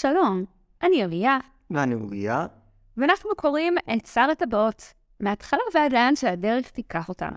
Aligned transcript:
שלום, 0.00 0.44
אני 0.82 1.04
אוריה, 1.04 1.38
ואני 1.70 1.94
אוריה. 1.94 2.46
ואנחנו 2.96 3.30
קוראים 3.36 3.74
את 3.78 4.06
שר 4.06 4.28
הטבעות, 4.32 4.92
מההתחלה 5.20 5.60
ועד 5.74 5.92
לאן 5.92 6.16
שהדרך 6.16 6.70
תיקח 6.70 7.08
אותנו. 7.08 7.36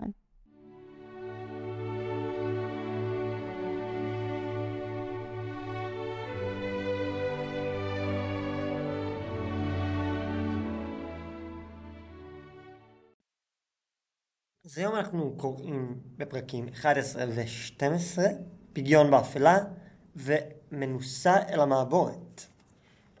אז 14.64 14.78
היום 14.78 14.94
אנחנו 14.94 15.34
קוראים 15.36 16.00
בפרקים 16.16 16.68
11 16.68 17.24
ו-12, 17.28 18.18
פגיון 18.72 19.10
באפלה 19.10 19.58
ומנוסה 20.16 21.36
אל 21.48 21.60
המעבורת. 21.60 22.53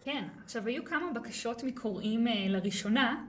כן, 0.04 0.24
עכשיו 0.44 0.66
היו 0.66 0.84
כמה 0.84 1.12
בקשות 1.14 1.64
מקוראים 1.64 2.28
אה, 2.28 2.32
לראשונה, 2.48 3.24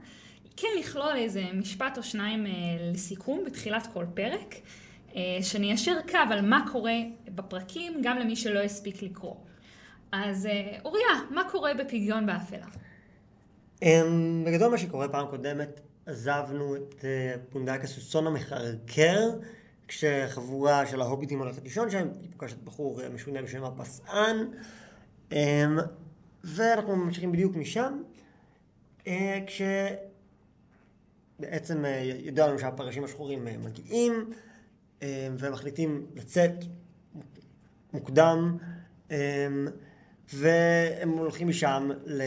כן 0.56 0.68
לכלול 0.80 1.16
איזה 1.16 1.42
משפט 1.54 1.98
או 1.98 2.02
שניים 2.02 2.46
אה, 2.46 2.52
לסיכום 2.92 3.44
בתחילת 3.46 3.88
כל 3.92 4.04
פרק, 4.14 4.54
אה, 5.16 5.38
שאני 5.42 5.74
אשאר 5.74 6.00
קו 6.10 6.18
על 6.30 6.40
מה 6.40 6.66
קורה 6.72 6.94
בפרקים, 7.34 8.00
גם 8.02 8.18
למי 8.18 8.36
שלא 8.36 8.58
הספיק 8.60 9.02
לקרוא. 9.02 9.34
אז 10.12 10.48
אוריה, 10.84 11.06
מה 11.30 11.50
קורה 11.50 11.74
בפגיון 11.74 12.26
באפלה? 12.26 12.66
אמ, 13.82 14.44
בגדול 14.46 14.70
מה 14.70 14.78
שקורה 14.78 15.08
פעם 15.08 15.26
קודמת, 15.26 15.80
עזבנו 16.06 16.76
את 16.76 17.04
פונדק 17.50 17.84
הסוסון 17.84 18.26
המחרקר, 18.26 19.20
כשחבורה 19.88 20.86
של 20.86 21.00
ההוביטים 21.00 21.38
הולכת 21.38 21.62
לישון 21.62 21.90
שם, 21.90 22.08
היא 22.22 22.30
פוגשת 22.30 22.62
בחור 22.64 23.00
משונה 23.14 23.42
בשם 23.42 23.64
הפסען, 23.64 24.36
אמ, 25.32 25.78
ואנחנו 26.44 26.96
ממשיכים 26.96 27.32
בדיוק 27.32 27.56
משם, 27.56 28.02
אה, 29.06 29.40
כשבעצם 31.38 31.84
אה, 31.84 31.90
ידוע 32.18 32.48
לנו 32.48 32.58
שהפרשים 32.58 33.04
השחורים 33.04 33.48
אה, 33.48 33.58
מגיעים, 33.58 34.30
ומחליטים 35.38 36.06
לצאת 36.14 36.52
מוקדם, 37.92 38.56
והם 40.32 41.10
הולכים 41.10 41.48
משם 41.48 41.90
ל... 42.06 42.22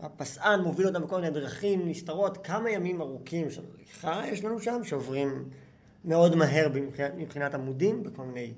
הפסען 0.00 0.60
מוביל 0.60 0.86
אותם 0.86 1.02
בכל 1.02 1.20
מיני 1.20 1.30
דרכים 1.30 1.88
נסתרות, 1.88 2.46
כמה 2.46 2.70
ימים 2.70 3.00
ארוכים 3.00 3.50
של 3.50 3.62
הליכה 3.74 4.22
יש 4.26 4.44
לנו 4.44 4.60
שם, 4.60 4.80
שעוברים 4.84 5.44
מאוד 6.04 6.36
מהר 6.36 6.68
מבחינת 7.16 7.54
עמודים, 7.54 8.02
בכל 8.02 8.22
מיני 8.22 8.52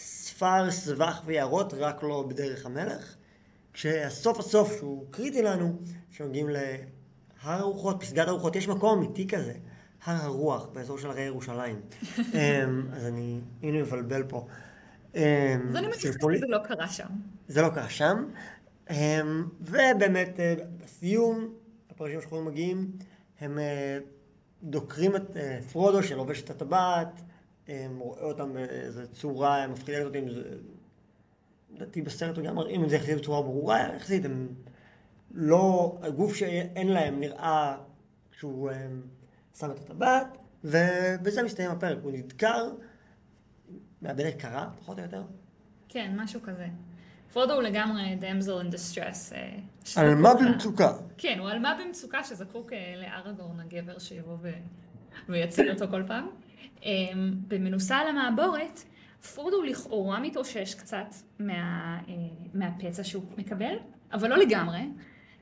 ספר, 0.00 0.70
סבך 0.70 1.22
ויערות, 1.26 1.74
רק 1.74 2.02
לא 2.02 2.24
בדרך 2.28 2.66
המלך. 2.66 3.14
כשהסוף 3.72 4.38
הסוף, 4.38 4.76
שהוא 4.76 5.06
קריטי 5.10 5.42
לנו, 5.42 5.78
כשמגיעים 6.10 6.48
להר 6.48 6.76
הרוחות, 7.40 8.00
פסגת 8.00 8.28
הרוחות, 8.28 8.56
יש 8.56 8.68
מקום 8.68 8.98
אמיתי 8.98 9.28
כזה, 9.28 9.52
הר 10.04 10.24
הרוח, 10.24 10.66
באזור 10.72 10.98
של 10.98 11.10
הרי 11.10 11.22
ירושלים. 11.22 11.80
אמ, 12.18 12.86
אז 12.92 13.06
אני, 13.06 13.40
הנה 13.62 13.78
מבלבל 13.82 14.22
פה. 14.22 14.46
אמ, 15.14 15.20
אז 15.68 15.76
אני 15.76 15.92
סימפולי- 15.94 16.36
שזה 16.38 16.46
לא 16.46 16.58
קרה 16.58 16.88
שם. 16.88 17.08
זה 17.48 17.62
לא 17.62 17.68
קרה 17.68 17.88
שם. 17.88 18.24
אמ, 18.90 19.44
ובאמת, 19.60 20.40
אה, 20.40 20.54
בסיום, 20.84 21.54
הפרשים 21.90 22.18
השחורים 22.18 22.44
מגיעים, 22.44 22.90
הם 23.40 23.58
אה, 23.58 23.98
דוקרים 24.62 25.16
את 25.16 25.36
אה, 25.36 25.58
פרודו 25.72 26.02
שלובש 26.02 26.42
את 26.42 26.50
הטבעת, 26.50 27.20
רואה 27.98 28.22
אותם 28.22 28.52
באיזו 28.52 29.02
צורה 29.12 29.66
מפחידה 29.66 30.02
אותי, 30.02 30.18
אם 30.18 30.30
זה... 30.30 30.42
לדעתי 31.74 32.02
בסרט 32.02 32.38
גם 32.38 32.54
מראים 32.54 32.84
את 32.84 32.90
זה 32.90 32.96
יחסית 32.96 33.18
בצורה 33.18 33.42
ברורה, 33.42 33.88
יחסית 33.96 34.24
הם 34.24 34.48
לא... 35.30 35.98
הגוף 36.02 36.34
שאין 36.34 36.88
להם 36.88 37.20
נראה 37.20 37.76
כשהוא 38.30 38.70
אה, 38.70 38.86
שם 39.58 39.70
את 39.70 39.78
הטבעת, 39.78 40.26
ובזה 40.64 41.42
מסתיים 41.42 41.70
הפרק, 41.70 41.98
הוא 42.02 42.12
נדקר, 42.12 42.70
מאבד 44.02 44.26
הכרה, 44.26 44.70
פחות 44.80 44.98
או 44.98 45.02
יותר. 45.02 45.22
כן, 45.88 46.12
משהו 46.16 46.40
כזה. 46.42 46.66
פרודו 47.32 47.52
הוא 47.52 47.62
לגמרי 47.62 48.16
damsel 48.20 48.64
in 48.64 48.74
distress. 48.74 49.34
אה, 49.34 49.56
על 49.96 50.14
מה 50.14 50.28
שזקוק 50.28 50.42
ל- 50.42 50.52
במצוקה? 50.52 50.92
כן, 51.18 51.38
הוא 51.38 51.50
אלמה 51.50 51.78
במצוקה 51.84 52.24
שזקוק 52.24 52.72
אה, 52.72 52.94
לארגורן 52.96 53.60
הגבר 53.60 53.98
שיבוא. 53.98 54.36
ויציל 55.28 55.70
אותו 55.70 55.88
כל 55.90 56.02
פעם. 56.06 56.28
אה, 56.84 56.90
במנוסה 57.48 57.96
על 57.96 58.08
המעבורת, 58.08 58.80
פרודו 59.34 59.62
לכאורה 59.62 60.20
מתאושש 60.20 60.74
קצת 60.74 61.14
מה, 61.38 61.98
אה, 62.08 62.14
מהפצע 62.54 63.04
שהוא 63.04 63.22
מקבל, 63.38 63.74
אבל 64.12 64.30
לא 64.30 64.36
לגמרי. 64.36 64.80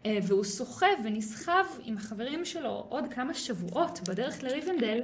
אה, 0.07 0.19
והוא 0.23 0.45
סוחב 0.45 0.87
ונסחב 1.05 1.65
עם 1.85 1.97
החברים 1.97 2.45
שלו 2.45 2.87
עוד 2.89 3.05
כמה 3.11 3.35
שבועות 3.35 4.01
בדרך 4.09 4.43
לריבנדל, 4.43 5.01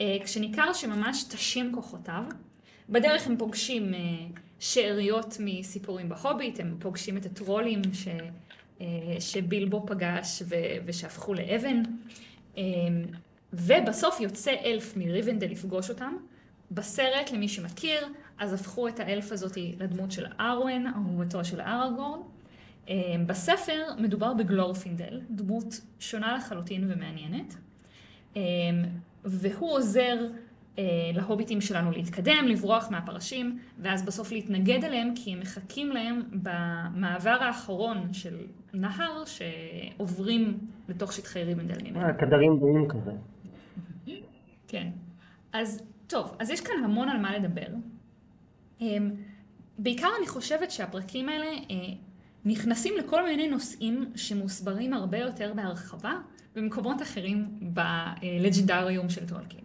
אה, 0.00 0.16
כשניכר 0.24 0.72
שממש 0.72 1.24
תשים 1.24 1.74
כוחותיו. 1.74 2.24
בדרך 2.88 3.26
הם 3.26 3.36
פוגשים 3.36 3.92
שאריות 4.58 5.36
מסיפורים 5.40 6.08
בהוביט, 6.08 6.60
הם 6.60 6.76
פוגשים 6.78 7.16
את 7.16 7.26
הטרולים 7.26 7.82
ש, 7.92 8.08
שבילבו 9.20 9.86
פגש 9.86 10.42
ושהפכו 10.84 11.34
לאבן. 11.34 11.82
אה, 13.54 13.78
ובסוף 13.82 14.20
יוצא 14.20 14.52
אלף 14.64 14.96
מריבנדל 14.96 15.46
לפגוש 15.46 15.90
אותם. 15.90 16.16
בסרט, 16.70 17.30
למי 17.32 17.48
שמכיר, 17.48 18.06
אז 18.38 18.52
הפכו 18.52 18.88
את 18.88 19.00
האלף 19.00 19.32
הזאת 19.32 19.56
לדמות 19.78 20.10
של 20.10 20.26
ארוון, 20.40 20.86
אהובתו 20.86 21.44
של 21.44 21.60
אראגורן. 21.60 22.20
אה, 22.88 22.94
בספר 23.26 23.82
מדובר 23.98 24.34
בגלורפינדל, 24.34 25.20
דמות 25.30 25.80
שונה 25.98 26.36
לחלוטין 26.36 26.84
ומעניינת. 26.88 27.56
אה, 28.36 28.42
והוא 29.24 29.72
עוזר 29.72 30.16
אה, 30.78 30.84
להוביטים 31.14 31.60
שלנו 31.60 31.90
להתקדם, 31.90 32.44
לברוח 32.48 32.90
מהפרשים, 32.90 33.58
ואז 33.78 34.06
בסוף 34.06 34.32
להתנגד 34.32 34.84
אליהם, 34.84 35.12
כי 35.14 35.32
הם 35.32 35.40
מחכים 35.40 35.88
להם 35.88 36.22
במעבר 36.32 37.38
האחרון 37.40 38.12
של 38.12 38.36
נהר 38.74 39.22
שעוברים 39.24 40.58
לתוך 40.88 41.12
שטחי 41.12 41.44
ריבנדל 41.44 41.90
ממנו. 41.90 42.18
כדרים 42.18 42.58
בועים 42.60 42.88
כזה. 42.88 43.10
כן. 44.70 44.88
אז 45.52 45.82
טוב, 46.06 46.36
אז 46.38 46.50
יש 46.50 46.60
כאן 46.60 46.84
המון 46.84 47.08
על 47.08 47.18
מה 47.18 47.38
לדבר. 47.38 47.66
אמ, 48.80 49.10
בעיקר 49.78 50.08
אני 50.18 50.26
חושבת 50.26 50.70
שהפרקים 50.70 51.28
האלה 51.28 51.46
אה, 51.46 51.94
נכנסים 52.44 52.94
לכל 52.96 53.24
מיני 53.24 53.48
נושאים 53.48 54.12
שמוסברים 54.16 54.92
הרבה 54.92 55.18
יותר 55.18 55.52
בהרחבה 55.54 56.12
במקומות 56.54 57.02
אחרים 57.02 57.46
בלג'נדריום 57.60 59.10
של 59.10 59.28
טולקין. 59.28 59.64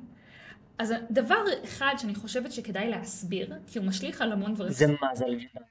אז 0.77 0.93
דבר 1.11 1.43
אחד 1.63 1.93
שאני 1.97 2.15
חושבת 2.15 2.51
שכדאי 2.51 2.89
להסביר, 2.89 3.53
כי 3.67 3.79
הוא 3.79 3.87
משליך 3.87 4.21
על 4.21 4.31
המון 4.31 4.53
דברים. 4.53 4.71
זה 4.71 4.87
מה 5.01 5.15
זה 5.15 5.25
לג'נדרי? 5.25 5.65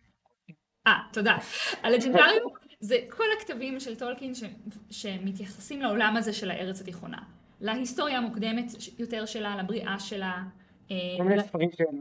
אה, 0.86 0.98
תודה. 1.12 1.36
הלג'נדריום 1.82 2.52
זה 2.80 2.98
כל 3.10 3.24
הכתבים 3.38 3.80
של 3.80 3.96
טולקין 3.96 4.34
ש... 4.34 4.42
שמתייחסים 4.90 5.82
לעולם 5.82 6.16
הזה 6.16 6.32
של 6.32 6.50
הארץ 6.50 6.80
התיכונה. 6.80 7.18
להיסטוריה 7.60 8.18
המוקדמת 8.18 8.64
יותר 8.98 9.26
שלה, 9.26 9.56
לבריאה 9.56 9.98
שלה. 9.98 10.42
אה, 10.90 10.96
כל 11.18 11.24
מיני 11.24 11.42
ספרים 11.42 11.70
שהם... 11.72 12.00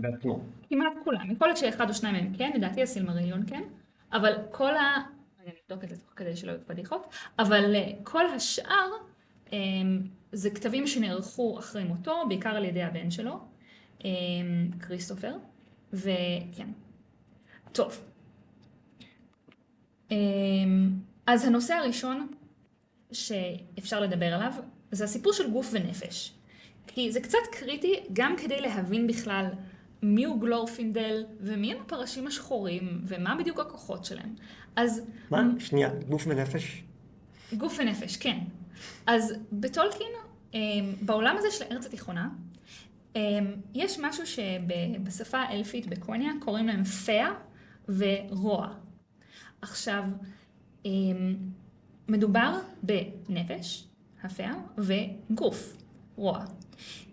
בעצמו. 0.00 0.40
כמעט 0.68 0.92
כולם. 1.04 1.30
יכול 1.30 1.48
להיות 1.48 1.58
שאחד 1.58 1.88
או 1.88 1.94
שניים 1.94 2.14
מהם 2.14 2.34
כן, 2.36 2.50
לדעתי 2.54 2.82
הסילמריליון 2.82 3.46
כן, 3.46 3.62
אבל 4.12 4.32
כל 4.50 4.76
ה... 4.76 4.96
רגע, 5.40 5.50
נבדוק 5.62 5.84
את 5.84 5.88
זה 5.88 5.96
תוך 5.96 6.12
כדי 6.16 6.36
שלא 6.36 6.50
יהיו 6.50 6.60
פדיחות, 6.66 7.14
אבל 7.38 7.74
אה, 7.74 7.92
כל 8.02 8.26
השאר 8.26 8.90
אה, 9.52 9.58
זה 10.32 10.50
כתבים 10.50 10.86
שנערכו 10.86 11.58
אחרי 11.58 11.84
מותו, 11.84 12.24
בעיקר 12.28 12.56
על 12.56 12.64
ידי 12.64 12.82
הבן 12.82 13.10
שלו, 13.10 13.38
כריסטופר, 14.80 15.36
וכן. 15.92 16.68
טוב. 17.72 18.04
אז 21.32 21.44
הנושא 21.44 21.74
הראשון 21.74 22.26
שאפשר 23.12 24.00
לדבר 24.00 24.34
עליו, 24.34 24.52
זה 24.92 25.04
הסיפור 25.04 25.32
של 25.32 25.50
גוף 25.50 25.68
ונפש. 25.72 26.32
כי 26.86 27.12
זה 27.12 27.20
קצת 27.20 27.38
קריטי 27.52 27.94
גם 28.12 28.34
כדי 28.36 28.60
להבין 28.60 29.06
בכלל 29.06 29.46
מיהו 30.02 30.38
גלורפינדל 30.38 31.24
ומי 31.40 31.72
הם 31.72 31.80
הפרשים 31.80 32.26
השחורים 32.26 33.00
ומה 33.04 33.34
בדיוק 33.38 33.60
הכוחות 33.60 34.04
שלהם. 34.04 34.34
אז 34.76 35.02
מה? 35.30 35.42
שנייה, 35.58 35.90
גוף 36.08 36.24
ונפש? 36.26 36.82
גוף 37.56 37.76
ונפש, 37.78 38.16
כן. 38.16 38.38
אז 39.06 39.34
בטולקין, 39.52 40.12
אה, 40.54 40.60
בעולם 41.00 41.36
הזה 41.38 41.50
של 41.50 41.64
הארץ 41.64 41.86
התיכונה, 41.86 42.28
אה, 43.16 43.22
יש 43.74 43.98
משהו 43.98 44.26
שבשפה 44.26 45.38
האלפית 45.38 45.86
בקוניה 45.86 46.32
קוראים 46.40 46.66
להם 46.66 46.84
פאה 46.84 47.30
ורוע. 47.88 48.68
עכשיו, 49.62 50.02
מדובר 52.08 52.58
בנפש, 52.82 53.84
הפאה, 54.22 54.52
וגוף, 54.78 55.76
רוע. 56.16 56.44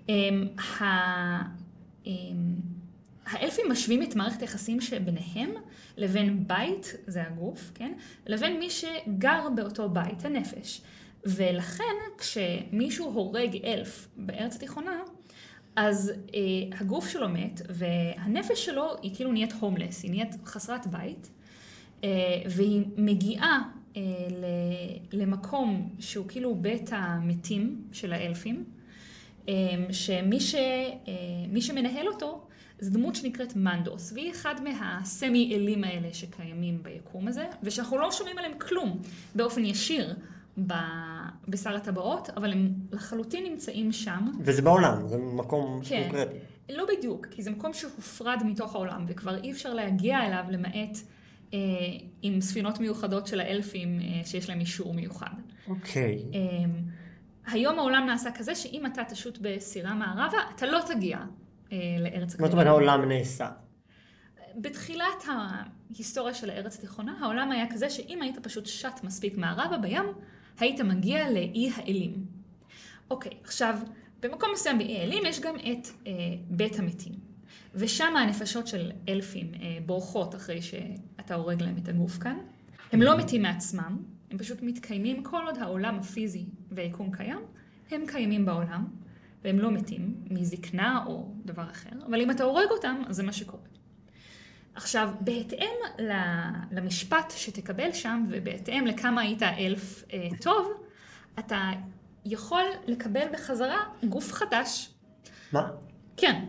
אמ, 0.10 0.48
ה- 0.82 1.68
האלפים 3.26 3.66
משווים 3.72 4.04
את 4.04 4.16
מערכת 4.16 4.42
היחסים 4.42 4.82
שביניהם 4.82 5.50
לבין 5.98 6.48
בית, 6.48 6.96
זה 7.08 7.24
הגוף, 7.24 7.72
כן? 7.76 7.94
לבין 8.28 8.60
מי 8.60 8.70
שגר 8.70 9.48
באותו 9.56 9.90
בית, 9.90 10.26
הנפש. 10.26 10.82
ולכן 11.26 11.84
כשמישהו 12.18 13.06
הורג 13.10 13.58
אלף 13.66 14.08
בארץ 14.18 14.56
התיכונה, 14.56 15.00
אז 15.76 16.12
אה, 16.36 16.40
הגוף 16.80 17.08
שלו 17.10 17.30
מת, 17.30 17.62
והנפש 17.70 18.66
שלו 18.66 18.96
היא 19.02 19.16
כאילו 19.16 19.32
נהיית 19.32 19.54
הומלס, 19.54 20.04
היא 20.04 20.12
נהיית 20.12 20.36
חסרת 20.46 20.88
בית, 20.88 21.30
והיא 22.46 22.84
מגיעה 22.98 23.62
אה, 23.98 24.02
למקום 25.12 25.90
שהוא 26.00 26.26
כאילו 26.28 26.56
בית 26.56 26.90
המתים 26.92 27.82
של 27.92 28.14
האלפים, 28.14 28.64
אה, 29.50 29.54
שמי 29.92 30.40
ש, 30.40 30.56
אה, 30.56 31.62
שמנהל 31.62 32.08
אותו 32.08 32.44
זו 32.80 32.94
דמות 32.94 33.16
שנקראת 33.16 33.56
מנדוס, 33.56 34.12
והיא 34.14 34.32
אחד 34.32 34.56
מהסמי 34.64 35.56
אלים 35.56 35.84
האלה 35.84 36.14
שקיימים 36.14 36.84
ביקום 36.84 37.28
הזה, 37.28 37.46
ושאנחנו 37.64 37.98
לא 37.98 38.12
שומעים 38.12 38.38
עליהם 38.38 38.60
כלום 38.60 39.00
באופן 39.36 39.66
ישיר. 39.66 40.16
בשר 41.48 41.76
הטבעות, 41.76 42.30
אבל 42.30 42.52
הם 42.52 42.74
לחלוטין 42.92 43.44
נמצאים 43.44 43.92
שם. 43.92 44.32
וזה 44.40 44.62
בעולם, 44.62 45.08
זה 45.08 45.18
מקום 45.18 45.82
כן, 45.84 46.04
קונקרטי. 46.04 46.38
לא 46.70 46.86
בדיוק, 46.98 47.26
כי 47.26 47.44
זה 47.44 47.52
מקום 47.52 47.74
שהופרד 47.74 48.42
מתוך 48.46 48.76
העולם, 48.76 49.06
וכבר 49.08 49.44
אי 49.44 49.52
אפשר 49.52 49.74
להגיע 49.74 50.28
אליו 50.28 50.44
למעט 50.50 50.74
אה, 50.74 51.17
עם 52.22 52.42
ספינות 52.42 52.80
מיוחדות 52.80 53.28
של 53.28 53.40
האלפים 53.40 54.00
אה, 54.00 54.26
שיש 54.26 54.50
להם 54.50 54.60
אישור 54.60 54.94
מיוחד. 54.94 55.36
אוקיי. 55.68 56.24
אה, 56.34 56.40
היום 57.48 57.80
העולם 57.80 58.06
נעשה 58.06 58.32
כזה 58.32 58.56
שאם 58.56 58.86
אתה 58.86 59.04
תשוט 59.04 59.38
בסירה 59.42 59.94
מערבה, 59.94 60.38
אתה 60.56 60.66
לא 60.66 60.80
תגיע 60.88 61.18
אה, 61.72 61.78
לארץ 62.00 62.34
הקרובה. 62.34 62.48
זאת 62.48 62.54
אומרת, 62.54 62.68
העולם 62.68 63.10
נעשה. 63.10 63.50
בתחילת 64.62 65.24
ההיסטוריה 65.28 66.34
של 66.34 66.50
הארץ 66.50 66.78
התיכונה, 66.78 67.18
העולם 67.22 67.52
היה 67.52 67.66
כזה 67.72 67.90
שאם 67.90 68.22
היית 68.22 68.40
פשוט 68.40 68.66
שט 68.66 69.04
מספיק 69.04 69.38
מערבה 69.38 69.78
בים, 69.78 70.06
היית 70.60 70.82
מגיע 70.82 71.32
לאי 71.32 71.70
האלים. 71.76 72.26
אוקיי, 73.12 73.32
עכשיו, 73.44 73.80
במקום 74.20 74.50
מסוים 74.54 74.78
באי 74.78 74.98
האלים 75.00 75.26
יש 75.26 75.40
גם 75.40 75.56
את 75.56 75.88
אה, 76.08 76.14
בית 76.50 76.80
המתים. 76.80 77.27
ושם 77.78 78.16
הנפשות 78.16 78.68
של 78.68 78.92
אלפים 79.10 79.52
אה, 79.54 79.78
בורחות 79.86 80.36
אחרי 80.36 80.62
שאתה 80.62 81.36
הורג 81.36 81.64
להם 81.64 81.76
את 81.84 81.88
הגוף 81.88 82.18
כאן. 82.18 82.38
הם 82.92 83.02
לא 83.02 83.18
מתים 83.18 83.42
מעצמם, 83.42 83.98
הם 84.32 84.38
פשוט 84.38 84.62
מתקיימים 84.62 85.24
כל 85.24 85.42
עוד 85.46 85.58
העולם 85.58 86.00
הפיזי 86.00 86.46
והיקום 86.72 87.12
קיים, 87.12 87.40
הם 87.92 88.04
קיימים 88.08 88.46
בעולם, 88.46 88.88
והם 89.44 89.60
לא 89.60 89.72
מתים 89.72 90.16
מזקנה 90.30 91.04
או 91.06 91.32
דבר 91.46 91.64
אחר, 91.72 91.90
אבל 92.10 92.22
אם 92.22 92.32
אתה 92.32 92.44
הורג 92.44 92.68
אותם, 92.72 93.02
אז 93.08 93.16
זה 93.16 93.24
מה 93.24 93.34
שקורה. 93.34 93.64
עכשיו, 94.76 95.10
בהתאם 95.22 95.76
למשפט 96.72 97.34
שתקבל 97.38 97.94
שם, 97.94 98.24
ובהתאם 98.30 98.88
לכמה 98.88 99.22
היית 99.22 99.44
אלף 99.44 100.04
אה, 100.14 100.28
טוב, 100.42 100.84
אתה 101.40 101.72
יכול 102.26 102.64
לקבל 102.88 103.26
בחזרה 103.34 103.78
גוף 104.10 104.34
חדש. 104.34 104.94
מה? 105.52 105.70
כן. 106.18 106.46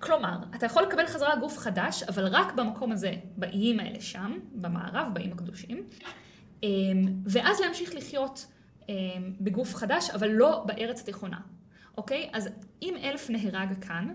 כלומר, 0.00 0.36
אתה 0.54 0.66
יכול 0.66 0.82
לקבל 0.82 1.06
חזרה 1.06 1.36
גוף 1.36 1.58
חדש, 1.58 2.02
אבל 2.02 2.26
רק 2.26 2.52
במקום 2.52 2.92
הזה, 2.92 3.12
באיים 3.36 3.80
האלה 3.80 4.00
שם, 4.00 4.38
במערב, 4.52 5.06
באיים 5.12 5.32
הקדושים, 5.32 5.86
אה, 6.64 6.68
ואז 7.24 7.60
להמשיך 7.60 7.94
לחיות 7.94 8.46
אה, 8.88 8.94
בגוף 9.40 9.74
חדש, 9.74 10.10
אבל 10.10 10.28
לא 10.28 10.64
בארץ 10.66 11.00
התיכונה. 11.00 11.40
אוקיי? 11.96 12.30
אז 12.32 12.48
אם 12.82 12.94
אלף 13.02 13.30
נהרג 13.30 13.68
כאן, 13.80 14.14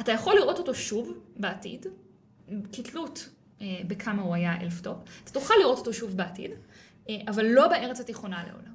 אתה 0.00 0.12
יכול 0.12 0.34
לראות 0.34 0.58
אותו 0.58 0.74
שוב 0.74 1.12
בעתיד, 1.36 1.86
כתלות 2.72 3.28
אה, 3.60 3.80
בכמה 3.86 4.22
הוא 4.22 4.34
היה 4.34 4.60
אלף 4.60 4.80
טוב. 4.80 5.02
אתה 5.24 5.32
תוכל 5.32 5.54
לראות 5.60 5.78
אותו 5.78 5.92
שוב 5.92 6.16
בעתיד, 6.16 6.50
אה, 7.08 7.16
אבל 7.28 7.46
לא 7.46 7.68
בארץ 7.68 8.00
התיכונה 8.00 8.44
לעולם. 8.46 8.69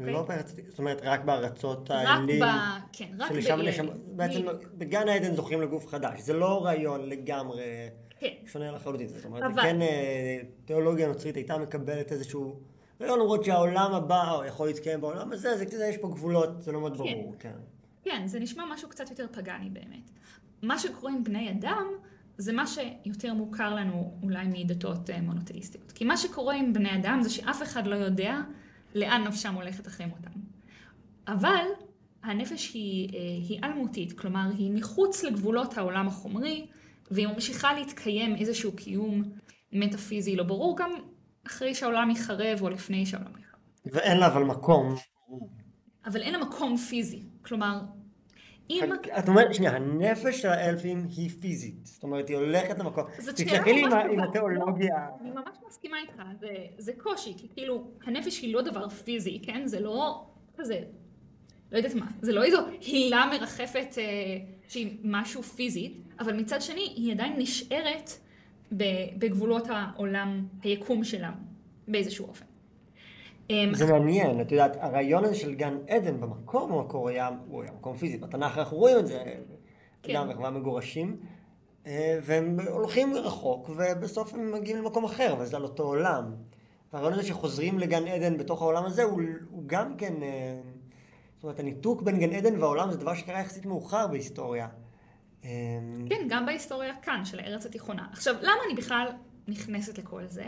לא 0.00 0.20
okay? 0.20 0.28
בארץ, 0.28 0.54
זאת 0.68 0.78
אומרת 0.78 1.00
רק 1.02 1.24
בארצות 1.24 1.90
האלים. 1.90 2.42
רק 2.42 2.50
ב... 2.50 2.86
כן, 2.92 3.08
רק 3.18 3.32
באלים. 3.32 3.90
בעצם 4.06 4.46
בגן 4.78 5.08
העדן 5.08 5.34
זוכים 5.34 5.60
לגוף 5.60 5.86
חדש. 5.86 6.20
זה 6.20 6.32
לא 6.32 6.64
רעיון 6.64 7.08
לגמרי 7.08 7.88
כן. 8.20 8.32
שונה 8.46 8.70
לחלוטין. 8.72 9.08
זאת 9.08 9.24
אומרת, 9.24 9.42
אבל... 9.42 9.62
כן 9.62 9.82
אה, 9.82 10.38
תיאולוגיה 10.64 11.08
נוצרית 11.08 11.36
הייתה 11.36 11.58
מקבלת 11.58 12.12
איזשהו 12.12 12.60
רעיון, 13.00 13.18
למרות 13.18 13.44
שהעולם 13.44 13.94
הבא 13.94 14.40
יכול 14.48 14.66
להתקיים 14.66 15.00
בעולם 15.00 15.32
הזה, 15.32 15.56
זה 15.56 15.66
קצת, 15.66 15.76
יש 15.88 15.96
פה 15.96 16.08
גבולות, 16.08 16.62
זה 16.62 16.72
לא 16.72 16.80
מאוד 16.80 16.96
ברור. 16.96 17.34
כן. 17.38 17.50
כן. 17.52 17.58
כן, 18.10 18.26
זה 18.26 18.40
נשמע 18.40 18.64
משהו 18.72 18.88
קצת 18.88 19.10
יותר 19.10 19.26
פגאני 19.32 19.70
באמת. 19.70 20.10
מה 20.62 20.78
שקורה 20.78 21.12
עם 21.12 21.24
בני 21.24 21.50
אדם, 21.50 21.86
זה 22.38 22.52
מה 22.52 22.64
שיותר 22.66 23.34
מוכר 23.34 23.74
לנו 23.74 24.18
אולי 24.22 24.46
מדתות 24.46 25.10
אה, 25.10 25.20
מונותאיסטיות. 25.20 25.92
כי 25.92 26.04
מה 26.04 26.16
שקורה 26.16 26.54
עם 26.54 26.72
בני 26.72 26.94
אדם 26.94 27.18
זה 27.22 27.30
שאף 27.30 27.62
אחד 27.62 27.86
לא 27.86 27.94
יודע 27.94 28.40
לאן 28.96 29.24
נפשם 29.26 29.54
הולכת 29.54 29.86
אחרי 29.86 30.06
מותם. 30.06 30.30
אבל 31.28 31.64
הנפש 32.22 32.74
היא, 32.74 33.08
אה, 33.14 33.20
היא 33.48 33.60
אלמותית, 33.64 34.18
כלומר 34.18 34.48
היא 34.58 34.70
מחוץ 34.72 35.24
לגבולות 35.24 35.78
העולם 35.78 36.08
החומרי, 36.08 36.66
והיא 37.10 37.26
ממשיכה 37.26 37.74
להתקיים 37.74 38.36
איזשהו 38.36 38.72
קיום 38.72 39.22
מטאפיזי 39.72 40.36
לא 40.36 40.44
ברור, 40.44 40.76
גם 40.78 40.90
אחרי 41.46 41.74
שהעולם 41.74 42.10
יחרב 42.10 42.62
או 42.62 42.68
לפני 42.68 43.06
שהעולם 43.06 43.30
יחרב. 43.40 43.60
ואין 43.86 44.18
לה 44.18 44.26
אבל 44.26 44.42
מקום. 44.42 44.94
אבל 46.06 46.22
אין 46.22 46.32
לה 46.32 46.38
מקום 46.38 46.76
פיזי. 46.76 47.22
כלומר, 47.42 47.80
אם... 48.70 48.92
את 49.18 49.28
אומרת, 49.28 49.54
שנייה, 49.54 49.76
הנפש 49.76 50.42
של 50.42 50.48
האלפים 50.48 51.06
היא 51.16 51.30
פיזית. 51.40 51.74
זאת 51.84 52.02
אומרת, 52.02 52.28
היא 52.28 52.36
הולכת 52.36 52.78
למקום. 52.78 53.04
זאת 53.18 53.38
שאלה 53.38 53.88
ממש 53.88 54.04
עם 54.12 54.20
התיאולוגיה. 54.20 55.08
אני 55.20 55.30
ממש 55.30 55.56
מסכימה 55.68 55.96
איתך, 56.02 56.22
זה, 56.40 56.48
זה 56.78 56.92
קושי, 56.98 57.34
כי 57.36 57.48
כאילו, 57.54 57.90
הנפש 58.04 58.40
היא 58.40 58.54
לא 58.54 58.62
דבר 58.62 58.88
פיזי, 58.88 59.40
כן? 59.42 59.66
זה 59.66 59.80
לא 59.80 60.26
כזה, 60.56 60.80
לא 61.72 61.76
יודעת 61.76 61.94
מה, 61.94 62.06
זה 62.22 62.32
לא 62.32 62.44
איזו 62.44 62.58
הילה 62.80 63.30
מרחפת 63.30 63.98
אה, 63.98 64.04
שהיא 64.68 64.96
משהו 65.04 65.42
פיזי, 65.42 65.94
אבל 66.20 66.36
מצד 66.36 66.62
שני, 66.62 66.92
היא 66.96 67.12
עדיין 67.12 67.34
נשארת 67.36 68.10
בגבולות 69.18 69.66
העולם, 69.68 70.46
היקום 70.62 71.04
שלנו, 71.04 71.36
באיזשהו 71.88 72.26
אופן. 72.26 72.44
אמ, 73.50 73.74
זה 73.74 73.92
מעניין, 73.92 74.40
את 74.40 74.52
יודעת, 74.52 74.76
הרעיון 74.80 75.24
הזה 75.24 75.34
של 75.34 75.54
גן 75.54 75.76
עדן 75.88 76.20
במקום 76.20 76.72
המקור 76.72 77.08
היה, 77.08 77.30
הוא 77.48 77.62
היה 77.62 77.72
מקום 77.72 77.96
פיזי, 77.96 78.18
בתנ"ך 78.18 78.58
אנחנו 78.58 78.76
רואים 78.76 78.98
את 78.98 79.06
זה, 79.06 79.24
כן. 80.02 80.14
גם 80.14 80.30
אנחנו 80.30 80.50
מגורשים, 80.50 81.16
אה, 81.86 82.18
והם 82.22 82.56
הולכים 82.70 83.14
רחוק, 83.14 83.70
ובסוף 83.76 84.34
הם 84.34 84.52
מגיעים 84.52 84.78
למקום 84.78 85.04
אחר, 85.04 85.34
וזה 85.38 85.56
על 85.56 85.62
אותו 85.62 85.82
עולם. 85.82 86.34
והרעיון 86.92 87.12
הזה 87.12 87.22
שחוזרים 87.22 87.78
לגן 87.78 88.06
עדן 88.06 88.38
בתוך 88.38 88.62
העולם 88.62 88.84
הזה, 88.84 89.02
הוא, 89.02 89.22
הוא 89.50 89.62
גם 89.66 89.96
כן, 89.96 90.22
אה, 90.22 90.60
זאת 91.36 91.44
אומרת, 91.44 91.60
הניתוק 91.60 92.02
בין 92.02 92.18
גן 92.18 92.32
עדן 92.32 92.60
והעולם 92.60 92.90
זה 92.90 92.98
דבר 92.98 93.14
שקרה 93.14 93.40
יחסית 93.40 93.66
מאוחר 93.66 94.06
בהיסטוריה. 94.06 94.68
אמ, 95.44 95.48
כן, 96.08 96.26
גם 96.28 96.46
בהיסטוריה 96.46 96.94
כאן, 97.02 97.24
של 97.24 97.40
הארץ 97.40 97.66
התיכונה. 97.66 98.06
עכשיו, 98.12 98.34
למה 98.40 98.56
אני 98.66 98.74
בכלל 98.74 99.08
נכנסת 99.48 99.98
לכל 99.98 100.24
זה? 100.24 100.44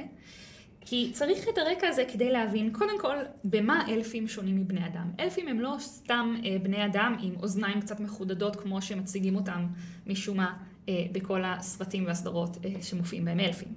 כי 0.91 1.11
צריך 1.13 1.49
את 1.49 1.59
הרקע 1.59 1.89
הזה 1.89 2.05
כדי 2.13 2.31
להבין, 2.31 2.71
קודם 2.73 3.01
כל, 3.01 3.17
במה 3.45 3.85
אלפים 3.89 4.29
שונים 4.29 4.57
מבני 4.57 4.87
אדם. 4.87 5.11
אלפים 5.21 5.49
הם 5.49 5.61
לא 5.61 5.77
סתם 5.79 6.35
אה, 6.45 6.57
בני 6.63 6.87
אדם 6.87 7.17
עם 7.21 7.35
אוזניים 7.43 7.81
קצת 7.81 8.01
מחודדות 8.01 8.57
כמו 8.57 8.83
שמציגים 8.83 9.37
אותם 9.37 9.67
משום 10.07 10.37
מה 10.37 10.57
אה, 10.89 11.07
בכל 11.13 11.43
הסרטים 11.45 12.07
והסדרות 12.07 12.57
אה, 12.65 12.83
שמופיעים 12.83 13.25
בהם 13.25 13.41
אלפים. 13.41 13.69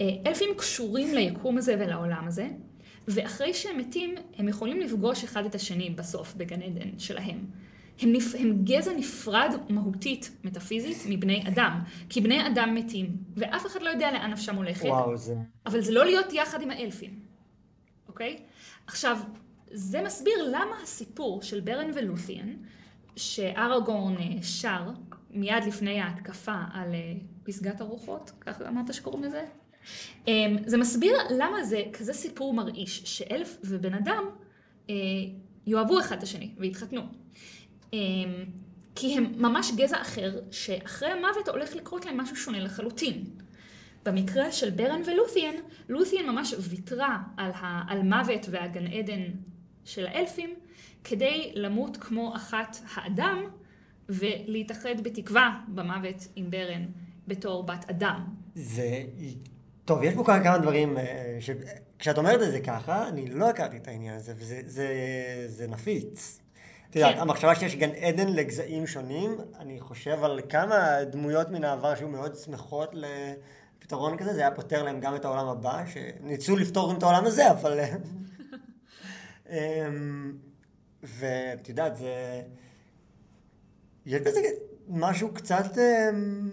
אה, 0.00 0.10
אלפים 0.26 0.48
קשורים 0.56 1.14
ליקום 1.14 1.58
הזה 1.58 1.76
ולעולם 1.78 2.24
הזה, 2.26 2.48
ואחרי 3.08 3.54
שהם 3.54 3.78
מתים, 3.78 4.14
הם 4.38 4.48
יכולים 4.48 4.80
לפגוש 4.80 5.24
אחד 5.24 5.44
את 5.44 5.54
השני 5.54 5.90
בסוף, 5.90 6.34
בגן 6.34 6.62
עדן 6.62 6.98
שלהם. 6.98 7.46
הם, 8.00 8.12
נפ... 8.12 8.34
הם 8.38 8.64
גזע 8.64 8.92
נפרד 8.92 9.54
מהותית, 9.68 10.30
מטאפיזית, 10.44 10.96
מבני 11.08 11.44
אדם. 11.48 11.80
כי 12.08 12.20
בני 12.20 12.46
אדם 12.46 12.74
מתים, 12.74 13.16
ואף 13.36 13.66
אחד 13.66 13.82
לא 13.82 13.90
יודע 13.90 14.12
לאן 14.12 14.30
נפשם 14.30 14.56
הולכת. 14.56 14.84
וואו, 14.84 15.16
זה... 15.16 15.34
אבל 15.66 15.80
זה 15.80 15.92
לא 15.92 16.04
להיות 16.04 16.32
יחד 16.32 16.62
עם 16.62 16.70
האלפים, 16.70 17.20
אוקיי? 18.08 18.38
עכשיו, 18.86 19.18
זה 19.72 20.02
מסביר 20.02 20.34
למה 20.48 20.76
הסיפור 20.82 21.42
של 21.42 21.60
ברן 21.60 21.90
ולות'יאן, 21.94 22.54
שאראגורן 23.16 24.16
אה, 24.16 24.42
שר 24.42 24.90
מיד 25.30 25.64
לפני 25.66 26.00
ההתקפה 26.00 26.56
על 26.72 26.94
אה, 26.94 27.12
פסגת 27.42 27.80
הרוחות, 27.80 28.30
ככה 28.40 28.68
אמרת 28.68 28.94
שקוראים 28.94 29.24
לזה? 29.24 29.44
אמ, 30.26 30.56
זה 30.66 30.76
מסביר 30.76 31.16
למה 31.30 31.64
זה 31.64 31.82
כזה 31.92 32.12
סיפור 32.12 32.54
מרעיש, 32.54 33.02
שאלף 33.04 33.56
ובן 33.64 33.94
אדם 33.94 34.24
אה, 34.90 34.94
יאהבו 35.66 36.00
אחד 36.00 36.16
את 36.16 36.22
השני 36.22 36.54
ויתחתנו. 36.58 37.02
אמ, 37.92 38.44
כי 38.94 39.16
הם 39.16 39.32
ממש 39.36 39.72
גזע 39.76 40.00
אחר, 40.02 40.40
שאחרי 40.50 41.08
המוות 41.08 41.48
הולך 41.48 41.76
לקרות 41.76 42.06
להם 42.06 42.20
משהו 42.20 42.36
שונה 42.36 42.60
לחלוטין. 42.60 43.24
במקרה 44.04 44.52
של 44.52 44.70
ברן 44.70 45.02
ולות'יאן, 45.06 45.54
לות'יאן 45.88 46.26
ממש 46.26 46.54
ויתרה 46.58 47.18
על, 47.36 47.50
ה, 47.54 47.82
על 47.88 48.02
מוות 48.02 48.46
והגן 48.50 48.86
עדן 48.86 49.22
של 49.84 50.06
האלפים, 50.06 50.54
כדי 51.04 51.52
למות 51.54 51.96
כמו 51.96 52.36
אחת 52.36 52.76
האדם, 52.94 53.44
ולהתאחד 54.08 55.00
בתקווה 55.02 55.60
במוות 55.68 56.28
עם 56.36 56.50
ברן 56.50 56.86
בתור 57.28 57.62
בת 57.62 57.90
אדם. 57.90 58.24
זה... 58.54 59.02
טוב, 59.84 60.02
יש 60.02 60.14
פה 60.14 60.24
כמה, 60.24 60.58
דברים, 60.58 60.98
אה, 60.98 61.36
ש... 61.40 61.50
כשאת 61.98 62.18
אומרת 62.18 62.42
את 62.42 62.50
זה 62.50 62.60
ככה, 62.60 63.08
אני 63.08 63.26
לא 63.26 63.50
הכרתי 63.50 63.76
את 63.76 63.88
העניין 63.88 64.14
הזה, 64.14 64.32
וזה 64.36 64.60
זה, 64.66 64.88
זה 65.46 65.66
נפיץ. 65.66 66.40
את 66.92 66.96
יודעת, 66.96 67.14
כן. 67.14 67.20
המחשבה 67.20 67.54
שיש 67.54 67.76
גן 67.76 67.90
עדן 67.90 68.28
לגזעים 68.28 68.86
שונים, 68.86 69.36
אני 69.58 69.80
חושב 69.80 70.24
על 70.24 70.40
כמה 70.48 71.04
דמויות 71.04 71.50
מן 71.50 71.64
העבר 71.64 71.94
שהיו 71.94 72.08
מאוד 72.08 72.36
שמחות 72.36 72.94
לפתרון 73.78 74.16
כזה, 74.16 74.34
זה 74.34 74.40
היה 74.40 74.50
פותר 74.50 74.82
להם 74.82 75.00
גם 75.00 75.16
את 75.16 75.24
העולם 75.24 75.48
הבא, 75.48 75.82
שניסו 75.86 76.56
לפתור 76.56 76.92
את 76.92 77.02
העולם 77.02 77.24
הזה, 77.24 77.50
אבל... 77.50 77.80
אמ, 79.50 80.32
ואת 81.02 81.68
יודעת, 81.68 81.96
זה... 81.96 82.42
יש 84.06 84.20
בזה 84.20 84.40
משהו 84.88 85.34
קצת... 85.34 85.78
אמ, 85.78 86.50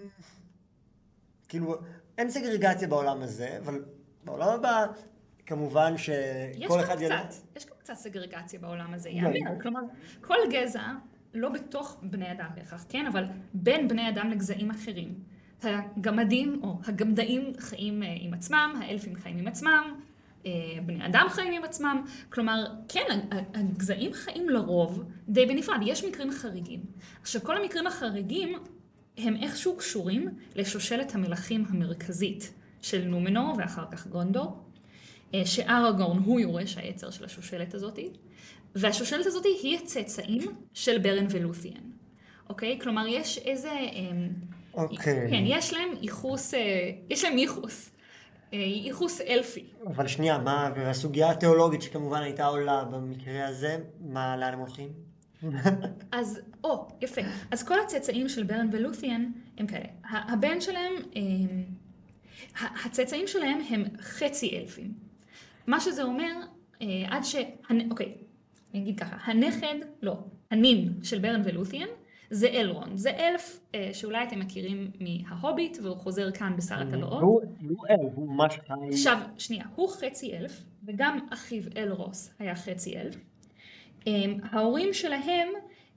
כאילו, 1.48 1.76
אין 2.18 2.30
סגרגציה 2.30 2.88
בעולם 2.88 3.22
הזה, 3.22 3.58
אבל 3.64 3.84
בעולם 4.24 4.48
הבא, 4.48 4.86
כמובן 5.46 5.92
יש 5.94 6.06
שכל 6.06 6.74
גם 6.74 6.80
אחד 6.80 6.94
קצת, 6.94 7.00
ילד... 7.02 7.34
יש 7.56 7.66
גם 7.66 7.72
קצת 7.90 7.98
סגרגציה 7.98 8.60
בעולם 8.60 8.94
הזה. 8.94 9.10
יאמר. 9.10 9.60
כלומר, 9.62 9.80
כל 10.20 10.36
גזע, 10.50 10.82
לא 11.34 11.48
בתוך 11.48 11.98
בני 12.02 12.32
אדם 12.32 12.46
בהכרח, 12.54 12.84
כן? 12.88 13.06
אבל 13.06 13.24
בין 13.54 13.88
בני 13.88 14.08
אדם 14.08 14.30
לגזעים 14.30 14.70
אחרים. 14.70 15.14
הגמדים 15.62 16.60
או 16.62 16.78
הגמדאים 16.86 17.52
חיים 17.58 18.02
אה, 18.02 18.16
עם 18.20 18.34
עצמם, 18.34 18.80
האלפים 18.80 19.16
חיים 19.16 19.38
עם 19.38 19.48
עצמם, 19.48 19.94
אה, 20.46 20.50
בני 20.86 21.06
אדם 21.06 21.26
חיים 21.30 21.52
עם 21.52 21.64
עצמם. 21.64 22.04
כלומר, 22.28 22.64
כן, 22.88 23.20
הגזעים 23.54 24.12
חיים 24.12 24.48
לרוב 24.48 25.04
די 25.28 25.46
בנפרד. 25.46 25.80
יש 25.86 26.04
מקרים 26.04 26.30
חריגים. 26.32 26.80
עכשיו, 27.22 27.42
כל 27.42 27.56
המקרים 27.56 27.86
החריגים 27.86 28.58
הם 29.18 29.36
איכשהו 29.36 29.76
קשורים 29.76 30.28
לשושלת 30.56 31.14
המלכים 31.14 31.64
המרכזית 31.68 32.52
של 32.82 33.04
נומנור 33.04 33.54
ואחר 33.58 33.84
כך 33.90 34.06
גונדור. 34.06 34.69
אה, 35.34 35.46
שאראגורן 35.46 36.18
הוא 36.18 36.40
יורש 36.40 36.76
העצר 36.76 37.10
של 37.10 37.24
השושלת 37.24 37.74
הזאתי, 37.74 38.10
והשושלת 38.74 39.26
הזאתי 39.26 39.48
היא 39.62 39.78
הצאצאים 39.78 40.42
של 40.74 40.98
ברן 40.98 41.26
ולות'יאן, 41.30 41.90
אוקיי? 42.48 42.78
כלומר, 42.80 43.06
יש 43.06 43.38
איזה... 43.38 43.70
אמ, 43.70 44.28
אוקיי. 44.74 45.30
כן, 45.30 45.42
יש 45.46 45.72
להם 45.72 45.88
ייחוס, 46.00 46.54
אה, 46.54 46.90
יש 47.10 47.24
להם 47.24 47.38
ייחוס, 47.38 47.90
אה, 48.52 48.58
ייחוס 48.58 49.20
אלפי. 49.20 49.64
אבל 49.86 50.06
שנייה, 50.06 50.38
מה, 50.38 50.70
והסוגיה 50.76 51.30
התיאולוגית 51.30 51.82
שכמובן 51.82 52.22
הייתה 52.22 52.46
עולה 52.46 52.84
במקרה 52.84 53.48
הזה, 53.48 53.78
מה, 54.00 54.36
לאן 54.36 54.52
הם 54.52 54.58
הולכים? 54.58 54.88
אז, 56.12 56.40
או, 56.64 56.88
יפה. 57.00 57.20
אז 57.50 57.62
כל 57.62 57.80
הצאצאים 57.80 58.28
של 58.28 58.42
ברן 58.42 58.68
ולות'יאן 58.72 59.30
הם 59.58 59.66
כאלה. 59.66 59.86
הבן 60.10 60.60
שלהם, 60.60 60.92
אמ, 61.16 61.64
הצאצאים 62.84 63.26
שלהם 63.26 63.58
הם 63.70 63.84
חצי 64.00 64.58
אלפים. 64.58 65.09
מה 65.70 65.80
שזה 65.80 66.02
אומר, 66.02 66.32
אה, 66.82 66.86
עד 67.08 67.24
ש... 67.24 67.36
אוקיי, 67.90 68.14
אני 68.74 68.82
אגיד 68.82 69.00
ככה, 69.00 69.16
הנכד, 69.30 69.74
לא, 70.02 70.18
הנין 70.50 70.92
של 71.02 71.18
ברן 71.18 71.42
ולות'יאן, 71.44 71.88
זה 72.30 72.48
אלרון. 72.48 72.96
זה 72.96 73.10
אלף 73.10 73.60
אה, 73.74 73.90
שאולי 73.92 74.24
אתם 74.24 74.40
מכירים 74.40 74.90
מההוביט, 75.00 75.78
והוא 75.82 75.96
חוזר 75.96 76.30
כאן 76.30 76.56
בשר 76.56 76.74
הטבעות. 76.74 77.22
הוא 77.22 77.42
הוא 77.68 77.86
אלף, 77.90 78.12
הוא 78.14 78.28
ממש 78.28 78.58
חי... 78.66 78.74
עכשיו, 78.90 79.18
שנייה, 79.38 79.64
הוא 79.74 79.88
חצי 79.88 80.36
אלף, 80.36 80.62
וגם 80.84 81.18
אחיו 81.30 81.62
אלרוס 81.76 82.34
היה 82.38 82.54
חצי 82.56 82.96
אלף. 82.98 83.16
אמ, 84.06 84.38
ההורים 84.42 84.92
שלהם 84.92 85.48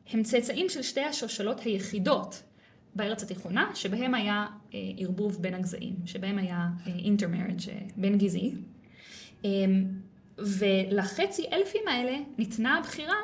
הם 0.10 0.24
צאצאים 0.24 0.70
של 0.70 0.82
שתי 0.82 1.02
השושלות 1.02 1.60
היחידות 1.60 2.44
בארץ 2.96 3.24
התיכונה, 3.24 3.72
שבהם 3.76 4.14
היה 4.14 4.46
אה, 4.74 4.80
ערבוב 4.98 5.42
בין 5.42 5.54
הגזעים, 5.54 5.96
שבהם 6.06 6.38
היה 6.38 6.68
אינטרמרג' 6.86 7.62
בין 7.96 8.18
גזעי. 8.18 8.54
אמ, 9.44 9.86
ולחצי 10.38 11.46
אלפים 11.54 11.82
האלה 11.88 12.18
ניתנה 12.38 12.78
הבחירה, 12.78 13.16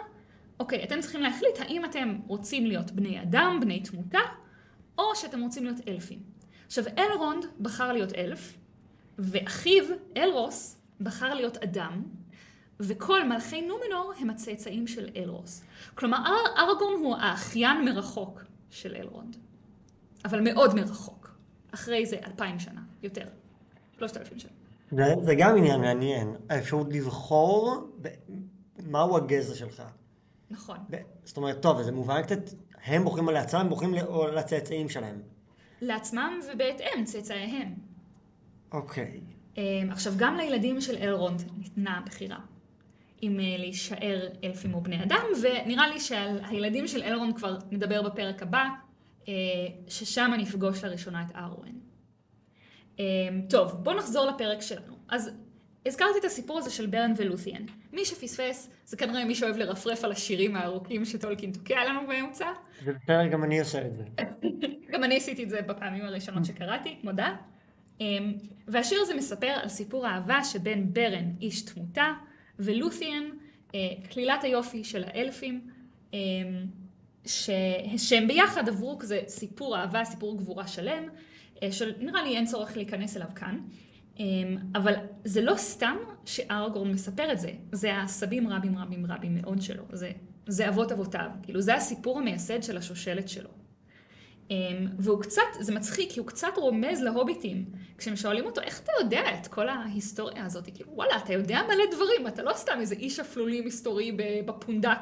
אוקיי, 0.59 0.83
אתם 0.83 0.99
צריכים 1.01 1.21
להחליט 1.21 1.59
האם 1.59 1.85
אתם 1.85 2.17
רוצים 2.27 2.65
להיות 2.65 2.91
בני 2.91 3.21
אדם, 3.21 3.57
בני 3.61 3.79
תמותה, 3.79 4.19
או 4.97 5.15
שאתם 5.15 5.41
רוצים 5.41 5.63
להיות 5.63 5.87
אלפים. 5.87 6.19
עכשיו, 6.65 6.83
אלרונד 6.97 7.45
בחר 7.59 7.93
להיות 7.93 8.13
אלף, 8.13 8.57
ואחיו, 9.17 9.83
אלרוס, 10.17 10.81
בחר 11.01 11.33
להיות 11.33 11.57
אדם, 11.57 12.03
וכל 12.79 13.27
מלכי 13.27 13.61
נומנור 13.61 14.13
הם 14.19 14.29
הצאצאים 14.29 14.87
של 14.87 15.09
אלרוס. 15.15 15.63
כלומר, 15.95 16.17
אר- 16.17 16.59
ארגון 16.63 16.93
הוא 17.03 17.15
האחיין 17.15 17.85
מרחוק 17.85 18.41
של 18.69 18.95
אלרונד, 18.95 19.37
אבל 20.25 20.41
מאוד 20.41 20.75
מרחוק. 20.75 21.31
אחרי 21.71 22.05
זה 22.05 22.17
אלפיים 22.27 22.59
שנה, 22.59 22.81
יותר, 23.03 23.25
שלושת 23.97 24.17
אלפים 24.17 24.39
שנה. 24.39 24.51
זה, 24.91 25.13
זה 25.21 25.35
גם 25.35 25.57
עניין 25.57 25.81
מעניין, 25.81 26.35
האפשרות 26.49 26.87
לבחור 26.91 27.89
ב- 28.01 28.07
מהו 28.83 29.17
הגזע 29.17 29.55
שלך. 29.55 29.83
נכון. 30.51 30.77
ב- 30.89 30.97
זאת 31.23 31.37
אומרת, 31.37 31.61
טוב, 31.61 31.81
זה 31.81 31.91
מובן 31.91 32.21
קצת, 32.21 32.39
הם 32.85 33.03
בוחרים 33.03 33.29
לעצמם, 33.29 33.59
הם 33.59 33.69
בוחרים 33.69 33.93
לצאצאים 34.35 34.89
שלהם. 34.89 35.21
לעצמם 35.81 36.39
ובהתאם 36.53 37.05
צאצאיהם. 37.05 37.73
אוקיי. 38.71 39.21
אמ, 39.57 39.63
עכשיו, 39.91 40.13
גם 40.17 40.35
לילדים 40.37 40.81
של 40.81 40.95
אלרונד 40.95 41.43
ניתנה 41.57 42.01
בחירה. 42.05 42.39
אם 43.23 43.39
אה, 43.39 43.57
להישאר 43.57 44.27
אלפים 44.43 44.73
או 44.73 44.81
בני 44.81 45.03
אדם, 45.03 45.23
ונראה 45.41 45.87
לי 45.87 45.99
שעל 45.99 46.39
הילדים 46.43 46.87
של 46.87 47.03
אלרונד 47.03 47.35
כבר 47.35 47.57
נדבר 47.71 48.01
בפרק 48.01 48.41
הבא, 48.43 48.65
אה, 49.27 49.33
ששם 49.87 50.31
נפגוש 50.37 50.83
לראשונה 50.83 51.25
את 51.29 51.35
ארואן. 51.35 51.71
אמ, 52.99 53.41
טוב, 53.49 53.71
בואו 53.83 53.97
נחזור 53.97 54.25
לפרק 54.25 54.61
שלנו. 54.61 54.93
אז 55.09 55.31
הזכרתי 55.85 56.19
את 56.19 56.25
הסיפור 56.25 56.57
הזה 56.57 56.71
של 56.71 56.85
ברן 56.85 57.13
ולות'יאן. 57.17 57.65
מי 57.93 58.05
שפספס, 58.05 58.69
זה 58.85 58.97
כנראה 58.97 59.25
מי 59.25 59.35
שאוהב 59.35 59.57
לרפרף 59.57 60.03
על 60.03 60.11
השירים 60.11 60.55
הארוכים 60.55 61.05
שטולקין 61.05 61.51
תוקע 61.51 61.85
לנו 61.85 62.07
באמצע. 62.07 62.45
זה 62.83 62.93
בסדר, 62.93 63.27
גם 63.27 63.43
אני 63.43 63.59
עושה 63.59 63.81
את 63.85 63.95
זה. 63.95 64.03
גם 64.91 65.03
אני 65.03 65.17
עשיתי 65.17 65.43
את 65.43 65.49
זה 65.49 65.61
בפעמים 65.61 66.05
הראשונות 66.05 66.45
שקראתי, 66.45 66.95
מודה. 67.03 67.35
אמ, 68.01 68.33
והשיר 68.67 69.01
הזה 69.01 69.15
מספר 69.15 69.47
על 69.47 69.69
סיפור 69.69 70.07
האהבה 70.07 70.43
שבין 70.43 70.93
ברן, 70.93 71.31
איש 71.41 71.61
תמותה, 71.61 72.13
ולות'יאן, 72.59 73.23
אה, 73.75 73.79
כלילת 74.11 74.43
היופי 74.43 74.83
של 74.83 75.03
האלפים, 75.03 75.61
אמ. 76.13 76.19
שהם 77.97 78.27
ביחד 78.27 78.69
עברו 78.69 78.97
כזה 78.99 79.21
סיפור 79.27 79.77
אהבה, 79.77 80.05
סיפור 80.05 80.37
גבורה 80.37 80.67
שלם, 80.67 81.09
שנראה 81.71 82.23
לי 82.23 82.35
אין 82.35 82.45
צורך 82.45 82.77
להיכנס 82.77 83.17
אליו 83.17 83.27
כאן. 83.35 83.59
אמ, 84.19 84.57
אבל 84.75 84.93
זה 85.25 85.41
לא 85.41 85.55
סתם 85.55 85.97
שארגורן 86.25 86.91
מספר 86.91 87.31
את 87.31 87.39
זה, 87.39 87.51
זה 87.71 87.97
הסבים 87.97 88.47
רבים 88.47 88.77
רבים 88.77 89.05
רבים 89.05 89.35
מאוד 89.41 89.61
שלו, 89.61 89.83
זה, 89.93 90.11
זה 90.47 90.69
אבות 90.69 90.91
אבותיו, 90.91 91.29
כאילו 91.43 91.61
זה 91.61 91.75
הסיפור 91.75 92.19
המייסד 92.19 92.63
של 92.63 92.77
השושלת 92.77 93.29
שלו. 93.29 93.49
אמ, 94.51 94.87
והוא 94.99 95.21
קצת, 95.21 95.41
זה 95.59 95.75
מצחיק, 95.75 96.11
כי 96.11 96.19
הוא 96.19 96.27
קצת 96.27 96.47
רומז 96.57 97.01
להוביטים. 97.01 97.65
כשהם 97.97 98.15
שואלים 98.15 98.45
אותו, 98.45 98.61
איך 98.61 98.81
אתה 98.83 98.91
יודע 99.01 99.21
את 99.39 99.47
כל 99.47 99.69
ההיסטוריה 99.69 100.45
הזאת? 100.45 100.69
כאילו, 100.75 100.91
וואלה, 100.93 101.17
אתה 101.17 101.33
יודע 101.33 101.61
מלא 101.67 101.83
דברים, 101.91 102.27
אתה 102.27 102.43
לא 102.43 102.53
סתם 102.53 102.77
איזה 102.79 102.95
איש 102.95 103.19
אפלולי 103.19 103.61
מסתורי 103.61 104.11
בפונדק 104.45 104.99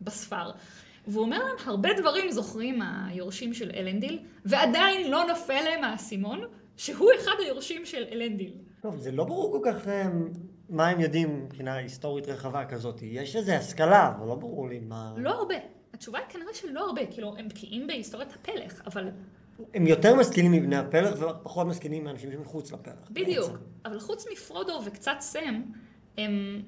בספר. 0.00 0.50
והוא 1.06 1.22
אומר 1.24 1.38
להם, 1.38 1.56
הרבה 1.66 1.88
דברים 1.98 2.30
זוכרים 2.30 2.82
היורשים 2.82 3.54
של 3.54 3.70
אלנדיל, 3.76 4.18
ועדיין 4.44 5.10
לא 5.10 5.24
נופל 5.28 5.60
להם 5.64 5.84
האסימון, 5.84 6.40
שהוא 6.76 7.10
אחד 7.20 7.32
היורשים 7.38 7.84
של 7.84 8.04
אלנדיל. 8.12 8.52
טוב, 8.80 8.96
זה 8.96 9.12
לא 9.12 9.24
ברור 9.24 9.52
כל 9.52 9.70
כך 9.70 9.88
אמ, 9.88 10.28
מה 10.68 10.88
הם 10.88 11.00
יודעים 11.00 11.44
מבחינה 11.44 11.74
היסטורית 11.74 12.28
רחבה 12.28 12.64
כזאת. 12.64 13.02
יש 13.02 13.36
איזו 13.36 13.52
השכלה, 13.52 14.12
אבל 14.18 14.26
לא 14.26 14.34
ברור 14.34 14.68
לי 14.68 14.80
מה... 14.80 15.14
לא 15.16 15.30
הרבה. 15.30 15.54
התשובה 15.92 16.18
היא 16.18 16.26
כנראה 16.28 16.54
שלא 16.54 16.86
הרבה, 16.86 17.06
כאילו, 17.06 17.36
הם 17.38 17.48
בקיאים 17.48 17.86
בהיסטוריית 17.86 18.32
הפלך, 18.32 18.82
אבל 18.86 19.08
הם 19.74 19.86
יותר 19.86 20.14
משכילים 20.14 20.52
מבני 20.52 20.76
הפלך 20.76 21.22
ופחות 21.22 21.66
משכילים 21.66 22.04
מאנשים 22.04 22.32
שמחוץ 22.32 22.72
לפלך. 22.72 23.10
בדיוק. 23.10 23.50
בעצם. 23.50 23.62
אבל 23.84 24.00
חוץ 24.00 24.26
מפרודו 24.32 24.80
וקצת 24.84 25.16
סם, 25.20 25.62
הם... 26.18 26.62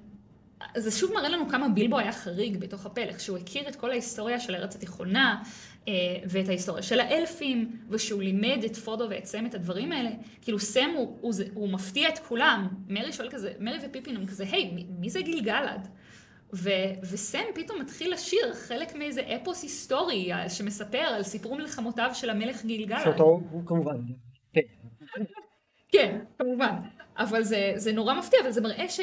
זה 0.77 0.91
שוב 0.91 1.12
מראה 1.15 1.29
לנו 1.29 1.49
כמה 1.49 1.69
בילבו 1.69 1.99
היה 1.99 2.12
חריג 2.12 2.57
בתוך 2.57 2.87
הפלך, 2.87 3.21
שהוא 3.21 3.38
הכיר 3.38 3.69
את 3.69 3.77
כל 3.77 3.91
ההיסטוריה 3.91 4.41
של 4.41 4.55
ארץ 4.55 4.77
התיכונה, 4.77 5.43
אה, 5.88 5.93
ואת 6.25 6.49
ההיסטוריה 6.49 6.83
של 6.83 7.00
האלפים, 7.00 7.77
ושהוא 7.91 8.23
לימד 8.23 8.65
את 8.67 8.77
פרודו 8.77 9.07
ואת 9.11 9.25
סם 9.25 9.47
את 9.47 9.55
הדברים 9.55 9.93
האלה. 9.93 10.11
כאילו 10.43 10.59
סם 10.59 10.91
הוא, 10.97 11.19
הוא, 11.21 11.33
הוא 11.55 11.69
מפתיע 11.69 12.09
את 12.09 12.19
כולם. 12.19 12.69
מרי 12.88 13.12
שואל 13.12 13.31
כזה, 13.31 13.53
מרי 13.61 13.79
ופיפין 13.87 14.17
הם 14.17 14.27
כזה, 14.27 14.45
היי, 14.45 14.71
מי, 14.75 14.87
מי 14.99 15.11
זה 15.11 15.23
גילגלד? 15.23 15.88
ו- 16.55 16.71
וסם 17.03 17.45
פתאום 17.55 17.81
מתחיל 17.81 18.12
לשיר 18.12 18.55
חלק 18.55 18.95
מאיזה 18.95 19.21
אפוס 19.21 19.62
היסטורי 19.62 20.33
אה, 20.33 20.50
שמספר 20.50 20.99
על 20.99 21.23
סיפור 21.23 21.57
מלחמותיו 21.57 22.11
של 22.15 22.31
המלך 22.31 22.65
גילגלד. 22.65 23.05
שאותו 23.05 23.41
הוא 23.50 23.67
כמובן... 23.67 23.97
כן. 24.53 24.61
כן, 25.88 26.19
כמובן. 26.38 26.75
אבל 27.17 27.43
זה, 27.43 27.73
זה 27.77 27.93
נורא 27.93 28.15
מפתיע, 28.15 28.41
אבל 28.43 28.50
זה 28.50 28.61
מראה 28.61 28.88
ש... 28.88 29.00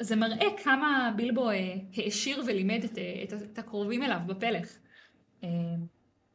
זה 0.00 0.16
מראה 0.16 0.46
כמה 0.62 1.12
בילבו 1.16 1.50
אה, 1.50 1.74
העשיר 1.96 2.42
ולימד 2.46 2.84
את, 2.84 2.98
אה, 2.98 3.22
את, 3.22 3.32
את 3.52 3.58
הקרובים 3.58 4.02
אליו 4.02 4.20
בפלך. 4.26 4.78
אה, 5.44 5.48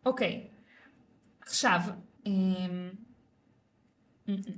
אוקיי, 0.06 0.48
עכשיו, 1.42 1.80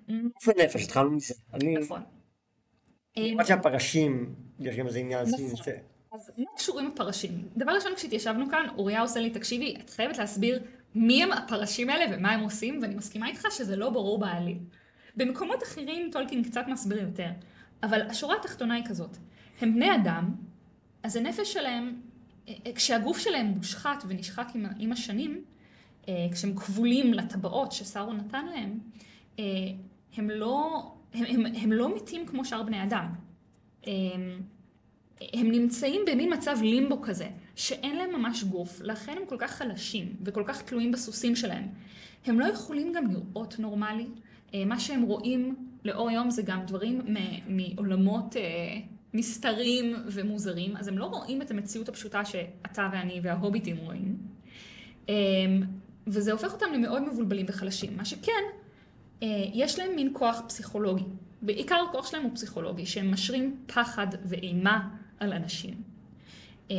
גוף 0.10 0.48
ונפש, 0.48 0.84
התחלנו 0.84 1.12
מזה. 1.12 1.34
אני... 1.54 1.78
נכון. 1.78 2.02
למרות 3.18 3.48
שהפרשים, 3.48 4.36
יש 4.60 4.76
גם 4.76 4.88
איזה 4.88 5.00
עניין 5.00 5.26
סביב 5.26 5.52
נכון. 5.52 5.66
זה. 5.66 5.78
אז 6.12 6.32
מה 6.38 6.46
קשורים 6.58 6.88
הפרשים? 6.88 7.50
דבר 7.58 7.72
ראשון, 7.72 7.96
כשהתיישבנו 7.96 8.50
כאן, 8.50 8.68
אוריה 8.78 9.02
עושה 9.02 9.20
לי, 9.20 9.30
תקשיבי, 9.30 9.76
את 9.86 9.90
חייבת 9.90 10.18
להסביר 10.18 10.64
מי 10.96 11.24
הם 11.24 11.32
הפרשים 11.32 11.90
האלה 11.90 12.18
ומה 12.18 12.32
הם 12.32 12.40
עושים, 12.40 12.80
ואני 12.82 12.96
מסכימה 12.96 13.28
איתך 13.28 13.48
שזה 13.52 13.76
לא 13.76 13.90
ברור 13.90 14.20
בעליל. 14.20 14.58
במקומות 15.16 15.64
אחרים 15.64 16.10
טולקין 16.12 16.44
קצת 16.44 16.66
מסביר 16.68 17.00
יותר, 17.02 17.30
אבל 17.84 18.02
השורה 18.02 18.36
התחתונה 18.36 18.74
היא 18.74 18.86
כזאת, 18.86 19.18
הם 19.62 19.76
בני 19.76 19.96
אדם, 19.96 20.36
אז 21.04 21.16
הנפש 21.16 21.54
שלהם, 21.54 22.02
אה, 22.48 22.54
אה, 22.66 22.74
כשהגוף 22.74 23.20
שלהם 23.20 23.46
מושחת 23.46 24.04
ונשחק 24.08 24.48
עם, 24.56 24.66
עם 24.80 24.92
השנים, 24.92 25.44
אה, 26.08 26.14
כשהם 26.32 26.56
כבולים 26.56 27.14
לטבעות 27.14 27.72
שסאורון 27.72 28.18
נתן 28.18 28.46
להם, 28.46 28.80
הם 30.18 30.30
לא, 30.30 30.92
הם, 31.14 31.26
הם, 31.28 31.56
הם 31.56 31.72
לא 31.72 31.96
מתים 31.96 32.26
כמו 32.26 32.46
שאר 32.46 32.64
בני 32.64 32.84
אדם. 32.84 33.06
אה, 33.88 33.92
הם 35.34 35.52
נמצאים 35.52 36.02
במין 36.08 36.34
מצב 36.34 36.58
לימבו 36.62 37.02
כזה, 37.02 37.30
שאין 37.56 37.96
להם 37.96 38.12
ממש 38.12 38.44
גוף, 38.44 38.82
לכן 38.82 39.18
הם 39.18 39.26
כל 39.28 39.36
כך 39.40 39.52
חלשים 39.52 40.16
וכל 40.24 40.44
כך 40.46 40.62
תלויים 40.62 40.92
בסוסים 40.92 41.36
שלהם. 41.36 41.68
הם 42.26 42.40
לא 42.40 42.46
יכולים 42.46 42.94
גם 42.94 43.08
לראות 43.08 43.60
נורמלי. 43.60 44.08
מה 44.66 44.80
שהם 44.80 45.02
רואים 45.02 45.71
לאור 45.86 46.12
יום 46.12 46.30
זה 46.30 46.42
גם 46.42 46.66
דברים 46.66 47.02
מעולמות 47.48 48.36
אה, 48.36 48.42
נסתרים 49.14 49.96
ומוזרים, 50.06 50.78
אז 50.78 50.88
הם 50.88 50.98
לא 50.98 51.06
רואים 51.06 51.42
את 51.42 51.52
המציאות 51.52 51.90
הפשוטה 51.90 52.26
שאתה 52.26 52.90
ואני 52.94 53.20
וההוביטים 53.24 53.78
רואים. 53.78 54.18
אה, 55.10 55.16
וזה 56.08 56.32
הופך 56.32 56.54
אותם 56.54 56.66
למאוד 56.74 57.02
מבולבלים 57.02 57.46
וחלשים. 57.50 57.98
מה 57.98 58.06
שכן, 58.06 58.44
אה, 59.24 59.28
יש 59.54 59.80
להם 59.80 59.96
מין 59.96 60.10
כוח 60.14 60.42
פסיכולוגי. 60.48 61.04
בעיקר 61.42 61.84
הכוח 61.90 62.12
שלהם 62.12 62.24
הוא 62.24 62.32
פסיכולוגי, 62.36 62.86
שהם 62.86 63.12
משרים 63.12 63.58
פחד 63.68 64.08
ואימה 64.26 64.90
על 65.20 65.34
אנשים. 65.34 65.74
אה, 66.72 66.76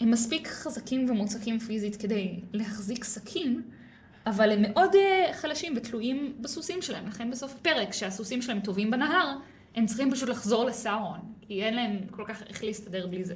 הם 0.00 0.10
מספיק 0.10 0.48
חזקים 0.48 1.10
ומוצקים 1.10 1.58
פיזית 1.58 1.96
כדי 1.96 2.40
להחזיק 2.52 3.04
סכין, 3.04 3.62
אבל 4.28 4.52
הם 4.52 4.62
מאוד 4.62 4.94
אה, 4.94 5.32
חלשים 5.32 5.74
ותלויים 5.76 6.36
בסוסים 6.40 6.82
שלהם. 6.82 7.06
לכן 7.06 7.30
בסוף 7.30 7.54
הפרק, 7.54 7.90
כשהסוסים 7.90 8.42
שלהם 8.42 8.60
טובים 8.60 8.90
בנהר, 8.90 9.36
הם 9.74 9.86
צריכים 9.86 10.10
פשוט 10.10 10.28
לחזור 10.28 10.64
לסאורון, 10.64 11.20
כי 11.40 11.64
אין 11.64 11.74
להם 11.74 11.98
כל 12.10 12.24
כך 12.26 12.42
איך 12.48 12.64
להסתדר 12.64 13.06
בלי 13.06 13.24
זה. 13.24 13.34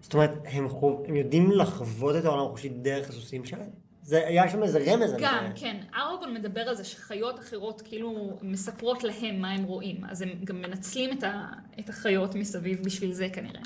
זאת 0.00 0.14
אומרת, 0.14 0.30
הם, 0.44 0.68
חו... 0.68 1.02
הם 1.08 1.16
יודעים 1.16 1.50
לחוות 1.50 2.16
את 2.16 2.24
העולם 2.24 2.46
החושי 2.46 2.68
דרך 2.68 3.08
הסוסים 3.08 3.44
שלהם? 3.44 3.70
זה, 4.02 4.26
היה 4.26 4.48
שם 4.48 4.62
איזה 4.62 4.78
רמז 4.78 5.14
גם, 5.18 5.44
זה. 5.48 5.52
כן, 5.60 5.76
ארגון 5.94 6.34
מדבר 6.34 6.60
על 6.60 6.74
זה 6.74 6.84
שחיות 6.84 7.38
אחרות 7.38 7.82
כאילו 7.84 8.38
מספרות 8.42 9.04
להם 9.04 9.40
מה 9.40 9.50
הם 9.50 9.64
רואים, 9.64 9.96
אז 10.08 10.22
הם 10.22 10.28
גם 10.44 10.62
מנצלים 10.62 11.18
את, 11.18 11.24
ה, 11.24 11.46
את 11.78 11.88
החיות 11.88 12.34
מסביב 12.34 12.84
בשביל 12.84 13.12
זה 13.12 13.28
כנראה. 13.32 13.62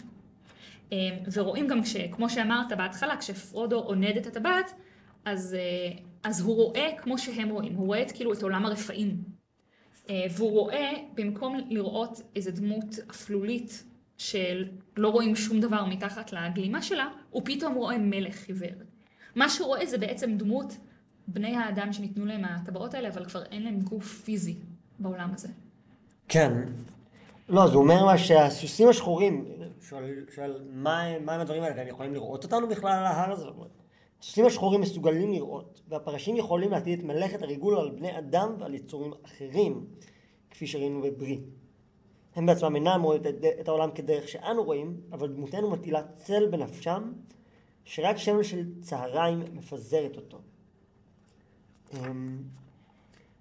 אה, 0.93 0.99
ורואים 1.33 1.69
גם, 1.69 1.83
כש, 1.83 1.97
כמו 1.97 2.31
שאמרת 2.31 2.73
בהתחלה, 2.79 3.17
כשפרודו 3.17 3.79
עונד 3.79 4.17
את 4.17 4.27
הטבעת, 4.27 4.73
אז, 5.25 5.57
אה, 5.59 5.99
אז 6.25 6.41
הוא 6.41 6.55
רואה 6.55 6.89
כמו 6.99 7.19
שהם 7.19 7.49
רואים, 7.49 7.75
הוא 7.75 7.87
רואה 7.87 8.03
את, 8.03 8.13
כאילו 8.13 8.33
את 8.33 8.43
עולם 8.43 8.65
הרפאים. 8.65 9.17
אה, 10.11 10.25
והוא 10.31 10.51
רואה, 10.51 10.93
במקום 11.15 11.57
לראות 11.69 12.23
איזה 12.37 12.51
דמות 12.51 12.99
אפלולית 13.11 13.85
שלא 14.19 15.09
רואים 15.09 15.37
שום 15.37 15.61
דבר 15.61 15.85
מתחת 15.85 16.33
לגלימה 16.33 16.83
שלה, 16.83 17.09
הוא 17.31 17.43
פתאום 17.45 17.75
רואה 17.75 17.99
מלך 17.99 18.49
עיוור. 18.49 18.83
מה 19.35 19.49
שהוא 19.49 19.67
רואה 19.67 19.87
זה 19.87 19.99
בעצם 19.99 20.37
דמות 20.37 20.77
בני 21.29 21.57
האדם 21.57 21.93
שניתנו 21.93 22.25
להם 22.25 22.45
הטבעות 22.45 22.95
האלה, 22.95 23.09
אבל 23.09 23.25
כבר 23.25 23.45
אין 23.45 23.63
להם 23.63 23.81
גוף 23.81 24.23
פיזי 24.25 24.57
בעולם 24.99 25.31
הזה. 25.35 25.49
כן. 26.29 26.53
לא, 27.49 27.69
זה 27.69 27.77
אומר 27.77 28.05
מה 28.05 28.19
שהסוסים 28.19 28.89
השחורים, 28.89 29.45
שואל, 29.81 30.25
שואל 30.35 30.63
מה, 30.73 31.19
מה 31.19 31.35
הם 31.35 31.41
הדברים 31.41 31.63
האלה, 31.63 31.77
והם 31.77 31.89
יכולים 31.89 32.15
לראות 32.15 32.45
אותנו 32.45 32.69
בכלל 32.69 32.93
על 32.93 33.05
ההר 33.05 33.33
הזה? 33.33 33.47
הסוסים 34.23 34.47
השחורים 34.47 34.81
מסוגלים 34.81 35.33
לראות, 35.33 35.81
והפרשים 35.89 36.37
יכולים 36.37 36.71
להטיל 36.71 36.99
את 36.99 37.05
מלאכת 37.05 37.43
הריגול 37.43 37.79
על 37.79 37.91
בני 37.91 38.19
אדם 38.19 38.55
ועל 38.59 38.75
יצורים 38.75 39.13
אחרים, 39.23 39.87
כפי 40.51 40.67
שראינו 40.67 41.03
בברי. 41.03 41.41
הם 42.35 42.47
בעצמם 42.47 42.77
אינם 42.77 43.03
רואים 43.03 43.23
את, 43.61 43.69
העולם 43.69 43.91
כדרך 43.91 44.29
שאנו 44.29 44.65
רואים, 44.65 45.01
אבל 45.13 45.29
דמותנו 45.29 45.71
מטילה 45.71 46.03
צל 46.15 46.47
בנפשם, 46.51 47.13
שרק 47.85 48.17
שמש 48.17 48.51
של 48.51 48.81
צהריים 48.81 49.43
מפזרת 49.53 50.17
אותו. 50.17 50.41
אמ, 51.95 52.39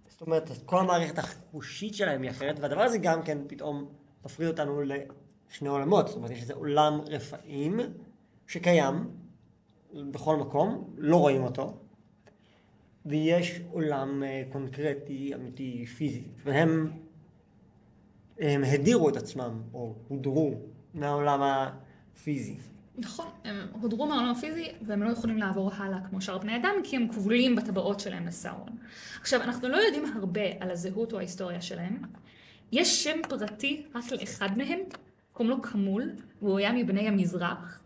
זאת 0.08 0.22
אומרת, 0.22 0.50
כל 0.66 0.80
המערכת 0.80 1.18
החושית 1.18 1.96
שלהם 1.96 2.22
היא 2.22 2.32
אחרת, 2.32 2.60
והדבר 2.60 2.82
הזה 2.82 2.98
גם 2.98 3.24
כן 3.24 3.38
פתאום 3.48 3.90
מפריד 4.26 4.50
אותנו 4.50 4.82
לשני 4.82 5.70
עולמות. 5.70 6.08
זאת 6.08 6.18
אומרת, 6.18 6.32
יש 6.32 6.42
איזה 6.42 6.54
עולם 6.54 7.02
רפאים 7.08 7.80
שקיים 8.48 9.21
בכל 10.12 10.36
מקום, 10.36 10.94
לא 10.98 11.16
רואים 11.16 11.44
אותו, 11.44 11.78
ויש 13.06 13.62
עולם 13.72 14.24
אה, 14.24 14.44
קונקרטי, 14.52 15.36
אמיתי, 15.36 15.86
פיזי, 15.86 16.24
והם 16.44 16.92
הם 18.42 18.64
הדירו 18.64 19.10
את 19.10 19.18
עצמם, 19.18 19.62
או 19.74 19.96
הודרו 20.08 20.54
מהעולם 20.94 21.42
הפיזי. 21.42 22.58
נכון, 22.98 23.26
הם 23.44 23.68
הודרו 23.82 24.08
מהעולם 24.08 24.32
הפיזי 24.32 24.68
והם 24.82 25.04
לא 25.04 25.10
יכולים 25.10 25.38
לעבור 25.38 25.72
הלאה 25.74 26.00
כמו 26.10 26.22
שאר 26.22 26.38
בני 26.38 26.56
אדם 26.56 26.76
כי 26.84 26.96
הם 26.96 27.08
כבולים 27.08 27.56
בטבעות 27.56 28.00
שלהם 28.00 28.28
לסאורון. 28.28 28.78
עכשיו, 29.22 29.42
אנחנו 29.42 29.68
לא 29.68 29.78
יודעים 29.78 30.06
הרבה 30.16 30.42
על 30.60 30.72
הזהות 30.72 31.14
או 31.14 31.18
ההיסטוריה 31.18 31.62
שלהם. 31.62 32.02
יש 32.72 33.04
שם 33.04 33.20
פרטי 33.30 33.86
רק 33.96 34.12
לאחד 34.12 34.58
מהם, 34.58 34.80
קוראים 35.34 35.58
לו 35.58 35.62
כמול, 35.62 36.12
והוא 36.42 36.60
היה 36.60 36.72
מבני 36.72 37.08
המזרח, 37.08 37.84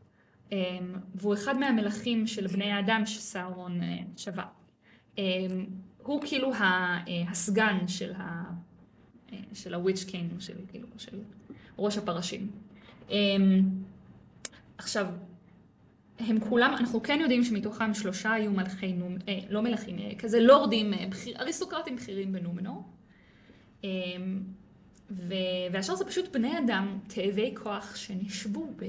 והוא 1.16 1.34
אחד 1.34 1.58
מהמלכים 1.58 2.28
של 2.28 2.48
בני 2.48 2.72
האדם 2.72 3.06
שסאורון 3.06 3.84
אה, 3.84 3.98
שבה. 4.18 4.44
אמ, 5.18 5.66
הוא 6.04 6.22
כאילו 6.26 6.54
אה, 6.54 7.04
הסגן 7.30 7.88
של 7.88 8.14
ה... 8.14 8.44
אה, 9.34 9.38
של 9.54 9.74
הוויץ' 9.74 10.04
קינג, 10.04 10.32
של, 10.40 10.54
כאילו, 10.68 10.88
של 10.98 11.20
ראש 11.78 11.98
הפרשים. 11.98 12.52
אמ, 13.10 13.62
עכשיו, 14.78 15.08
הם 16.20 16.40
כולם, 16.40 16.76
אנחנו 16.80 17.04
כן 17.04 17.20
יודעים 17.22 17.44
שמתוכם 17.44 17.94
שלושה 17.94 18.34
היו 18.34 18.52
מלכי 18.52 18.94
נום, 18.94 19.16
אה, 19.28 19.40
לא 19.50 19.62
מלכים, 19.62 20.00
אה, 20.00 20.12
כזה 20.18 20.40
לורדים, 20.40 20.94
אה, 20.94 21.06
בכיר, 21.10 21.38
אריסטוקרטים 21.42 21.96
בכירים 21.96 22.32
בנומנור. 22.32 22.84
אה, 23.84 23.90
ו, 25.12 25.34
והשאר 25.72 25.96
זה 25.96 26.06
פשוט 26.06 26.36
בני 26.36 26.60
אדם, 26.60 27.00
תאבי 27.08 27.54
כוח, 27.64 27.96
שנשבו 27.96 28.72
ב, 28.76 28.86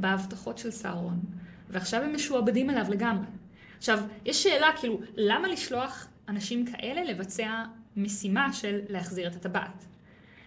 בהבטחות 0.00 0.58
של 0.58 0.70
סאורון, 0.70 1.20
ועכשיו 1.70 2.02
הם 2.02 2.14
משועבדים 2.14 2.70
אליו 2.70 2.84
לגמרי. 2.88 3.26
עכשיו, 3.78 3.98
יש 4.24 4.42
שאלה, 4.42 4.68
כאילו, 4.80 5.00
למה 5.16 5.48
לשלוח 5.48 6.08
אנשים 6.28 6.66
כאלה 6.66 7.04
לבצע 7.04 7.64
משימה 7.96 8.52
של 8.52 8.80
להחזיר 8.88 9.28
את 9.28 9.36
הטבעת? 9.36 9.84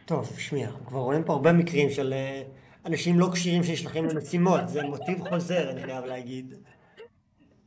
טוב, 0.06 0.34
שמיע, 0.38 0.70
כבר 0.88 1.00
רואים 1.00 1.24
פה 1.24 1.34
הרבה 1.34 1.54
מקרים 1.54 1.90
של 1.90 2.14
אה, 2.14 2.44
אנשים 2.86 3.20
לא 3.20 3.30
כשירים 3.34 3.64
שנשלחים 3.64 4.06
למשימות, 4.06 4.62
זה 4.68 4.84
מוטיב 4.84 5.30
חוזר, 5.30 5.72
אני 5.72 5.84
חייב 5.84 6.06
להגיד. 6.06 6.54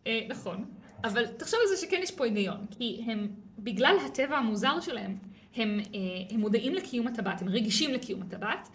אה, 0.07 0.20
נכון, 0.29 0.64
אבל 1.05 1.27
תחשוב 1.27 1.61
על 1.62 1.77
זה 1.77 1.87
שכן 1.87 2.01
יש 2.03 2.11
פה 2.11 2.25
היגיון, 2.25 2.66
כי 2.70 3.05
הם, 3.07 3.29
בגלל 3.59 3.97
הטבע 4.07 4.37
המוזר 4.37 4.81
שלהם, 4.81 5.16
הם, 5.57 5.81
אה, 5.94 6.01
הם 6.31 6.40
מודעים 6.40 6.75
לקיום 6.75 7.07
הטבעת, 7.07 7.42
הם 7.42 7.49
רגישים 7.49 7.90
לקיום 7.90 8.23
הטבעת, 8.23 8.68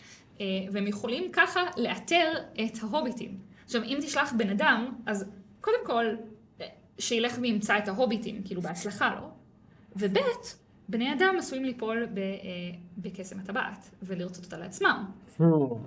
והם 0.72 0.88
יכולים 0.88 1.32
ככה 1.32 1.62
לאתר 1.78 2.34
את 2.66 2.78
ההוביטים. 2.82 3.38
עכשיו, 3.66 3.84
אם 3.84 3.98
תשלח 4.02 4.34
בן 4.38 4.50
אדם, 4.50 4.96
אז 5.06 5.26
קודם 5.62 5.86
כל, 5.86 6.06
אה, 6.62 6.68
שילך 6.98 7.38
וימצא 7.42 7.78
את 7.78 7.88
ההוביטים, 7.88 8.42
כאילו 8.46 8.62
בהצלחה, 8.62 9.16
לא? 9.16 9.28
וב' 9.96 10.18
בני 10.90 11.14
אדם 11.14 11.36
עשויים 11.40 11.66
ליפול 11.66 12.08
אה, 12.18 12.22
בקסם 12.98 13.40
הטבעת, 13.40 13.90
ולרצות 14.04 14.46
אותה 14.46 14.58
לעצמם. 14.58 15.06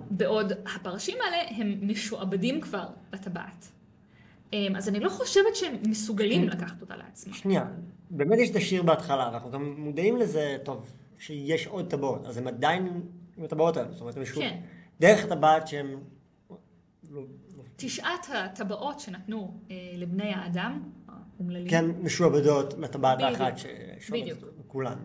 בעוד 0.09 0.51
הפרשים 0.75 1.17
האלה 1.25 1.57
הם 1.57 1.77
משועבדים 1.81 2.61
כבר 2.61 2.85
לטבעת. 3.13 3.71
אמ, 4.53 4.75
אז 4.75 4.89
אני 4.89 4.99
לא 4.99 5.09
חושבת 5.09 5.55
שהם 5.55 5.75
מסוגלים 5.87 6.49
לקחת 6.49 6.81
אותה 6.81 6.95
לעצמם. 6.95 7.33
שנייה, 7.33 7.65
באמת 8.09 8.39
יש 8.39 8.49
את 8.49 8.55
השיר 8.55 8.83
בהתחלה, 8.83 9.29
ואנחנו 9.31 9.51
גם 9.51 9.75
מודעים 9.77 10.17
לזה, 10.17 10.57
טוב, 10.63 10.93
שיש 11.17 11.67
עוד 11.67 11.89
טבעות, 11.89 12.25
אז 12.25 12.37
הם 12.37 12.47
עדיין 12.47 13.01
עם 13.37 13.43
הטבעות 13.43 13.77
האלה, 13.77 13.91
זאת 13.91 14.01
אומרת, 14.01 14.17
הם 14.17 14.23
כן. 14.25 14.59
דרך 14.99 15.23
הטבעת 15.23 15.67
שהם... 15.67 15.99
לא- 17.09 17.21
לא- 17.57 17.63
תשעת 17.75 18.27
הטבעות 18.33 18.99
שנתנו 18.99 19.59
אה, 19.71 19.75
לבני 19.95 20.33
האדם, 20.33 20.89
האומללים, 21.07 21.69
כן 21.69 21.85
משועבדות 21.85 22.73
לטבעת 22.77 23.21
האחת 23.21 23.53
בדיוק. 24.11 24.39
כולן. 24.67 24.97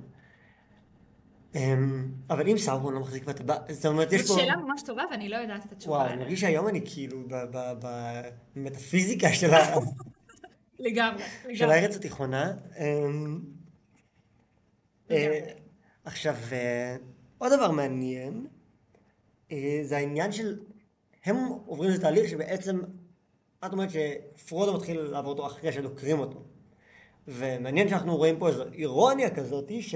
אמ, 1.55 2.09
אבל 2.31 2.49
אם 2.49 2.59
סאורון 2.59 2.95
לא 2.95 3.01
מחזיק 3.01 3.25
בטבעת, 3.25 3.63
זאת 3.71 3.87
אומרת, 3.87 4.13
יש 4.13 4.21
זאת 4.23 4.37
פה... 4.37 4.43
שאלה 4.43 4.57
ממש 4.57 4.83
טובה 4.83 5.03
ואני 5.11 5.29
לא 5.29 5.37
יודעת 5.37 5.67
את 5.67 5.73
התשובה 5.73 5.97
וואו, 5.97 6.09
אני. 6.09 6.17
מרגיש 6.17 6.41
שהיום 6.41 6.69
אני 6.69 6.81
כאילו 6.85 7.19
במטאפיזיקה 8.57 9.29
של 9.33 9.55
ה... 9.55 9.59
לגמרי, 10.79 11.23
של 11.43 11.49
לגמרי. 11.49 11.75
הארץ 11.75 11.97
התיכונה. 11.97 12.53
אמ, 12.79 13.41
אה, 15.11 15.41
עכשיו, 16.05 16.35
אה, 16.53 16.97
עוד 17.39 17.53
דבר 17.53 17.71
מעניין, 17.71 18.47
אה, 19.53 19.81
זה 19.83 19.97
העניין 19.97 20.33
של, 20.33 20.59
הם 21.25 21.37
עוברים 21.67 21.91
איזה 21.91 22.03
תהליך 22.03 22.31
שבעצם, 22.31 22.81
את 23.67 23.73
אומרת 23.73 23.89
שפרודו 23.91 24.75
מתחיל 24.75 25.01
לעבור 25.01 25.33
אותו 25.33 25.47
אחרי 25.47 25.73
שדוקרים 25.73 26.19
אותו. 26.19 26.43
ומעניין 27.29 27.89
שאנחנו 27.89 28.17
רואים 28.17 28.39
פה 28.39 28.49
איזו 28.49 28.65
אירוניה 28.73 29.35
כזאת, 29.35 29.73
ש... 29.81 29.95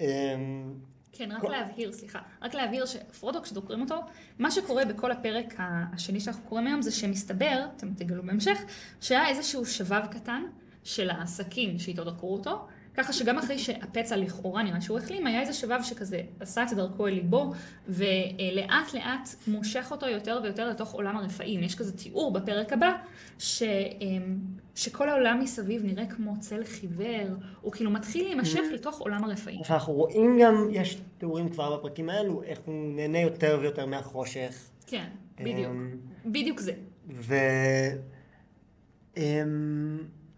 אמ, 0.00 0.74
כן, 1.12 1.32
רק 1.32 1.40
כל- 1.40 1.48
להבהיר, 1.48 1.92
סליחה, 1.92 2.18
רק 2.42 2.54
להבהיר 2.54 2.86
שפרודו 2.86 3.42
כשדוקרים 3.42 3.80
אותו, 3.80 4.00
מה 4.38 4.50
שקורה 4.50 4.84
בכל 4.84 5.12
הפרק 5.12 5.54
השני 5.58 6.20
שאנחנו 6.20 6.48
קוראים 6.48 6.66
היום 6.66 6.82
זה 6.82 6.92
שמסתבר, 6.92 7.66
אתם 7.76 7.94
תגלו 7.94 8.22
בהמשך, 8.22 8.58
שהיה 9.00 9.28
איזשהו 9.28 9.66
שבב 9.66 10.06
קטן 10.10 10.42
של 10.84 11.10
הסכין 11.10 11.78
שאיתו 11.78 12.04
דקרו 12.04 12.32
אותו, 12.32 12.66
ככה 12.96 13.12
שגם 13.12 13.38
אחרי 13.38 13.58
שהפצע 13.58 14.16
לכאורה 14.16 14.62
נראה 14.62 14.80
שהוא 14.80 14.98
החלים, 14.98 15.26
היה 15.26 15.40
איזה 15.40 15.52
שבב 15.52 15.80
שכזה 15.82 16.20
עשה 16.40 16.62
את 16.62 16.72
דרכו 16.72 17.06
אל 17.06 17.12
ליבו, 17.12 17.52
ולאט 17.88 18.94
לאט 18.94 19.28
מושך 19.46 19.88
אותו 19.90 20.06
יותר 20.06 20.40
ויותר 20.42 20.68
לתוך 20.68 20.92
עולם 20.92 21.16
הרפאים. 21.16 21.62
יש 21.62 21.74
כזה 21.74 21.96
תיאור 21.96 22.32
בפרק 22.32 22.72
הבא, 22.72 22.92
ש, 23.38 23.62
אמ, 24.00 24.38
שכל 24.74 25.08
העולם 25.08 25.40
מסביב 25.40 25.84
נראה 25.84 26.06
כמו 26.06 26.40
צל 26.40 26.64
חיוור, 26.64 27.28
הוא 27.60 27.72
כאילו 27.72 27.90
מתחיל 27.90 28.24
להימשך 28.24 28.62
לתוך 28.72 28.98
עולם 28.98 29.24
הרפאים. 29.24 29.60
אנחנו 29.70 29.92
רואים 29.92 30.38
גם, 30.42 30.68
יש 30.70 30.98
תיאורים 31.18 31.48
כבר 31.48 31.76
בפרקים 31.76 32.08
האלו, 32.08 32.42
איך 32.42 32.58
הוא 32.66 32.74
נהנה 32.94 33.18
יותר 33.18 33.58
ויותר 33.60 33.86
מהחושך. 33.86 34.68
כן, 34.86 35.08
בדיוק. 35.38 35.72
אמ, 35.72 35.96
בדיוק 36.26 36.60
זה. 36.60 36.72
ו... 37.10 37.34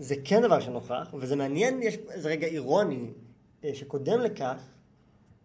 אמ, 0.00 0.04
זה 0.04 0.14
כן 0.24 0.42
דבר 0.42 0.61
שנוכח, 0.61 1.14
וזה 1.14 1.37
מעניין, 1.37 1.82
יש 1.82 1.98
איזה 2.11 2.28
רגע 2.28 2.46
אירוני 2.46 3.11
אה, 3.64 3.70
שקודם 3.74 4.20
לכך. 4.20 4.62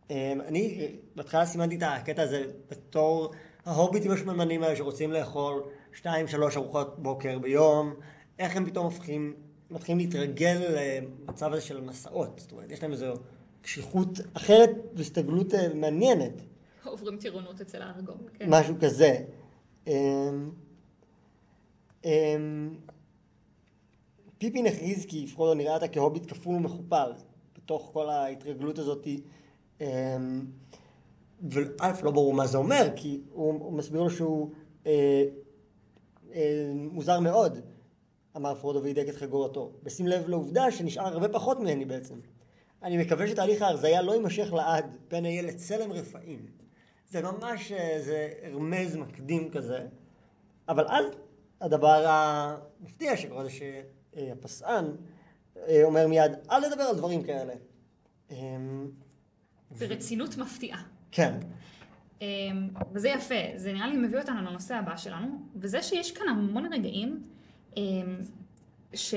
אמ, 0.09 0.41
אני 0.47 0.77
אה, 0.81 0.87
בהתחלה 1.15 1.45
סימנתי 1.45 1.75
את 1.75 1.83
הקטע 1.85 2.21
הזה 2.21 2.43
בתור 2.71 3.31
ההוביטים 3.65 4.11
השמנמנים 4.11 4.63
האלה 4.63 4.75
שרוצים 4.75 5.11
לאכול 5.11 5.63
שתיים, 5.93 6.27
שלוש 6.27 6.57
ארוחות 6.57 6.99
בוקר 6.99 7.39
ביום, 7.39 7.93
איך 8.39 8.55
הם 8.55 8.65
פתאום 8.65 8.85
הופכים, 8.85 9.33
מתחילים 9.71 9.97
להתרגל 9.99 10.61
למצב 10.69 11.53
הזה 11.53 11.61
של 11.61 11.81
מסעות. 11.81 12.39
זאת 12.39 12.51
אומרת, 12.51 12.71
יש 12.71 12.83
להם 12.83 12.91
איזו 12.91 13.13
קשיחות 13.61 14.19
אחרת 14.33 14.69
והסתגלות 14.93 15.53
אה, 15.53 15.73
מעניינת. 15.73 16.33
עוברים 16.83 17.17
טירונות 17.17 17.61
אצל 17.61 17.81
הארגון. 17.81 18.17
כן. 18.33 18.45
משהו 18.49 18.75
כזה. 18.81 19.23
פיפין 24.43 24.65
הכריז 24.65 25.06
כי 25.06 25.27
פרודו 25.27 25.53
נראה 25.53 25.73
אותה 25.73 25.88
כהוביט 25.88 26.32
כפול 26.32 26.56
ומכופל 26.56 27.12
בתוך 27.58 27.89
כל 27.93 28.10
ההתרגלות 28.10 28.79
הזאת. 28.79 29.08
אמ, 29.82 30.45
וא' 31.49 32.01
לא 32.03 32.12
ברור 32.12 32.34
מה 32.34 32.47
זה 32.47 32.58
אומר, 32.58 32.89
כי 32.95 33.21
הוא, 33.32 33.53
הוא 33.53 33.73
מסביר 33.73 34.01
לו 34.01 34.10
שהוא 34.10 34.51
אה, 34.86 35.23
אה, 36.34 36.71
מוזר 36.75 37.19
מאוד, 37.19 37.60
אמר 38.36 38.56
פרודו 38.56 38.84
והידק 38.84 39.10
את 39.10 39.15
חגורתו, 39.15 39.71
בשים 39.84 40.08
לב 40.08 40.29
לעובדה 40.29 40.71
שנשאר 40.71 41.08
הרבה 41.08 41.29
פחות 41.29 41.60
ממני 41.60 41.86
בעצם. 41.86 42.15
אני 42.84 42.97
מקווה 42.97 43.27
שתהליך 43.27 43.62
ההרזייה 43.62 44.01
לא 44.01 44.12
יימשך 44.12 44.53
לעד, 44.53 44.97
פן 45.08 45.25
אהיה 45.25 45.41
לצלם 45.41 45.91
רפאים. 45.91 46.45
זה 47.10 47.21
ממש 47.21 47.71
איזה 47.71 48.29
רמז 48.53 48.95
מקדים 48.95 49.49
כזה. 49.49 49.88
אבל 50.69 50.86
אז 50.88 51.06
הדבר 51.62 52.06
המפתיע 52.08 53.17
שקורה 53.17 53.43
זה 53.43 53.49
שהפסען 53.49 54.02
אה, 54.17 55.84
אומר 55.84 56.08
מיד, 56.08 56.32
אל 56.52 56.69
תדבר 56.69 56.84
על 56.84 56.95
דברים 56.95 57.23
כאלה. 57.23 57.54
אמ, 58.32 58.88
ברצינות 59.80 60.38
מפתיעה. 60.38 60.84
כן. 61.12 61.39
אמ, 62.21 62.69
וזה 62.91 63.10
יפה, 63.10 63.36
זה 63.56 63.73
נראה 63.73 63.88
לי 63.88 63.97
מביא 63.97 64.19
אותנו 64.19 64.41
לנושא 64.41 64.76
הבא 64.76 64.97
שלנו, 64.97 65.28
וזה 65.56 65.82
שיש 65.84 66.12
כאן 66.12 66.28
המון 66.30 66.73
רגעים 66.73 67.23
אמ, 67.78 68.17
ש... 68.93 69.15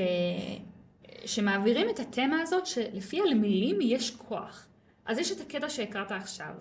שמעבירים 1.25 1.91
את 1.91 2.01
התמה 2.01 2.41
הזאת 2.43 2.67
שלפיה 2.67 3.25
למילים 3.25 3.79
יש 3.81 4.11
כוח. 4.11 4.69
אז 5.07 5.19
יש 5.19 5.33
את 5.33 5.41
הקטע 5.41 5.69
שהקראת 5.69 6.13
עכשיו, 6.13 6.55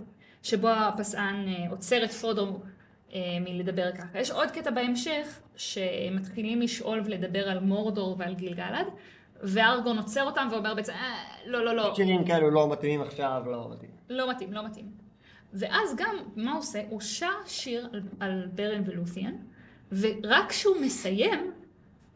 שבו 0.44 0.70
הפסען 0.70 1.48
אה, 1.48 1.70
עוצר 1.70 2.04
את 2.06 2.12
פרודו 2.12 2.46
אה, 2.46 2.70
מלדבר 3.42 3.92
ככה. 3.92 4.20
יש 4.20 4.32
עוד 4.32 4.52
קטע 4.52 4.72
בהמשך, 4.72 5.40
שמתחילים 5.56 6.62
לשאול 6.62 7.02
ולדבר 7.06 7.50
על 7.50 7.60
מורדור 7.60 8.16
ועל 8.20 8.34
גילגלד, 8.34 8.86
וארגון 9.44 9.98
עוצר 9.98 10.24
אותם 10.24 10.48
ואומר 10.52 10.76
בעצם, 10.76 10.94
אה, 10.94 11.24
לא, 11.46 11.66
לא, 11.66 11.76
לא, 11.76 11.96
שירים 11.96 12.26
כאלו 12.26 12.52
לא 12.52 12.70
מתאימים 12.72 13.02
עכשיו, 13.02 13.44
לא 13.46 13.70
מתאים. 13.72 13.90
לא 14.10 14.32
מתאים, 14.32 14.54
לא 14.54 14.66
מתאים. 14.66 14.92
ואז 15.54 15.96
גם, 15.98 16.16
מה 16.36 16.52
הוא 16.52 16.60
עושה? 16.60 16.82
הוא 16.90 17.02
שר 17.02 17.36
שיר 17.46 17.90
על, 17.94 18.02
על 18.20 18.48
ברן 18.54 18.82
ולות'יאן, 18.86 19.36
ורק 19.92 20.50
כשהוא 20.50 20.76
מסיים, 20.82 21.52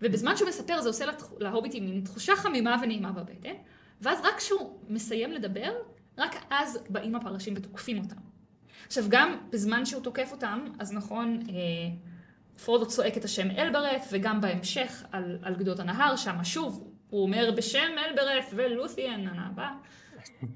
ובזמן 0.01 0.35
שהוא 0.35 0.49
מספר 0.49 0.81
זה 0.81 0.89
עושה 0.89 1.05
להוביטים 1.39 1.85
מין 1.85 2.01
תחושה 2.01 2.35
חמימה 2.35 2.77
ונעימה 2.83 3.11
בבטן, 3.11 3.53
ואז 4.01 4.19
רק 4.23 4.37
כשהוא 4.37 4.79
מסיים 4.89 5.31
לדבר, 5.31 5.71
רק 6.17 6.35
אז 6.49 6.79
באים 6.89 7.15
הפרשים 7.15 7.53
ותוקפים 7.57 8.03
אותם. 8.03 8.28
עכשיו 8.87 9.03
גם 9.09 9.37
בזמן 9.49 9.85
שהוא 9.85 10.03
תוקף 10.03 10.31
אותם, 10.31 10.65
אז 10.79 10.93
נכון, 10.93 11.39
אה, 11.49 11.55
פרודו 12.65 12.85
צועק 12.87 13.17
את 13.17 13.25
השם 13.25 13.47
אלברט, 13.57 14.01
וגם 14.11 14.41
בהמשך 14.41 15.03
על, 15.11 15.37
על 15.41 15.55
גדות 15.55 15.79
הנהר, 15.79 16.15
שם 16.15 16.43
שוב, 16.43 16.83
הוא 17.09 17.21
אומר 17.21 17.51
בשם 17.57 17.91
אלברט 18.09 18.45
ולות'יאן 18.55 19.27
הבא. 19.27 19.67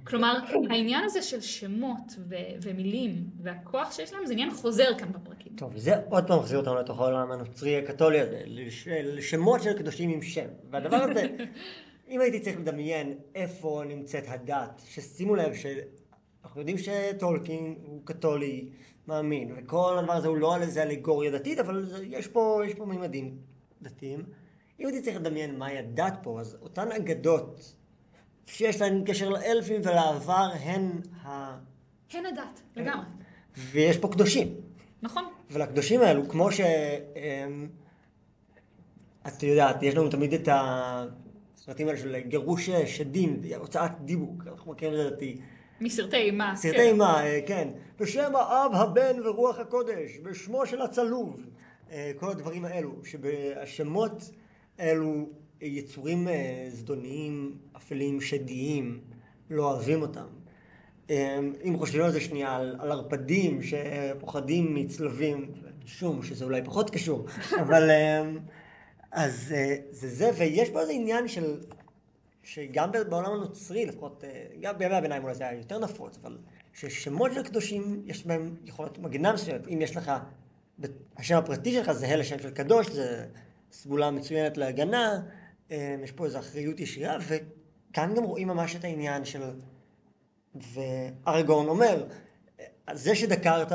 כלומר, 0.04 0.34
העניין 0.70 1.04
הזה 1.04 1.22
של 1.22 1.42
שמות 1.42 2.16
ו- 2.30 2.36
ומילים 2.62 3.24
והכוח 3.42 3.92
שיש 3.92 4.14
להם 4.14 4.26
זה 4.26 4.34
עניין 4.34 4.52
חוזר 4.52 4.98
כאן 4.98 5.12
בפרקים. 5.12 5.54
טוב, 5.58 5.78
זה 5.78 5.94
עוד 6.10 6.28
פעם 6.28 6.40
מחזיר 6.40 6.60
אותנו 6.60 6.76
לתוך 6.76 7.00
העולם 7.00 7.32
הנוצרי 7.32 7.78
הקתולי 7.78 8.20
הזה, 8.20 8.42
לש- 8.46 8.88
לשמות 8.88 9.64
של 9.64 9.74
קדושים 9.78 10.10
עם 10.10 10.22
שם. 10.22 10.46
והדבר 10.72 10.96
הזה, 10.96 11.28
אם 12.12 12.22
הייתי 12.22 12.40
צריך 12.40 12.58
לדמיין 12.60 13.14
איפה 13.36 13.84
נמצאת 13.88 14.24
הדת, 14.28 14.82
ששימו 14.88 15.36
לב 15.36 15.54
שאנחנו 16.44 16.62
יודעים 16.62 16.78
שטולקין 16.78 17.76
הוא 17.86 18.02
קתולי 18.06 18.70
מאמין, 19.08 19.54
וכל 19.58 19.98
הדבר 20.00 20.14
הזה 20.14 20.28
הוא 20.28 20.38
לא 20.38 20.56
על 20.56 20.62
איזה 20.62 20.84
אלגוריה 20.84 21.32
דתית, 21.32 21.60
אבל 21.60 22.04
יש 22.04 22.28
פה, 22.28 22.62
יש 22.66 22.74
פה 22.74 22.86
מימדים 22.86 23.38
דתיים. 23.82 24.24
אם 24.80 24.86
הייתי 24.86 25.02
צריך 25.02 25.16
לדמיין 25.16 25.60
מהי 25.60 25.78
הדת 25.78 26.14
פה, 26.24 26.40
אז 26.40 26.58
אותן 26.62 26.92
אגדות 26.92 27.76
שיש 28.46 28.82
להן 28.82 29.04
קשר 29.06 29.30
לאלפים 29.30 29.82
ולעבר 29.84 30.50
הן 30.60 30.90
ה... 31.24 31.58
הן 32.14 32.26
הדת, 32.26 32.62
לגמרי. 32.76 33.06
ויש 33.58 33.98
פה 33.98 34.08
קדושים. 34.08 34.56
נכון? 35.02 35.24
ולקדושים 35.52 36.02
האלו, 36.02 36.30
כמו 36.30 36.52
ש... 36.52 36.60
אמ, 36.60 37.68
את 39.28 39.44
יודעת, 39.44 39.84
יש 39.84 39.96
לנו 39.96 40.10
תמיד 40.10 40.34
את 40.34 40.50
הסרטים 40.52 41.88
האלה 41.88 42.00
של 42.00 42.20
גירוש 42.20 42.70
שדים, 42.70 43.42
הוצאת 43.58 43.92
דיבוק, 44.06 44.44
אנחנו 44.48 44.72
מכירים 44.72 44.94
את 44.94 45.00
זה 45.00 45.08
לדעתי. 45.08 45.42
מסרטי 45.84 46.18
אימה. 46.18 46.56
סרטי 46.56 46.78
כן. 46.78 46.82
אימה, 46.82 47.26
אה, 47.26 47.40
כן. 47.46 47.68
בשם 48.00 48.36
האב, 48.36 48.72
הבן 48.74 49.22
ורוח 49.26 49.60
הקודש, 49.60 50.18
בשמו 50.24 50.66
של 50.66 50.82
הצלוב. 50.82 51.46
אה, 51.92 52.12
כל 52.20 52.30
הדברים 52.30 52.66
האלו, 52.66 52.92
שהשמות 53.04 54.32
האלו 54.80 55.30
יצורים 55.62 56.28
אה, 56.28 56.66
זדוניים, 56.70 57.58
אפלים, 57.78 58.22
שדיים, 58.22 59.00
לא 59.50 59.72
אוהבים 59.72 60.02
אותם. 60.02 60.26
אם 61.64 61.78
חושבים 61.78 62.04
על 62.04 62.12
זה 62.12 62.22
שנייה, 62.22 62.56
על, 62.56 62.76
על 62.80 62.92
ערפדים 62.92 63.60
שפוחדים 63.62 64.76
מצלבים, 64.76 65.52
שום, 65.86 66.24
שזה 66.24 66.46
אולי 66.46 66.62
פחות 66.66 66.90
קשור, 66.90 67.26
אבל 67.62 67.90
אז 69.12 69.54
זה 69.92 70.10
זה, 70.10 70.32
ויש 70.38 70.70
פה 70.70 70.82
איזה 70.82 70.92
עניין 70.92 71.28
של 71.28 71.58
שגם 72.44 72.92
בעולם 73.10 73.34
הנוצרי, 73.34 73.86
לפחות, 73.86 74.24
אה, 74.24 74.46
גם 74.62 74.78
בימי 74.78 74.96
הביניים 74.96 75.24
אולי 75.24 75.36
זה 75.36 75.44
היה 75.44 75.58
יותר 75.58 75.80
נפוץ, 75.80 76.18
אבל 76.22 76.38
ששמות 76.74 77.34
של 77.34 77.44
קדושים 77.44 78.04
יש 78.06 78.26
בהם 78.26 78.56
יכולת 78.66 78.98
מגנה 78.98 79.34
מסוימת. 79.34 79.68
אם 79.68 79.82
יש 79.82 79.98
לך, 79.98 80.12
השם 81.18 81.38
הפרטי 81.38 81.72
שלך 81.72 81.92
זהה 81.92 82.16
לשם 82.16 82.40
של 82.40 82.52
קדוש, 82.52 82.88
זה 82.88 83.28
סגולה 83.72 84.12
מצוינת 84.12 84.58
להגנה, 84.58 85.22
אה, 85.72 85.96
יש 86.04 86.12
פה 86.12 86.26
איזו 86.26 86.40
אחריות 86.40 86.80
ישירה, 86.80 87.18
וכאן 87.28 88.14
גם 88.16 88.24
רואים 88.24 88.48
ממש 88.48 88.76
את 88.76 88.84
העניין 88.84 89.26
של... 89.26 89.42
וארגורן 90.56 91.68
אומר, 91.68 92.06
זה 92.94 93.16
שדקרת 93.16 93.72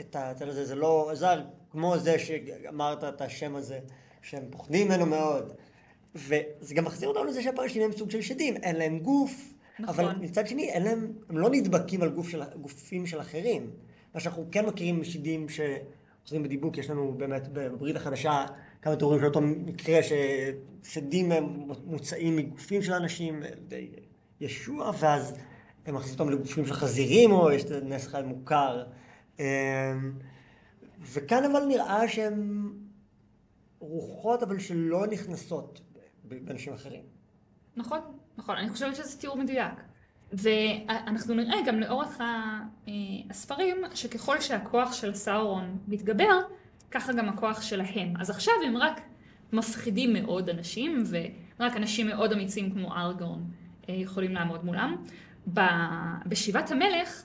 את 0.00 0.16
הצד 0.16 0.48
הזה, 0.48 0.64
זה 0.64 0.74
לא 0.74 1.10
עזר 1.10 1.42
כמו 1.70 1.98
זה 1.98 2.18
שאמרת 2.18 3.04
את 3.04 3.20
השם 3.20 3.56
הזה, 3.56 3.78
שהם 4.22 4.44
פוחדים 4.50 4.88
ממנו 4.88 5.06
מאוד. 5.06 5.52
וזה 6.18 6.74
גם 6.74 6.84
מחזיר 6.84 7.08
אותנו 7.08 7.24
לזה 7.24 7.42
שהפרשים 7.42 7.82
הם 7.82 7.92
סוג 7.92 8.10
של 8.10 8.20
שדים, 8.20 8.56
אין 8.56 8.76
להם 8.76 8.98
גוף, 8.98 9.54
נכון. 9.78 10.04
אבל 10.04 10.14
מצד 10.20 10.46
שני, 10.46 10.68
אין 10.68 10.82
להם, 10.82 11.12
הם 11.28 11.38
לא 11.38 11.50
נדבקים 11.50 12.02
על 12.02 12.08
גוף 12.08 12.28
של, 12.28 12.42
גופים 12.60 13.06
של 13.06 13.20
אחרים. 13.20 13.70
מה 14.14 14.20
שאנחנו 14.20 14.46
כן 14.50 14.66
מכירים 14.66 15.00
משדים 15.00 15.46
שעושים 15.48 16.42
בדיבוק, 16.42 16.78
יש 16.78 16.90
לנו 16.90 17.14
באמת 17.16 17.48
בברית 17.52 17.96
החדשה 17.96 18.46
כמה 18.82 18.96
תיאורים 18.96 19.20
של 19.20 19.26
אותו 19.26 19.40
מקרה 19.40 20.00
ששדים 20.82 21.32
מוצאים 21.84 22.36
מגופים 22.36 22.82
של 22.82 22.92
אנשים, 22.92 23.42
די 23.68 23.90
ישוע, 24.40 24.90
ואז 24.98 25.34
הם 25.86 25.94
מכניסים 25.94 26.20
אותם 26.20 26.30
לגופים 26.30 26.66
של 26.66 26.72
חזירים, 26.72 27.32
או 27.32 27.50
יש 27.50 27.64
נס 27.64 28.06
אחד 28.06 28.26
מוכר. 28.26 28.84
אמ, 29.38 29.44
וכאן 31.00 31.44
אבל 31.44 31.64
נראה 31.64 32.08
שהם 32.08 32.72
רוחות, 33.80 34.42
אבל 34.42 34.58
שלא 34.58 35.06
נכנסות 35.06 35.80
באנשים 36.28 36.72
אחרים. 36.72 37.02
נכון, 37.76 37.98
נכון. 38.38 38.56
אני 38.56 38.68
חושבת 38.68 38.96
שזה 38.96 39.20
תיאור 39.20 39.36
מדויק. 39.36 39.74
ואנחנו 40.32 41.34
נראה 41.34 41.56
גם 41.66 41.80
לאורך 41.80 42.20
אה, 42.20 42.60
הספרים, 43.30 43.76
שככל 43.94 44.40
שהכוח 44.40 44.92
של 44.92 45.14
סאורון 45.14 45.78
מתגבר, 45.88 46.40
ככה 46.90 47.12
גם 47.12 47.28
הכוח 47.28 47.62
שלהם. 47.62 48.14
אז 48.20 48.30
עכשיו 48.30 48.54
הם 48.66 48.76
רק 48.76 49.00
מפחידים 49.52 50.12
מאוד 50.12 50.48
אנשים, 50.48 51.02
ורק 51.08 51.76
אנשים 51.76 52.06
מאוד 52.06 52.32
אמיצים 52.32 52.70
כמו 52.70 52.96
ארגון 52.96 53.50
אה, 53.88 53.94
יכולים 53.94 54.34
לעמוד 54.34 54.64
מולם. 54.64 54.96
בשיבת 56.26 56.70
המלך 56.70 57.22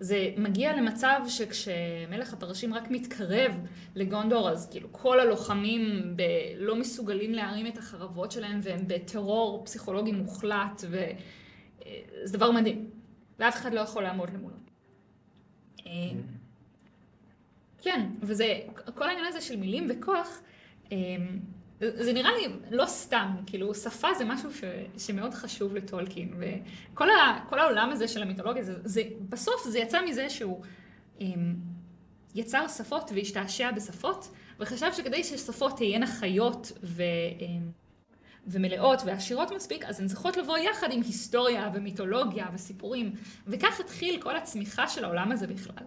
זה 0.00 0.30
מגיע 0.36 0.76
למצב 0.76 1.20
שכשמלך 1.28 2.32
הפרשים 2.32 2.74
רק 2.74 2.90
מתקרב 2.90 3.52
לגונדור, 3.94 4.50
אז 4.50 4.68
כאילו 4.70 4.88
כל 4.92 5.20
הלוחמים 5.20 6.12
ב- 6.16 6.22
לא 6.56 6.76
מסוגלים 6.76 7.32
להרים 7.32 7.66
את 7.66 7.78
החרבות 7.78 8.32
שלהם 8.32 8.60
והם 8.62 8.80
בטרור 8.86 9.64
פסיכולוגי 9.64 10.12
מוחלט 10.12 10.84
וזה 10.84 11.12
אה, 11.86 12.00
דבר 12.32 12.50
מדהים. 12.50 12.90
ואף 13.38 13.56
אחד 13.56 13.74
לא 13.74 13.80
יכול 13.80 14.02
לעמוד 14.02 14.30
למולו. 14.30 14.56
אמ, 15.86 16.20
כן, 17.82 18.06
וזה, 18.22 18.58
כל 18.94 19.08
העניין 19.08 19.26
הזה 19.26 19.40
של 19.40 19.56
מילים 19.56 19.86
וכוח, 19.90 20.40
אמ, 20.92 21.38
זה 21.80 22.12
נראה 22.12 22.30
לי 22.32 22.48
לא 22.70 22.86
סתם, 22.86 23.30
כאילו 23.46 23.74
שפה 23.74 24.08
זה 24.18 24.24
משהו 24.24 24.50
ש, 24.54 24.64
שמאוד 24.98 25.34
חשוב 25.34 25.74
לטולקין, 25.74 26.34
וכל 26.38 27.10
ה, 27.10 27.38
העולם 27.50 27.90
הזה 27.90 28.08
של 28.08 28.22
המיתולוגיה, 28.22 28.62
זה, 28.62 28.74
זה, 28.84 29.02
בסוף 29.28 29.68
זה 29.68 29.78
יצא 29.78 30.00
מזה 30.04 30.30
שהוא 30.30 30.62
um, 31.18 31.22
יצר 32.34 32.68
שפות 32.68 33.10
והשתעשע 33.14 33.70
בשפות, 33.70 34.28
וחשב 34.60 34.92
שכדי 34.92 35.24
ששפות 35.24 35.76
תהיינה 35.76 36.06
חיות 36.06 36.72
ו, 36.82 37.02
um, 37.38 37.42
ומלאות 38.46 39.02
ועשירות 39.06 39.50
מספיק, 39.50 39.84
אז 39.84 40.00
הן 40.00 40.06
צריכות 40.06 40.36
לבוא 40.36 40.58
יחד 40.58 40.92
עם 40.92 41.02
היסטוריה 41.02 41.70
ומיתולוגיה 41.74 42.46
וסיפורים, 42.54 43.12
וכך 43.46 43.80
התחיל 43.80 44.22
כל 44.22 44.36
הצמיחה 44.36 44.88
של 44.88 45.04
העולם 45.04 45.32
הזה 45.32 45.46
בכלל. 45.46 45.84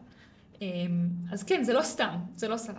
אמ, 0.62 1.10
אז 1.32 1.44
כן, 1.44 1.64
זה 1.64 1.74
לא 1.74 1.82
סתם, 1.82 2.18
זה 2.36 2.48
לא 2.48 2.58
סתם. 2.58 2.74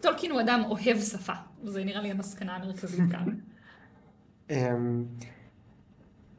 טולקין 0.00 0.30
הוא 0.30 0.40
אדם 0.40 0.62
אוהב 0.70 1.00
שפה, 1.00 1.32
זה 1.64 1.84
נראה 1.84 2.00
לי 2.00 2.10
המסקנה 2.10 2.56
המרכזית 2.56 3.00
כאן. 3.10 3.26
אמ, 4.50 5.04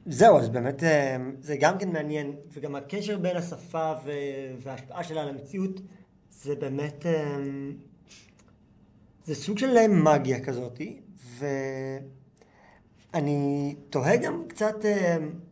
זהו, 0.05 0.37
אז 0.37 0.49
באמת 0.49 0.83
אמ, 0.83 1.35
זה 1.39 1.57
גם 1.59 1.77
כן 1.77 1.89
מעניין, 1.89 2.35
וגם 2.53 2.75
הקשר 2.75 3.17
בין 3.17 3.37
השפה 3.37 3.93
וההשפעה 4.63 5.03
שלה 5.03 5.21
על 5.21 5.29
המציאות, 5.29 5.79
זה 6.31 6.55
באמת, 6.55 7.05
זה 9.25 9.35
סוג 9.35 9.57
של 9.57 9.87
מגיה 9.87 10.43
כזאתי, 10.43 10.99
ואני 13.13 13.75
תוהה 13.89 14.17
גם 14.17 14.43
קצת, 14.47 14.75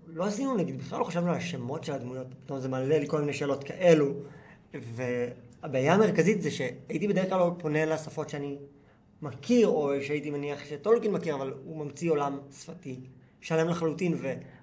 לא 0.08 0.26
עשינו 0.26 0.58
נגיד, 0.58 0.78
בכלל 0.78 1.00
לא 1.00 1.04
חשבנו 1.04 1.30
על 1.30 1.36
השמות 1.36 1.84
של 1.84 1.94
הדמויות, 1.94 2.28
פתאום 2.44 2.60
זה 2.60 2.70
מעלה 2.70 3.00
לי 3.00 3.08
כל 3.08 3.20
מיני 3.20 3.34
שאלות 3.34 3.64
כאלו. 3.64 4.14
והבעיה 4.74 5.94
המרכזית 5.94 6.42
זה 6.42 6.52
שהייתי 6.52 7.08
בדרך 7.08 7.30
כלל 7.30 7.50
פונה 7.58 7.86
לשפות 7.86 8.30
שאני 8.30 8.58
מכיר, 9.22 9.68
או 9.68 9.92
שהייתי 10.02 10.30
מניח 10.30 10.66
שטולקין 10.66 11.12
מכיר, 11.12 11.36
אבל 11.36 11.54
הוא 11.64 11.86
ממציא 11.86 12.12
עולם 12.12 12.40
שפתי 12.52 13.00
שלם 13.42 13.70
לחלוטין, 13.70 14.18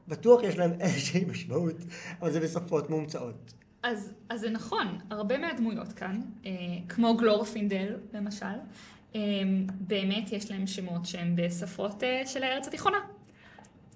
ובטוח 0.08 0.42
יש 0.42 0.58
להם 0.58 0.72
איזושהי 0.80 1.24
משמעות, 1.24 1.76
אבל 2.20 2.32
זה 2.32 2.40
בשפות 2.40 2.90
מומצאות. 2.90 3.52
אז, 3.82 4.12
אז 4.28 4.40
זה 4.40 4.50
נכון, 4.50 4.98
הרבה 5.10 5.38
מהדמויות 5.38 5.92
כאן, 5.92 6.20
אה, 6.46 6.50
כמו 6.88 7.16
גלורפינדל 7.16 7.96
למשל, 8.12 8.46
אה, 9.14 9.20
באמת 9.80 10.32
יש 10.32 10.50
להם 10.50 10.66
שמות 10.66 11.06
שהם 11.06 11.36
בשפות 11.36 12.02
אה, 12.02 12.22
של 12.26 12.42
הארץ 12.42 12.68
התיכונה. 12.68 12.98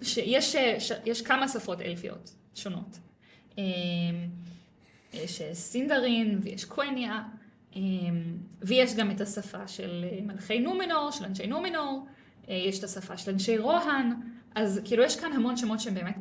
שיש 0.02 0.56
ש, 0.78 0.92
יש 1.04 1.22
כמה 1.22 1.48
שפות 1.48 1.80
אלפיות 1.80 2.34
שונות. 2.54 2.98
אה, 3.58 3.64
יש 5.12 5.40
אה, 5.40 5.54
סינדרין 5.54 6.38
ויש 6.42 6.64
קוונייה, 6.64 7.22
אמ, 7.76 8.36
ויש 8.62 8.94
גם 8.94 9.10
את 9.10 9.20
השפה 9.20 9.68
של 9.68 10.04
אה, 10.12 10.18
מלכי 10.22 10.58
נומנור, 10.58 11.10
של 11.10 11.24
אנשי 11.24 11.46
נומנור, 11.46 12.06
אה, 12.48 12.54
יש 12.54 12.78
את 12.78 12.84
השפה 12.84 13.16
של 13.16 13.30
אנשי 13.30 13.58
רוהן, 13.58 14.12
אז 14.54 14.80
כאילו 14.84 15.02
יש 15.02 15.20
כאן 15.20 15.32
המון 15.32 15.56
שמות 15.56 15.80
שהם 15.80 15.94
באמת 15.94 16.16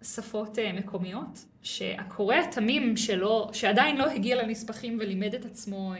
בשפות 0.00 0.58
מקומיות, 0.74 1.44
שהקורא 1.62 2.36
התמים 2.36 2.96
שלו, 2.96 3.50
שעדיין 3.52 3.96
לא 3.96 4.10
הגיע 4.10 4.42
לנספחים 4.42 4.98
ולימד 5.00 5.34
את 5.34 5.44
עצמו 5.44 5.92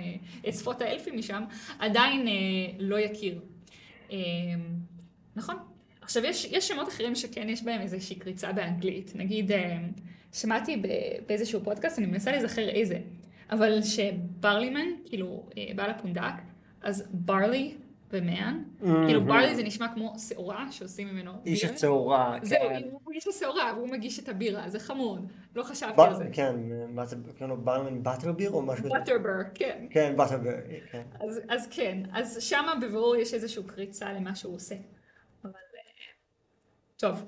את 0.49 0.55
שפות 0.55 0.81
האלפים 0.81 1.19
משם, 1.19 1.43
עדיין 1.79 2.27
לא 2.79 2.99
יכיר. 3.01 3.41
אמ, 4.11 4.17
נכון. 5.37 5.57
עכשיו 6.01 6.25
יש, 6.25 6.45
יש 6.45 6.69
שמות 6.69 6.89
אחרים 6.89 7.15
שכן 7.15 7.49
יש 7.49 7.63
בהם 7.63 7.81
איזושהי 7.81 8.17
קריצה 8.17 8.53
באנגלית, 8.53 9.13
נגיד 9.15 9.53
שמעתי 10.33 10.83
באיזשהו 11.27 11.61
פודקאסט, 11.65 11.99
אני 11.99 12.07
מנסה 12.07 12.31
להיזכר 12.31 12.69
איזה, 12.69 12.99
אבל 13.51 13.83
שברלימן, 13.83 14.89
כאילו 15.05 15.47
אה, 15.59 15.65
בעל 15.77 15.91
הפונדק, 15.91 16.35
אז 16.83 17.09
ברלי 17.11 17.75
ומן, 18.13 18.63
כאילו 18.81 19.25
ברלי 19.25 19.57
זה 19.57 19.63
נשמע 19.63 19.95
כמו 19.95 20.15
שעורה 20.29 20.73
שעושים 20.73 21.09
ממנו 21.09 21.33
בירה. 21.33 21.45
איש 21.47 21.65
הצהורה, 21.65 22.39
כן. 22.41 22.45
זהו, 22.45 22.61
הוא 23.05 23.13
איש 23.13 23.27
השעורה, 23.27 23.73
והוא 23.77 23.89
מגיש 23.89 24.19
את 24.19 24.29
הבירה, 24.29 24.69
זה 24.69 24.79
חמוד, 24.79 25.33
לא 25.55 25.63
חשבתי 25.63 26.03
על 26.03 26.15
זה. 26.15 26.25
כן, 26.33 26.57
מה 26.89 27.07
זה, 27.07 27.17
קוראים 27.39 27.49
לו 27.49 27.57
ברמן 27.57 28.03
באטרביר 28.03 28.51
או 28.51 28.63
משהו 28.63 28.85
כזה? 28.85 28.95
באטרבר, 28.95 29.39
כן. 29.55 29.87
כן, 29.91 30.17
באטרבר, 30.17 30.55
כן. 30.93 31.03
אז 31.49 31.69
כן, 31.71 32.03
אז 32.13 32.43
שמה 32.43 32.75
בבירור 32.83 33.17
יש 33.17 33.35
איזושהי 33.35 33.63
קריצה 33.67 34.13
למה 34.13 34.35
שהוא 34.35 34.55
עושה. 34.55 34.75
אבל... 35.45 35.53
אה, 35.53 36.13
טוב, 36.97 37.23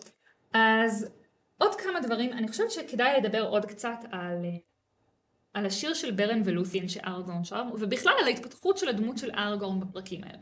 אז 0.52 1.10
עוד 1.60 1.74
כמה 1.74 2.00
דברים, 2.00 2.32
אני 2.32 2.48
חושבת 2.48 2.70
שכדאי 2.70 3.20
לדבר 3.20 3.42
עוד 3.42 3.66
קצת 3.66 3.98
על, 4.10 4.44
אה, 4.44 4.50
על 5.54 5.66
השיר 5.66 5.94
של 5.94 6.10
ברן 6.10 6.42
ולות'יאן 6.44 6.88
שארגורן 6.88 7.44
שר, 7.44 7.62
ובכלל 7.80 8.12
על 8.20 8.26
ההתפתחות 8.26 8.78
של 8.78 8.88
הדמות 8.88 9.18
של 9.18 9.30
ארגורן 9.30 9.80
בפרקים 9.80 10.24
האלה. 10.24 10.38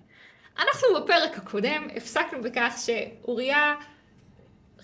אנחנו 0.58 0.88
בפרק 1.02 1.38
הקודם 1.38 1.88
הפסקנו 1.96 2.42
בכך 2.42 2.74
שאוריה 2.86 3.74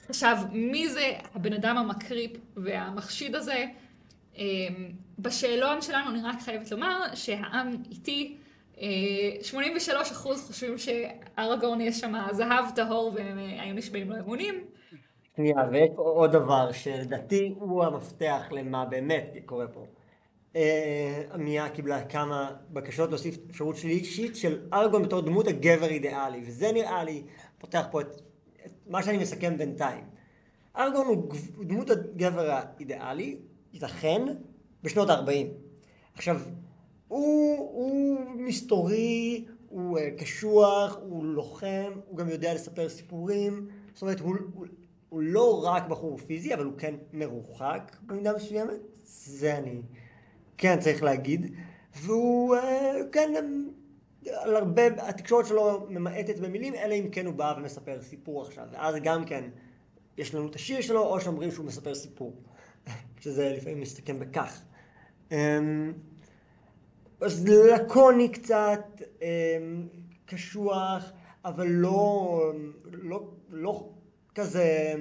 חשב 0.08 0.36
מי 0.52 0.88
זה 0.88 1.12
הבן 1.34 1.52
אדם 1.52 1.76
המקריפ 1.76 2.32
והמחשיד 2.56 3.34
הזה. 3.34 3.66
אה, 4.38 4.44
בשאלון 5.18 5.82
שלנו 5.82 6.10
אני 6.10 6.22
רק 6.22 6.40
חייבת 6.40 6.70
לומר 6.70 7.14
שהעם 7.14 7.82
איתי 7.90 8.36
83% 8.76 8.80
אה, 8.80 10.04
חושבים 10.36 10.78
שארגורן 10.78 11.80
יש 11.80 12.00
שם 12.00 12.14
זהב 12.32 12.64
טהור 12.74 13.12
והם 13.14 13.38
היו 13.38 13.74
נשבעים 13.74 14.10
לו 14.10 14.16
אמונים. 14.16 14.64
שנייה, 15.36 15.56
ויש 15.72 15.90
עוד 15.96 16.32
דבר 16.32 16.72
שלדעתי 16.72 17.54
הוא 17.58 17.84
המפתח 17.84 18.42
למה 18.50 18.84
באמת 18.84 19.34
קורה 19.46 19.66
פה. 19.68 19.86
עמיה 21.32 21.68
קיבלה 21.68 22.04
כמה 22.04 22.50
בקשות 22.70 23.10
להוסיף 23.10 23.38
אפשרות 23.50 23.76
שלישית 23.76 24.36
של 24.36 24.66
ארגון 24.72 25.02
בתור 25.02 25.20
דמות 25.20 25.48
הגבר 25.48 25.86
אידיאלי, 25.86 26.42
וזה 26.46 26.72
נראה 26.72 27.04
לי 27.04 27.22
פותח 27.58 27.86
פה 27.90 28.00
את, 28.00 28.20
את 28.66 28.72
מה 28.86 29.02
שאני 29.02 29.18
מסכם 29.18 29.58
בינתיים. 29.58 30.04
ארגון 30.76 31.06
הוא 31.06 31.64
דמות 31.64 31.90
הגבר 31.90 32.50
האידיאלי, 32.50 33.36
ייתכן, 33.72 34.22
בשנות 34.82 35.10
ה-40. 35.10 35.46
עכשיו, 36.14 36.40
הוא, 37.08 37.56
הוא 37.58 38.20
מסתורי, 38.36 39.44
הוא 39.68 39.98
uh, 39.98 40.20
קשוח, 40.20 40.98
הוא 41.02 41.24
לוחם, 41.24 41.92
הוא 42.08 42.16
גם 42.16 42.28
יודע 42.28 42.54
לספר 42.54 42.88
סיפורים, 42.88 43.66
זאת 43.92 44.02
אומרת, 44.02 44.20
הוא, 44.20 44.36
הוא, 44.54 44.66
הוא 45.14 45.22
לא 45.22 45.64
רק 45.64 45.88
בחור 45.88 46.18
פיזי, 46.18 46.54
אבל 46.54 46.64
הוא 46.64 46.72
כן 46.78 46.94
מרוחק 47.12 47.96
במידה 48.06 48.32
מסוימת, 48.32 48.80
זה 49.04 49.58
אני 49.58 49.82
כן 50.58 50.80
צריך 50.80 51.02
להגיד, 51.02 51.54
והוא 51.96 52.56
אה, 52.56 52.92
כן, 53.12 53.32
על 54.30 54.56
הרבה, 54.56 54.82
התקשורת 54.98 55.46
שלו 55.46 55.86
ממעטת 55.88 56.38
במילים, 56.38 56.74
אלא 56.74 56.94
אם 56.94 57.08
כן 57.12 57.26
הוא 57.26 57.34
בא 57.34 57.54
ומספר 57.58 58.02
סיפור 58.02 58.42
עכשיו, 58.42 58.66
ואז 58.72 58.94
גם 59.02 59.24
כן, 59.24 59.44
יש 60.18 60.34
לנו 60.34 60.46
את 60.46 60.54
השיר 60.54 60.80
שלו, 60.80 61.02
או 61.02 61.20
שאומרים 61.20 61.50
שהוא 61.50 61.66
מספר 61.66 61.94
סיפור, 61.94 62.42
שזה 63.20 63.54
לפעמים 63.56 63.80
מסתכם 63.80 64.18
בכך. 64.18 64.62
אמ, 65.32 65.92
אז 67.20 67.48
לקוני 67.48 68.28
קצת, 68.28 69.02
אמ, 69.22 69.88
קשוח, 70.26 71.12
אבל 71.44 71.66
לא, 71.66 72.52
לא, 72.84 73.28
לא 73.50 73.93
כזה 74.34 74.94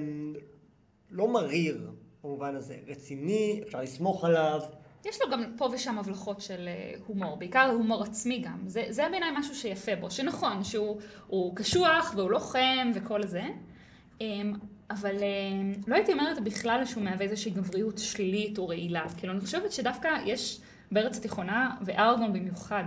לא 1.10 1.32
מריר 1.32 1.90
במובן 2.22 2.56
הזה, 2.56 2.76
רציני, 2.86 3.60
אפשר 3.66 3.80
לסמוך 3.80 4.24
עליו, 4.24 4.60
יש 5.04 5.22
לו 5.22 5.30
גם 5.30 5.44
פה 5.56 5.68
ושם 5.72 5.98
הבלחות 5.98 6.40
של 6.40 6.68
אה, 6.68 6.94
הומור, 7.06 7.36
בעיקר 7.36 7.70
הומור 7.70 8.02
עצמי 8.02 8.38
גם. 8.38 8.58
זה, 8.66 8.84
זה 8.88 9.08
בעיניי 9.10 9.30
משהו 9.38 9.54
שיפה 9.54 9.96
בו, 9.96 10.10
שנכון, 10.10 10.64
שהוא 10.64 11.00
הוא 11.26 11.56
קשוח 11.56 12.12
והוא 12.16 12.30
לוחם 12.30 12.90
וכל 12.94 13.26
זה, 13.26 13.42
אמ, 14.20 14.52
אבל 14.90 15.16
אמ, 15.22 15.72
לא 15.86 15.94
הייתי 15.94 16.12
אומרת 16.12 16.44
בכלל 16.44 16.84
שהוא 16.84 17.02
מהווה 17.02 17.26
איזושהי 17.26 17.50
גבריות 17.50 17.98
שלילית 17.98 18.58
או 18.58 18.68
רעילה. 18.68 19.04
כאילו, 19.16 19.32
אני 19.32 19.40
חושבת 19.40 19.72
שדווקא 19.72 20.08
יש 20.26 20.60
בארץ 20.92 21.16
התיכונה, 21.18 21.76
וארגון 21.84 22.32
במיוחד, 22.32 22.84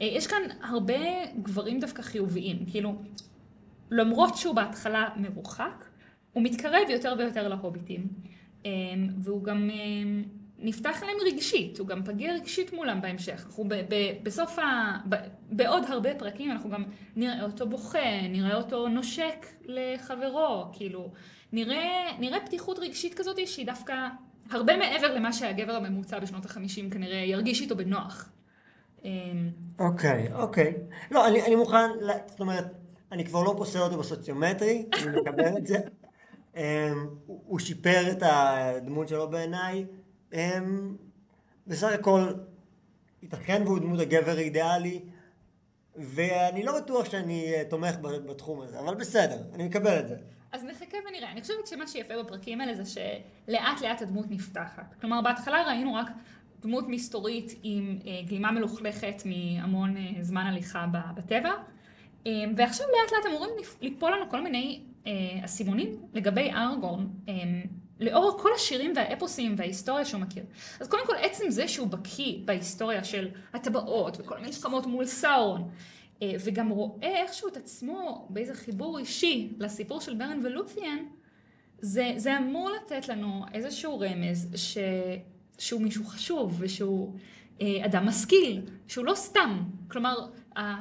אה, 0.00 0.06
יש 0.06 0.26
כאן 0.26 0.42
הרבה 0.62 1.26
גברים 1.42 1.80
דווקא 1.80 2.02
חיוביים. 2.02 2.66
כאילו, 2.70 2.94
למרות 3.90 4.36
שהוא 4.36 4.54
בהתחלה 4.54 5.08
מרוחק, 5.16 5.84
הוא 6.32 6.42
מתקרב 6.42 6.90
יותר 6.90 7.14
ויותר 7.18 7.48
להוביטים. 7.48 8.08
אמ, 8.64 8.70
והוא 9.18 9.44
גם 9.44 9.70
נפתח 10.62 11.02
להם 11.02 11.16
רגשית, 11.26 11.78
הוא 11.78 11.88
גם 11.88 12.04
פגיע 12.04 12.34
רגשית 12.34 12.72
מולם 12.72 13.00
בהמשך. 13.00 13.42
אנחנו 13.46 13.64
ב- 13.68 13.74
ב- 13.74 14.12
בסוף 14.22 14.58
ה... 14.58 14.96
ב- 15.08 15.26
בעוד 15.50 15.84
הרבה 15.88 16.14
פרקים 16.14 16.50
אנחנו 16.50 16.70
גם 16.70 16.84
נראה 17.16 17.42
אותו 17.42 17.68
בוכה, 17.68 18.28
נראה 18.28 18.56
אותו 18.56 18.88
נושק 18.88 19.46
לחברו, 19.64 20.64
כאילו, 20.72 21.12
נראה, 21.52 22.08
נראה 22.18 22.40
פתיחות 22.40 22.78
רגשית 22.78 23.14
כזאת 23.14 23.46
שהיא 23.46 23.66
דווקא 23.66 23.94
הרבה 24.50 24.76
מעבר 24.76 25.14
למה 25.14 25.32
שהגבר 25.32 25.72
הממוצע 25.72 26.18
בשנות 26.18 26.44
החמישים 26.44 26.90
כנראה 26.90 27.18
ירגיש 27.18 27.60
איתו 27.60 27.76
בנוח. 27.76 28.32
אמ, 29.04 29.50
אוקיי, 29.78 30.32
אוקיי. 30.32 30.74
לא, 31.10 31.28
אני, 31.28 31.42
אני 31.42 31.56
מוכן, 31.56 31.88
זאת 32.26 32.40
אומרת, 32.40 32.64
אני 33.12 33.24
כבר 33.24 33.42
לא 33.42 33.54
פוסל 33.56 33.78
אותו 33.78 33.98
בסוציומטרי, 33.98 34.86
אני 35.02 35.20
מקבל 35.20 35.56
את 35.56 35.66
זה. 35.66 35.78
Um, 36.54 36.58
הוא, 37.26 37.58
שיפר 37.58 38.10
את 38.10 38.22
הדמות 38.22 39.08
שלו 39.08 39.30
בעיניי. 39.30 39.86
הם 40.32 40.96
בסך 41.66 41.92
הכל 41.92 42.32
ייתכן 43.22 43.62
והוא 43.66 43.78
דמות 43.78 44.00
הגבר 44.00 44.36
האידיאלי 44.36 45.00
ואני 45.96 46.62
לא 46.62 46.80
בטוח 46.80 47.10
שאני 47.10 47.54
אה, 47.54 47.62
תומך 47.70 47.94
בתחום 48.02 48.60
הזה, 48.60 48.80
אבל 48.80 48.94
בסדר, 48.94 49.42
אני 49.54 49.64
מקבל 49.64 49.98
את 49.98 50.08
זה. 50.08 50.16
אז 50.52 50.64
נחכה 50.64 50.96
ונראה. 51.08 51.32
אני 51.32 51.40
חושבת 51.40 51.66
שמה 51.66 51.86
שיפה 51.86 52.22
בפרקים 52.22 52.60
האלה 52.60 52.74
זה 52.74 52.84
שלאט 52.84 53.80
לאט 53.80 54.02
הדמות 54.02 54.26
נפתחת. 54.30 54.94
כלומר, 55.00 55.20
בהתחלה 55.22 55.62
ראינו 55.66 55.94
רק 55.94 56.06
דמות 56.60 56.84
מסתורית 56.88 57.60
עם 57.62 57.98
אה, 58.06 58.22
גלימה 58.26 58.52
מלוכלכת 58.52 59.22
מהמון 59.24 59.96
אה, 59.96 60.02
זמן 60.20 60.46
הליכה 60.46 60.86
בטבע, 61.14 61.52
ועכשיו 62.56 62.86
לאט 62.86 63.12
לאט 63.12 63.32
אמורים 63.32 63.50
ליפול 63.80 64.12
לנו 64.12 64.30
כל 64.30 64.40
מיני 64.42 64.80
אה, 65.06 65.12
אסימונים 65.44 65.96
לגבי 66.14 66.50
ארגורן. 66.50 67.06
אה, 67.28 67.34
לאור 68.00 68.38
כל 68.42 68.48
השירים 68.56 68.92
והאפוסים 68.96 69.54
וההיסטוריה 69.58 70.04
שהוא 70.04 70.20
מכיר. 70.20 70.44
אז 70.80 70.88
קודם 70.88 71.06
כל, 71.06 71.14
עצם 71.16 71.50
זה 71.50 71.68
שהוא 71.68 71.88
בקיא 71.88 72.38
בהיסטוריה 72.44 73.04
של 73.04 73.28
הטבעות 73.54 74.20
וכל 74.20 74.34
מיני 74.34 74.46
מלחמות 74.46 74.86
מול 74.86 75.04
סאורון, 75.04 75.70
אה, 76.22 76.32
וגם 76.44 76.68
רואה 76.68 77.22
איכשהו 77.22 77.48
את 77.48 77.56
עצמו 77.56 78.26
באיזה 78.30 78.54
חיבור 78.54 78.98
אישי 78.98 79.52
לסיפור 79.58 80.00
של 80.00 80.14
ברן 80.14 80.40
ולות'יאן, 80.42 80.98
זה, 81.78 82.12
זה 82.16 82.38
אמור 82.38 82.70
לתת 82.70 83.08
לנו 83.08 83.44
איזשהו 83.54 84.00
רמז 84.00 84.48
ש, 84.54 84.78
שהוא 85.58 85.82
מישהו 85.82 86.04
חשוב 86.04 86.56
ושהוא 86.58 87.14
אה, 87.60 87.84
אדם 87.84 88.06
משכיל, 88.06 88.62
שהוא 88.88 89.04
לא 89.04 89.14
סתם. 89.14 89.62
כלומר, 89.88 90.26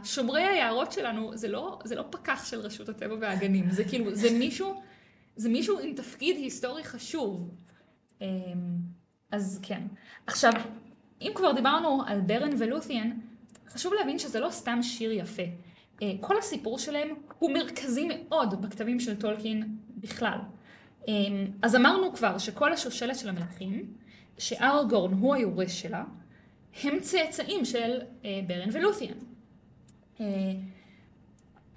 שומרי 0.04 0.44
היערות 0.44 0.92
שלנו 0.92 1.38
זה 1.38 1.48
לא, 1.48 1.80
זה 1.84 1.96
לא 1.96 2.04
פקח 2.10 2.46
של 2.46 2.60
רשות 2.60 2.90
הטבע 2.90 3.16
והגנים, 3.22 3.72
זה 3.72 3.84
כאילו, 3.84 4.16
זה 4.16 4.32
מישהו 4.32 4.82
זה 5.40 5.50
מישהו 5.50 5.80
עם 5.80 5.94
תפקיד 5.94 6.36
היסטורי 6.36 6.84
חשוב. 6.84 7.50
אמ, 8.22 8.28
אז 9.32 9.60
כן. 9.62 9.82
עכשיו, 10.28 10.52
אם 11.22 11.32
כבר 11.36 11.52
דיברנו 11.52 12.04
על 12.08 12.22
ברן 12.22 12.50
ולות'יאן, 12.58 13.12
חשוב 13.68 13.94
להבין 13.94 14.20
שזה 14.20 14.40
לא 14.40 14.50
סתם 14.52 14.84
שיר 14.84 15.12
יפה. 15.12 15.44
אה, 16.02 16.12
כל 16.22 16.38
הסיפור 16.38 16.80
שלהם 16.80 17.16
הוא 17.40 17.52
מרכזי 17.52 18.08
מאוד 18.08 18.62
בכתבים 18.62 19.00
של 19.00 19.16
טולקין 19.16 19.78
בכלל. 19.98 20.38
אמ, 21.08 21.48
אז 21.62 21.76
אמרנו 21.76 22.14
כבר 22.14 22.38
שכל 22.38 22.74
השושלת 22.74 23.18
של 23.20 23.30
המלכים, 23.30 23.94
שארגורן 24.38 25.14
הוא 25.14 25.36
היורש 25.36 25.82
שלה, 25.82 26.04
הם 26.84 27.00
צאצאים 27.00 27.66
של 27.66 28.00
אה, 28.26 28.40
ברן 28.48 28.70
ולות'יאן. 28.72 29.18
אה, 30.22 30.54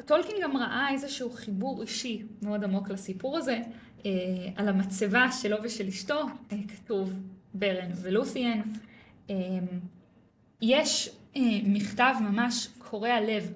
טולקין 0.07 0.37
גם 0.43 0.57
ראה 0.57 0.91
איזשהו 0.91 1.31
חיבור 1.31 1.83
אישי 1.83 2.23
מאוד 2.43 2.65
עמוק 2.65 2.89
לסיפור 2.89 3.39
הזה. 3.39 3.63
אה, 4.07 4.11
על 4.57 4.69
המצבה 4.69 5.33
שלו 5.33 5.57
ושל 5.63 5.89
אשתו 5.89 6.21
אה, 6.53 6.57
כתוב 6.69 7.13
ברן 7.55 7.91
ולות'יאן. 8.03 8.61
יש 10.63 11.11
מכתב 11.65 12.15
ממש 12.21 12.69
קורע 12.79 13.21
לב 13.21 13.53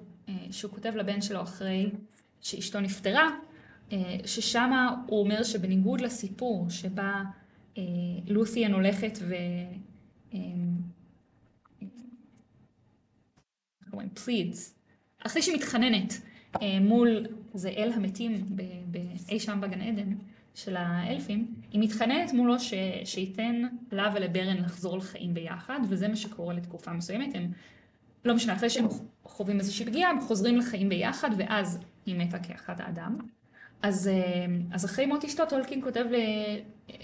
שהוא 0.51 0.71
כותב 0.71 0.93
לבן 0.95 1.21
שלו 1.21 1.41
אחרי 1.41 1.89
שאשתו 2.41 2.79
נפטרה, 2.79 3.29
ששם 4.25 4.71
הוא 5.07 5.19
אומר 5.19 5.43
שבניגוד 5.43 6.01
לסיפור 6.01 6.69
שבה 6.69 7.23
לות'יאן 8.27 8.73
הולכת 8.73 9.19
ו... 9.21 9.35
פלידס, 14.23 14.75
אחרי 15.25 15.41
שהיא 15.41 15.55
מתחננת 15.55 16.13
אה, 16.61 16.79
מול 16.81 17.25
זה 17.53 17.69
אל 17.69 17.91
המתים 17.93 18.45
אי 19.29 19.39
שם 19.39 19.61
בגן 19.61 19.81
עדן 19.81 20.13
של 20.55 20.75
האלפים, 20.75 21.47
היא 21.71 21.81
מתחננת 21.81 22.33
מולו 22.33 22.59
ש, 22.59 22.73
שייתן 23.03 23.61
לה 23.91 24.11
ולברן 24.15 24.57
לחזור 24.57 24.97
לחיים 24.97 25.33
ביחד, 25.33 25.79
וזה 25.89 26.07
מה 26.07 26.15
שקורה 26.15 26.53
לתקופה 26.53 26.93
מסוימת. 26.93 27.35
הם, 27.35 27.51
לא 28.25 28.35
משנה, 28.35 28.53
אחרי 28.53 28.69
שהם 28.69 28.85
חווים 29.23 29.59
איזושהי 29.59 29.85
פגיעה, 29.85 30.11
הם 30.11 30.21
חוזרים 30.21 30.57
לחיים 30.57 30.89
ביחד, 30.89 31.29
ואז 31.37 31.79
היא 32.05 32.15
מתה 32.15 32.39
כאחד 32.39 32.81
האדם. 32.81 33.15
אז, 33.81 34.07
אה, 34.07 34.45
אז 34.71 34.85
אחרי 34.85 35.05
מות 35.05 35.25
אשתו, 35.25 35.45
טולקין 35.45 35.81
כותב 35.81 36.05
ל, 36.11 36.15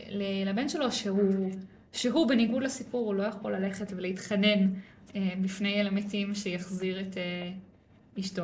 ל, 0.10 0.50
לבן 0.50 0.70
שלו 0.70 0.92
שהוא, 0.92 1.52
שהוא 1.92 2.28
בניגוד 2.28 2.64
לסיפור, 2.64 3.06
הוא 3.06 3.16
לא 3.16 3.24
יכול 3.24 3.56
ללכת 3.56 3.94
ולהתחנן 3.96 4.74
אה, 5.16 5.34
בפני 5.42 5.82
אל 5.82 5.88
המתים 5.88 6.36
שיחזיר 6.36 7.00
את 7.00 7.18
אשתו. 8.20 8.44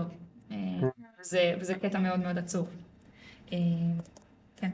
וזה, 1.20 1.54
וזה 1.60 1.76
קטע 1.76 2.00
מאוד 2.00 2.20
מאוד 2.20 2.38
עצוב. 2.38 2.68
אה, 3.54 3.58
כן. 4.56 4.70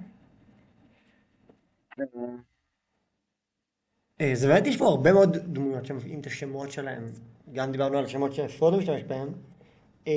אה, 4.22 4.32
זה 4.34 4.48
באמת 4.48 4.68
יש 4.68 4.78
פה 4.78 4.86
הרבה 4.88 5.14
מאוד 5.14 5.38
דמויות 5.38 5.86
שמביאים 5.86 6.20
את 6.20 6.26
השמות 6.26 6.72
שלהם. 6.72 7.12
גם 7.54 7.72
דיברנו 7.72 7.98
על 7.98 8.06
השמות 8.06 8.34
שפרודו 8.34 8.78
משתמש 8.78 9.04
בהם. 9.04 9.30
אה, 10.08 10.14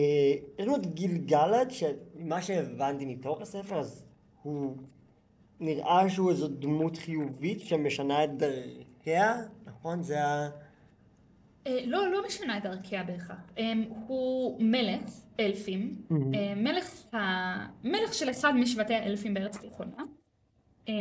יש 0.59 0.67
לנו 0.67 0.77
את 0.77 0.87
גיל 0.87 1.17
גלד, 1.17 1.71
שמה 1.71 2.43
שהבנתי 2.43 3.05
מתוך 3.05 3.41
הספר, 3.41 3.79
אז 3.79 4.05
הוא 4.43 4.77
נראה 5.61 6.11
שהוא 6.11 6.31
איזו 6.31 6.49
דמות 6.49 6.97
חיובית 6.97 7.61
שמשנה 7.61 8.25
את 8.25 8.37
דרכיה, 8.37 9.37
נכון? 9.67 10.03
זה 10.03 10.25
ה... 10.25 10.51
אה, 11.67 11.81
לא, 11.87 12.11
לא 12.11 12.27
משנה 12.27 12.59
את 12.59 12.63
דרכיה 12.63 13.03
בהכרח. 13.03 13.53
אמ, 13.59 13.85
הוא 14.07 14.57
מלך 14.63 15.11
אלפים, 15.41 16.03
אה, 16.35 16.55
מלך, 16.57 17.15
ה... 17.15 17.19
מלך 17.85 18.15
של 18.15 18.31
אחד 18.31 18.53
משבטי 18.57 18.95
האלפים 18.95 19.35
בארץ 19.35 19.57
התיכונה, 19.57 20.03
אה, 20.89 20.95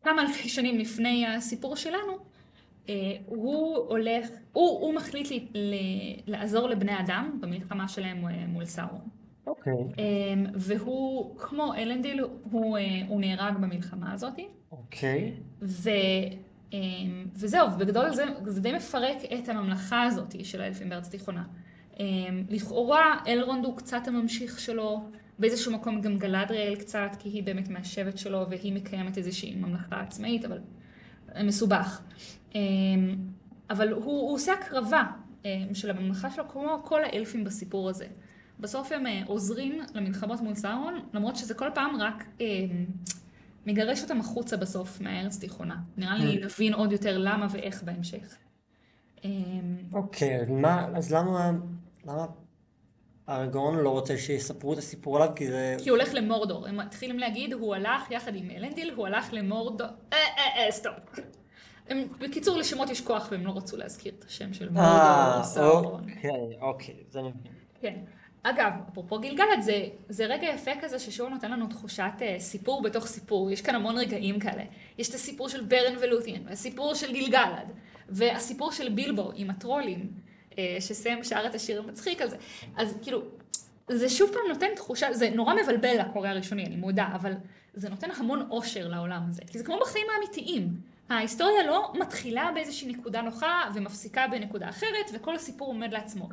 וכמה 0.00 0.22
אלפי 0.22 0.48
שנים 0.48 0.78
לפני 0.78 1.26
הסיפור 1.26 1.76
שלנו, 1.76 2.28
הוא 3.26 3.76
הולך, 3.76 4.28
הוא, 4.52 4.80
הוא 4.80 4.94
מחליט 4.94 5.30
לי, 5.30 5.46
ל... 5.54 5.74
לעזור 6.26 6.68
לבני 6.68 7.00
אדם 7.00 7.38
במלחמה 7.40 7.88
שלהם 7.88 8.24
מול 8.48 8.64
סאורון. 8.64 9.08
אוקיי. 9.46 9.72
Okay. 9.72 10.00
והוא, 10.54 11.38
כמו 11.38 11.74
אלנדיל, 11.74 12.20
הוא, 12.20 12.78
הוא 13.08 13.20
נהרג 13.20 13.54
במלחמה 13.56 14.12
הזאת. 14.12 14.32
אוקיי. 14.72 15.32
Okay. 15.36 15.64
וזהו, 17.34 17.72
ובגדול 17.72 18.14
זה, 18.14 18.24
זה 18.46 18.60
די 18.60 18.72
מפרק 18.72 19.16
את 19.38 19.48
הממלכה 19.48 20.02
הזאת 20.02 20.44
של 20.44 20.60
האלפים 20.60 20.88
בארץ 20.88 21.08
תיכונה. 21.08 21.44
אמ, 22.00 22.44
לכאורה 22.48 23.18
אלרונד 23.26 23.64
הוא 23.64 23.76
קצת 23.76 24.08
הממשיך 24.08 24.60
שלו, 24.60 25.10
באיזשהו 25.38 25.72
מקום 25.72 26.00
גם 26.00 26.18
גלדריאל 26.18 26.76
קצת, 26.76 27.10
כי 27.18 27.28
היא 27.28 27.42
באמת 27.42 27.68
מהשבט 27.68 28.18
שלו 28.18 28.46
והיא 28.50 28.72
מקיימת 28.72 29.18
איזושהי 29.18 29.54
ממלכה 29.54 30.00
עצמאית, 30.00 30.44
אבל 30.44 30.58
מסובך. 31.44 32.00
אמ, 32.54 33.16
אבל 33.70 33.92
הוא, 33.92 34.04
הוא 34.04 34.34
עושה 34.34 34.52
הקרבה 34.52 35.04
של 35.74 35.90
הממלכה 35.90 36.30
שלו 36.30 36.48
כמו 36.48 36.80
כל 36.84 37.04
האלפים 37.04 37.44
בסיפור 37.44 37.88
הזה. 37.88 38.06
בסוף 38.60 38.92
הם 38.92 39.06
אה, 39.06 39.22
עוזרים 39.26 39.80
למלחמות 39.94 40.40
מול 40.40 40.54
סארון, 40.54 41.00
למרות 41.14 41.36
שזה 41.36 41.54
כל 41.54 41.68
פעם 41.74 41.96
רק 42.00 42.24
מגרש 43.68 44.02
אותם 44.02 44.20
החוצה 44.20 44.56
בסוף 44.56 45.00
מהארץ 45.00 45.38
תיכונה. 45.38 45.76
נראה 45.96 46.16
לי 46.16 46.42
mm. 46.42 46.44
נבין 46.44 46.74
עוד 46.74 46.92
יותר 46.92 47.18
למה 47.18 47.46
ואיך 47.50 47.82
בהמשך. 47.82 48.36
אמ, 49.24 49.30
אוקיי, 49.92 50.40
אז 50.40 50.48
מה, 50.48 50.86
אז 50.94 51.12
למה, 51.12 51.50
למה 52.06 52.26
אראגורן 53.28 53.78
לא 53.78 53.90
רוצה 53.90 54.18
שיספרו 54.18 54.72
את 54.72 54.78
הסיפור 54.78 55.16
עליו? 55.16 55.34
כי 55.36 55.46
זה... 55.46 55.76
כי 55.78 55.90
הוא 55.90 55.98
הולך 55.98 56.14
למורדור. 56.14 56.66
הם 56.66 56.76
מתחילים 56.76 57.18
להגיד, 57.18 57.52
הוא 57.52 57.74
הלך 57.74 58.10
יחד 58.10 58.34
עם 58.34 58.50
אלנדיל, 58.50 58.94
הוא 58.96 59.06
הלך 59.06 59.28
למורדור... 59.32 59.86
אה, 60.12 60.18
אה, 60.38 60.64
אה, 60.64 60.70
סטופ. 60.70 60.94
הם, 61.88 62.08
בקיצור, 62.20 62.58
לשמות 62.58 62.90
יש 62.90 63.00
כוח 63.00 63.28
והם 63.30 63.46
לא 63.46 63.56
רצו 63.56 63.76
להזכיר 63.76 64.12
את 64.18 64.24
השם 64.24 64.52
של 64.52 64.68
אה, 64.76 65.26
מורדור, 65.26 65.44
סאורון. 65.44 66.10
אוקיי, 66.10 66.58
אוקיי, 66.60 66.94
זה 67.08 67.20
מבין. 67.20 67.52
כן. 67.80 67.94
אגב, 68.42 68.72
אפרופו 68.92 69.18
גיל-גלאד, 69.18 69.62
זה, 69.62 69.86
זה 70.08 70.26
רגע 70.26 70.46
יפה 70.46 70.70
כזה 70.80 70.98
ששוב 70.98 71.28
נותן 71.28 71.50
לנו 71.50 71.66
תחושת 71.66 72.12
אה, 72.22 72.36
סיפור 72.38 72.82
בתוך 72.82 73.06
סיפור. 73.06 73.50
יש 73.50 73.62
כאן 73.62 73.74
המון 73.74 73.98
רגעים 73.98 74.40
כאלה. 74.40 74.62
יש 74.98 75.08
את 75.08 75.14
הסיפור 75.14 75.48
של 75.48 75.64
ברן 75.64 75.94
ולות'יאן, 76.00 76.40
והסיפור 76.46 76.94
של 76.94 77.12
גיל-גלאד, 77.12 77.68
והסיפור 78.08 78.72
של 78.72 78.88
בילבו 78.88 79.32
עם 79.34 79.50
הטרולים, 79.50 80.12
אה, 80.58 80.76
שסם 80.80 81.18
שר 81.22 81.46
את 81.46 81.54
השיר 81.54 81.82
המצחיק 81.82 82.22
הזה. 82.22 82.36
אז 82.76 82.94
כאילו, 83.02 83.22
זה 83.88 84.08
שוב 84.08 84.30
פעם 84.32 84.42
נותן 84.48 84.66
תחושה, 84.76 85.12
זה 85.12 85.30
נורא 85.30 85.54
מבלבל 85.62 86.00
לקורא 86.00 86.28
הראשוני, 86.28 86.66
אני 86.66 86.76
מודה, 86.76 87.08
אבל 87.14 87.32
זה 87.74 87.88
נותן 87.88 88.10
המון 88.16 88.46
אושר 88.50 88.88
לעולם 88.88 89.22
הזה. 89.28 89.42
כי 89.46 89.58
זה 89.58 89.64
כמו 89.64 89.78
בחיים 89.80 90.06
האמיתיים. 90.14 90.80
ההיסטוריה 91.08 91.66
לא 91.66 91.92
מתחילה 92.00 92.50
באיזושהי 92.54 92.92
נקודה 92.92 93.22
נוחה 93.22 93.62
ומפסיקה 93.74 94.26
בנקודה 94.30 94.68
אחרת, 94.68 95.10
וכל 95.12 95.34
הסיפור 95.34 95.68
עומד 95.68 95.92
לעצמו. 95.92 96.28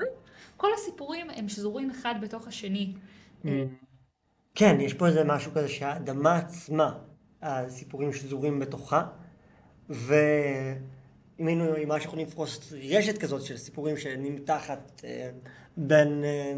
כל 0.58 0.68
הסיפורים 0.74 1.30
הם 1.30 1.50
שזורים 1.50 1.92
אחד 1.92 2.16
בתוך 2.22 2.48
השני. 2.48 2.94
כן, 4.56 4.78
יש 4.80 4.94
פה 4.94 5.08
איזה 5.08 5.24
משהו 5.24 5.52
כזה 5.52 5.70
שהאדמה 5.70 6.36
עצמה, 6.36 6.98
הסיפורים 7.42 8.14
שזורים 8.14 8.60
בתוכה, 8.60 9.08
ואם 9.90 11.48
היינו 11.48 11.66
ממש 11.86 12.06
יכולים 12.06 12.28
לפרוס 12.28 12.74
רשת 12.92 13.18
כזאת 13.18 13.42
של 13.42 13.58
סיפורים 13.58 13.98
שנמתחת 13.98 15.02
אה, 15.04 15.30
בין 15.78 16.24
אה, 16.24 16.54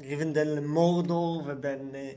ריבנדל 0.00 0.48
למורדור 0.48 1.42
ובין 1.46 1.94
אה, 1.94 2.10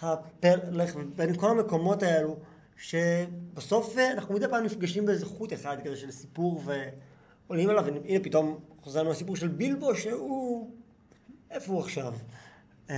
הפלך 0.00 0.96
ובין 0.96 1.36
כל 1.36 1.50
המקומות 1.50 2.02
האלו, 2.02 2.36
שבסוף 2.76 3.98
אה, 3.98 4.12
אנחנו 4.12 4.34
מדי 4.34 4.46
פעם 4.50 4.64
נפגשים 4.64 5.06
באיזה 5.06 5.26
חוט 5.26 5.52
אחד 5.52 5.76
כזה 5.84 5.96
של 5.96 6.10
סיפור 6.10 6.62
ועולים 7.48 7.70
עליו, 7.70 7.84
והנה 7.84 8.24
פתאום 8.24 8.58
חוזרנו 8.80 9.10
לסיפור 9.10 9.36
של 9.36 9.48
בילבו 9.48 9.94
שהוא... 9.94 10.70
איפה 11.50 11.72
הוא 11.72 11.80
עכשיו? 11.80 12.14
אמ, 12.90 12.94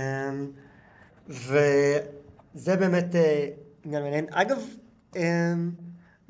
וזה 1.27 2.75
באמת 2.79 3.15
אה, 3.15 3.49
עניין 3.85 4.03
מעניין. 4.03 4.25
אגב, 4.29 4.61
אמ, 5.15 5.71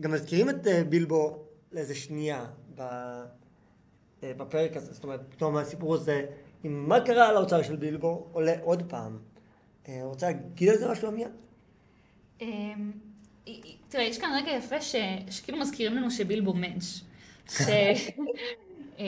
גם 0.02 0.12
מזכירים 0.12 0.50
את 0.50 0.68
אה, 0.68 0.84
בילבו 0.84 1.44
לאיזה 1.72 1.96
שנייה 1.96 2.46
אה, 2.80 3.24
בפרק 4.22 4.78
הזה, 4.78 4.94
זאת 4.94 5.04
אומרת, 5.04 5.22
פתאום 5.30 5.58
הסיפור 5.58 5.96
הזה, 5.96 6.26
עם 6.64 6.90
מה 6.90 7.00
קרה 7.06 7.30
על 7.30 7.36
האוצר 7.36 7.62
של 7.62 7.76
בילבו, 7.76 8.28
עולה 8.32 8.54
עוד 8.62 8.84
פעם. 8.90 9.18
רוצה 10.04 10.28
להגיד 10.28 10.70
על 10.70 10.78
זה 10.78 10.92
משהו 10.92 11.08
עמיה? 11.08 11.28
אמ, 12.42 12.92
תראה, 13.90 14.04
יש 14.04 14.18
כאן 14.18 14.30
רגע 14.42 14.52
יפה 14.52 14.76
שכאילו 14.82 15.58
מזכירים 15.58 15.98
לנו 15.98 16.12
שבילבו 16.12 16.54
מענץ'. 16.54 17.02
אמ, 19.00 19.06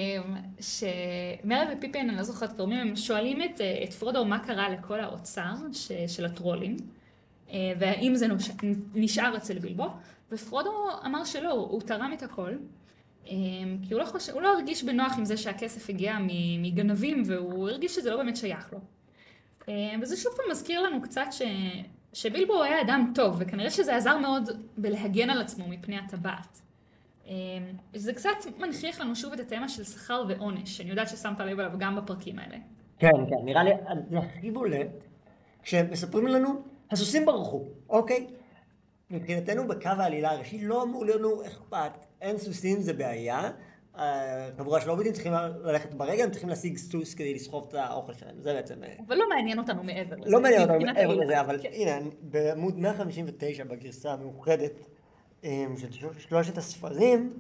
שמרי 0.60 1.66
ופיפין, 1.78 2.10
אני 2.10 2.18
לא 2.18 2.24
זוכרת 2.24 2.58
קוראים, 2.58 2.80
הם 2.80 2.96
שואלים 2.96 3.42
את, 3.42 3.62
אה, 3.62 3.84
את 3.84 3.94
פרודו 3.94 4.26
מה 4.26 4.40
קרה 4.40 4.70
לכל 4.70 5.00
האוצר 5.00 5.54
ש, 5.74 5.92
של 6.08 6.26
הטרולים, 6.26 6.78
אה, 7.52 7.74
והאם 7.80 8.16
זה 8.16 8.28
נוש... 8.28 8.50
נשאר 8.96 9.38
אצל 9.38 9.60
בילבו, 9.60 9.88
ופרודו 10.32 10.72
אמר 11.06 11.24
שלא, 11.24 11.52
הוא 11.52 11.82
תרם 11.82 12.14
את 12.14 12.24
הכל, 12.24 12.56
אמ, 13.28 13.78
כי 13.88 13.94
הוא 13.94 14.02
לא, 14.02 14.06
חושב, 14.06 14.34
הוא 14.34 14.42
לא 14.42 14.54
הרגיש 14.54 14.84
בנוח 14.84 15.18
עם 15.18 15.26
זה 15.26 15.38
שהכסף 15.38 15.90
הגיע 15.90 16.18
מגנבים, 16.60 17.24
והוא 17.26 17.70
הרגיש 17.70 17.96
שזה 17.96 18.12
לא 18.12 18.18
באמת 18.18 18.38
שייך 18.38 18.74
לו. 18.74 18.80
אמ, 19.68 20.00
וזה 20.02 20.18
שוב 20.18 20.34
פעם 20.38 20.46
מזכיר 20.52 20.82
לנו 20.82 21.02
קצת 21.02 21.28
ש... 21.32 21.42
שבילבו 22.14 22.64
היה 22.64 22.82
אדם 22.82 23.12
טוב, 23.16 23.36
וכנראה 23.40 23.72
שזה 23.72 23.96
עזר 23.96 24.18
מאוד 24.18 24.50
בלהגן 24.78 25.30
על 25.30 25.42
עצמו 25.42 25.68
מפני 25.68 25.98
הטבעת. 25.98 26.62
אמ, 27.30 27.36
זה 27.94 28.14
קצת 28.14 28.30
מנכיח 28.58 29.00
לנו 29.00 29.16
שוב 29.16 29.34
את 29.34 29.40
התמה 29.40 29.70
של 29.70 29.84
שכר 29.84 30.24
ועונש, 30.30 30.78
שאני 30.78 30.90
יודעת 30.90 31.10
ששמת 31.10 31.40
לב 31.40 31.60
עליו 31.60 31.72
גם 31.78 31.96
בפרקים 31.96 32.40
האלה. 32.40 32.58
כן, 33.00 33.12
כן, 33.30 33.46
נראה 33.46 33.64
לי, 33.64 33.72
זה 34.10 34.18
הכי 34.18 34.52
בולט, 34.52 35.04
כשמספרים 35.64 36.28
לנו, 36.28 36.62
הסוסים 36.92 37.26
ברחו, 37.26 37.66
אוקיי? 37.90 38.28
מבחינתנו 39.10 39.68
בקו 39.68 39.90
העלילה 39.90 40.32
הראשי 40.32 40.66
לא 40.66 40.84
אמור 40.84 41.06
לנו 41.06 41.46
אכפת, 41.46 42.06
אין 42.22 42.38
סוסים 42.38 42.82
זה 42.82 42.94
בעיה, 42.94 43.52
החבורה 43.96 44.82
של 44.82 44.90
הוביטים 44.90 45.14
צריכים 45.14 45.34
ללכת 45.64 45.94
ברגל, 45.94 46.24
הם 46.24 46.32
צריכים 46.32 46.50
להשיג 46.50 46.78
סוס 46.78 47.14
כדי 47.14 47.34
לסחוב 47.34 47.66
את 47.70 47.74
האוכל 47.74 48.14
שלהם, 48.14 48.36
זה 48.40 48.54
בעצם... 48.54 48.84
אה, 48.84 48.94
אבל 49.08 49.16
לא 49.16 49.30
מעניין 49.30 49.60
אותנו 49.60 49.84
מעבר 49.84 50.16
לזה. 50.16 50.30
לא 50.30 50.42
מעניין 50.42 50.62
אותנו 50.62 50.86
מעבר. 50.86 51.16
לזה, 51.16 51.42
אבל 51.42 51.60
כן. 51.62 51.70
הנה, 51.74 52.10
בעמוד 52.22 52.78
159 52.78 53.64
בגרסה 53.64 54.14
המאוחדת 54.14 54.80
אה, 54.80 54.99
של 55.78 55.92
שלושת 56.20 56.58
הספרים, 56.58 57.34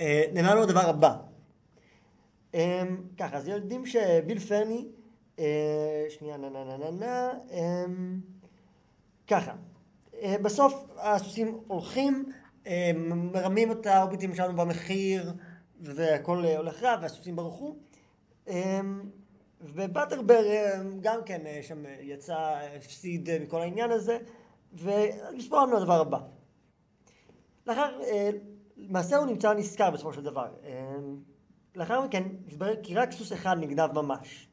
אה, 0.00 0.24
נאמר 0.32 0.54
לנו 0.54 0.62
הדבר 0.62 0.88
הבא. 0.88 1.16
אה, 2.54 2.82
ככה, 3.18 3.36
אז 3.36 3.48
יודעים 3.48 3.86
שביל 3.86 4.38
פרני, 4.38 4.86
אה, 5.38 6.06
שנייה, 6.08 6.36
נה 6.36 6.50
נה 6.50 6.64
נה 6.64 6.76
נה 6.76 6.90
נה, 6.90 7.30
אה, 7.52 7.84
ככה, 9.26 9.52
אה, 10.22 10.36
בסוף 10.42 10.84
הסוסים 10.96 11.60
הולכים, 11.66 12.32
מרמים 12.94 13.72
את 13.72 13.86
ההוביטים 13.86 14.34
שלנו 14.34 14.56
במחיר, 14.56 15.32
והכל 15.80 16.44
הולך 16.56 16.82
רע, 16.82 16.96
והסוסים 17.02 17.36
ברחו. 17.36 17.76
ובטרבר 19.60 20.44
גם 21.00 21.20
כן 21.26 21.42
שם 21.62 21.84
יצא, 22.00 22.60
הפסיד 22.76 23.28
מכל 23.42 23.60
העניין 23.60 23.90
הזה, 23.90 24.18
ומספר 24.72 25.64
לנו 25.66 25.76
הדבר 25.76 26.00
הבא. 26.00 26.18
לאחר, 27.70 28.00
אה, 28.02 28.30
למעשה 28.76 29.16
הוא 29.16 29.26
נמצא 29.26 29.54
נזכר 29.54 29.90
בסופו 29.90 30.12
של 30.12 30.22
דבר. 30.22 30.48
אה, 30.64 30.96
לאחר 31.76 32.00
מכן 32.00 32.22
התברר 32.48 32.74
כי 32.82 32.94
רק 32.94 33.12
סוס 33.12 33.32
אחד 33.32 33.56
נגנב 33.60 33.92
ממש. 33.92 34.48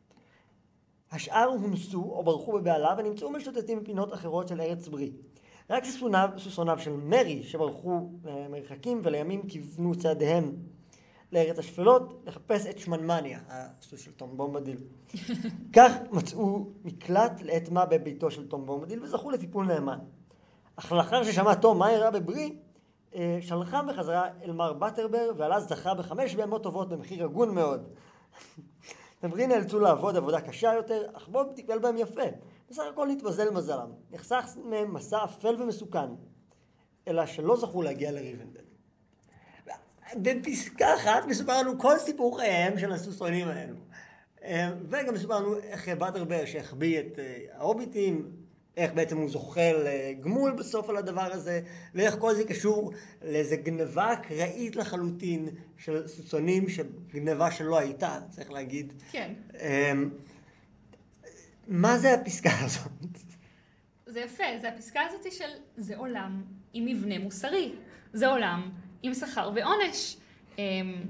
השאר 1.12 1.46
הומסו 1.46 2.02
או 2.02 2.24
ברחו 2.24 2.52
בבהלה 2.52 2.96
ונמצאו 2.98 3.32
משוטטים 3.32 3.80
בפינות 3.80 4.14
אחרות 4.14 4.48
של 4.48 4.62
ארץ 4.62 4.88
בריא. 4.88 5.12
רק 5.70 5.86
סוסוניו, 5.86 6.30
סוסוניו 6.38 6.80
של 6.80 6.92
מרי 6.92 7.44
שברחו 7.44 8.10
אה, 8.28 8.48
מרחקים 8.50 9.02
ולימים 9.04 9.48
כיוונו 9.48 9.96
צעדיהם 9.96 10.56
לארץ 11.32 11.60
השפלות 11.60 12.24
לחפש 12.26 12.68
את 12.68 12.80
שמנמניה, 12.80 13.40
הסוס 13.50 14.00
של 14.00 14.12
תום 14.12 14.38
בומבדיל. 14.38 14.78
כך 15.76 15.94
מצאו 16.12 16.68
מקלט 16.84 17.42
לעת 17.42 17.70
מה 17.70 17.86
בביתו 17.86 18.32
של 18.32 18.48
תום 18.48 18.66
בומבדיל 18.66 19.04
וזכו 19.04 19.32
לטיפול 19.32 19.66
נאמן. 19.66 20.00
אך 20.76 20.92
לאחר 20.92 21.24
ששמע 21.24 21.56
תום 21.56 21.80
מה 21.80 21.90
אירע 21.90 22.10
בבריא, 22.10 22.50
שלחם 23.42 23.88
בחזרה 23.90 24.30
אל 24.44 24.52
מר 24.52 24.74
בטרבר 24.74 25.32
ועל 25.38 25.54
כן 25.54 25.70
זכה 25.70 25.94
בחמש 25.94 26.36
בהמות 26.36 26.64
טובות 26.64 26.90
במחיר 26.90 27.24
הגון 27.24 27.56
מאוד. 27.56 27.88
אמנם 29.20 29.48
נאלצו 29.48 29.80
לעבוד 29.80 30.18
עבודה 30.18 30.42
קשה 30.42 30.74
יותר, 30.74 31.04
אך 31.14 31.28
בוב 31.28 31.52
טיפל 31.56 31.80
בהם 31.80 31.98
יפה. 31.98 32.22
בסך 32.70 32.84
הכל 32.94 33.08
נתמזל 33.08 33.50
מזלם. 33.50 33.92
נחסך 34.12 34.58
מהם 34.64 34.94
מסע 34.94 35.24
אפל 35.24 35.62
ומסוכן. 35.62 36.10
אלא 37.08 37.26
שלא 37.26 37.58
זכו 37.58 37.82
להגיע 37.82 38.12
לריבנדל. 38.12 38.62
בפסקה 40.16 40.96
אחת 40.96 41.26
מסופר 41.28 41.62
לנו 41.62 41.80
כל 41.80 41.98
סיפור 41.98 42.38
חייהם 42.38 42.80
של 42.80 42.92
הסוסונים 42.92 43.48
האלו. 43.48 43.76
אה, 44.44 44.72
וגם 44.90 45.14
מסופר 45.14 45.40
לנו 45.40 45.58
איך 45.58 45.90
בטרבר 45.90 46.46
שהחביא 46.46 47.00
את 47.00 47.20
אה, 47.20 47.38
ההוביטים, 47.52 48.32
איך 48.78 48.94
בעצם 48.94 49.18
הוא 49.18 49.30
זוכה 49.30 49.72
לגמול 49.74 50.52
בסוף 50.52 50.90
על 50.90 50.98
הדבר 50.98 51.34
הזה, 51.34 51.62
ואיך 51.96 52.16
כל 52.20 52.36
זה 52.36 52.44
קשור 52.44 52.94
לאיזה 53.22 53.56
גנבה 53.56 54.14
אקראית 54.14 54.76
לחלוטין 54.76 55.50
של 55.78 56.08
סוסונים, 56.08 56.66
גנבה 57.14 57.52
שלא 57.52 57.80
הייתה, 57.80 58.20
צריך 58.30 58.52
להגיד. 58.52 58.94
כן. 59.12 59.34
אמ, 59.62 60.10
מה 61.68 61.98
זה 61.98 62.14
הפסקה 62.14 62.50
הזאת? 62.66 63.18
זה 64.06 64.20
יפה, 64.20 64.44
זה 64.62 64.70
הפסקה 64.70 65.02
הזאת 65.10 65.32
של 65.34 65.50
זה 65.78 65.98
עולם 65.98 66.44
עם 66.74 66.86
מבנה 66.86 67.20
מוסרי, 67.20 67.74
זה 68.14 68.28
עולם 68.28 68.70
עם 69.04 69.14
שכר 69.14 69.52
ועונש. 69.56 70.18
אמ, 70.58 71.04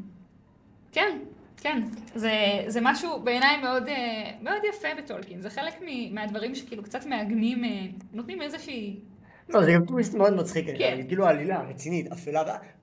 כן, 0.91 1.17
כן, 1.57 1.83
זה, 2.15 2.31
זה 2.67 2.79
משהו 2.83 3.19
בעיניי 3.23 3.61
מאוד, 3.61 3.87
אה, 3.87 4.31
מאוד 4.41 4.61
יפה 4.69 4.87
בטולקין, 4.97 5.41
זה 5.41 5.49
חלק 5.49 5.73
מ- 5.81 6.15
מהדברים 6.15 6.55
שכאילו 6.55 6.83
קצת 6.83 7.05
מעגנים, 7.05 7.63
אה, 7.63 7.85
נותנים 8.13 8.41
איזושהי... 8.41 8.99
לא, 9.49 9.63
זה 9.63 9.71
גם 9.71 9.85
טוויסט 9.85 10.13
מאוד 10.13 10.33
מצחיק, 10.33 10.69
אני 10.69 10.77
כן. 10.77 11.07
כאילו 11.07 11.27
עלילה 11.27 11.61
רצינית, 11.61 12.11
אפלה, 12.11 12.41
ו... 12.41 12.77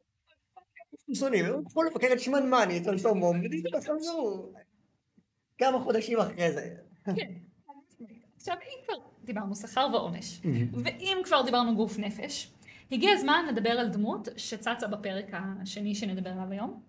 סוסונים, 1.07 1.45
הם 1.45 1.55
הלכו 1.55 1.83
לבקר 1.83 2.07
את 2.12 2.20
שמנמני, 2.20 2.79
את 2.79 2.89
אלפרמום, 2.89 3.41
וחזרו. 3.75 4.53
כמה 5.59 5.81
חודשים 5.81 6.18
אחרי 6.18 6.53
זה. 6.53 6.68
כן. 7.05 7.33
עכשיו, 8.37 8.55
אם 8.55 8.85
כבר 8.87 8.95
דיברנו 9.25 9.55
שכר 9.55 9.89
ועונש, 9.93 10.41
ואם 10.85 11.18
כבר 11.25 11.43
דיברנו 11.43 11.77
גוף 11.77 11.99
נפש, 11.99 12.53
הגיע 12.93 13.11
הזמן 13.12 13.45
לדבר 13.49 13.70
על 13.70 13.89
דמות 13.89 14.29
שצצה 14.37 14.87
בפרק 14.87 15.27
השני 15.33 15.95
שנדבר 15.95 16.31
עליו 16.31 16.51
היום, 16.51 16.83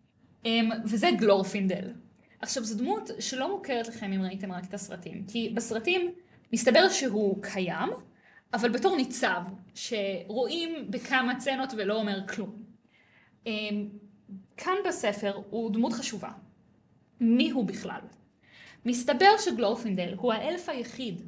וזה 0.86 1.08
גלורפינדל. 1.18 1.94
עכשיו, 2.42 2.64
זו 2.64 2.78
דמות 2.78 3.10
שלא 3.20 3.58
מוכרת 3.58 3.88
לכם 3.88 4.14
אם 4.14 4.22
ראיתם 4.22 4.52
רק 4.52 4.66
את 4.66 4.74
הסרטים, 4.74 5.24
כי 5.28 5.52
בסרטים 5.56 6.12
מסתבר 6.54 6.90
שהוא 6.90 7.44
קיים, 7.44 7.90
אבל 8.54 8.70
בתור 8.70 8.96
ניצב, 8.96 9.42
שרואים 9.76 10.92
בכמה 10.92 11.40
סצנות 11.40 11.74
ולא 11.78 11.96
אומר 11.96 12.28
כלום. 12.28 12.64
אמ, 13.46 13.88
כאן 14.58 14.74
בספר 14.88 15.42
הוא 15.50 15.72
דמות 15.72 15.94
חשובה. 15.94 16.30
מי 17.20 17.52
הוא 17.52 17.66
בכלל? 17.66 18.02
מסתבר 18.86 19.38
שגלורפינדל 19.40 20.14
הוא 20.18 20.34
האלף 20.34 20.70
היחיד 20.70 21.22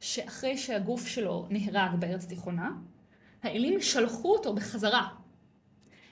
שאחרי 0.00 0.58
שהגוף 0.58 1.06
שלו 1.06 1.46
נהרג 1.50 1.94
בארץ 1.98 2.24
התיכונה, 2.24 2.70
האלים 3.42 3.80
שלחו 3.80 4.32
אותו 4.32 4.54
בחזרה. 4.54 5.08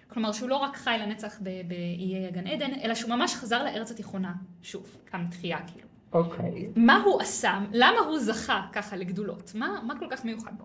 כלומר 0.09 0.33
שהוא 0.33 0.49
לא 0.49 0.57
רק 0.57 0.77
חי 0.77 0.97
לנצח 1.01 1.39
באיי 1.41 2.27
הגן 2.27 2.47
עדן, 2.47 2.71
אלא 2.83 2.95
שהוא 2.95 3.11
ממש 3.11 3.35
חזר 3.35 3.65
לארץ 3.65 3.91
התיכונה. 3.91 4.33
שוב, 4.63 4.97
קם 5.05 5.27
תחייה 5.31 5.59
כאילו. 5.67 5.89
אוקיי. 6.13 6.69
מה 6.77 7.03
הוא 7.05 7.21
עשה? 7.21 7.59
למה 7.73 8.01
הוא 8.01 8.19
זכה 8.19 8.67
ככה 8.73 8.97
לגדולות? 8.97 9.53
מה, 9.55 9.81
מה 9.87 9.99
כל 9.99 10.07
כך 10.11 10.25
מיוחד 10.25 10.53
בו? 10.59 10.65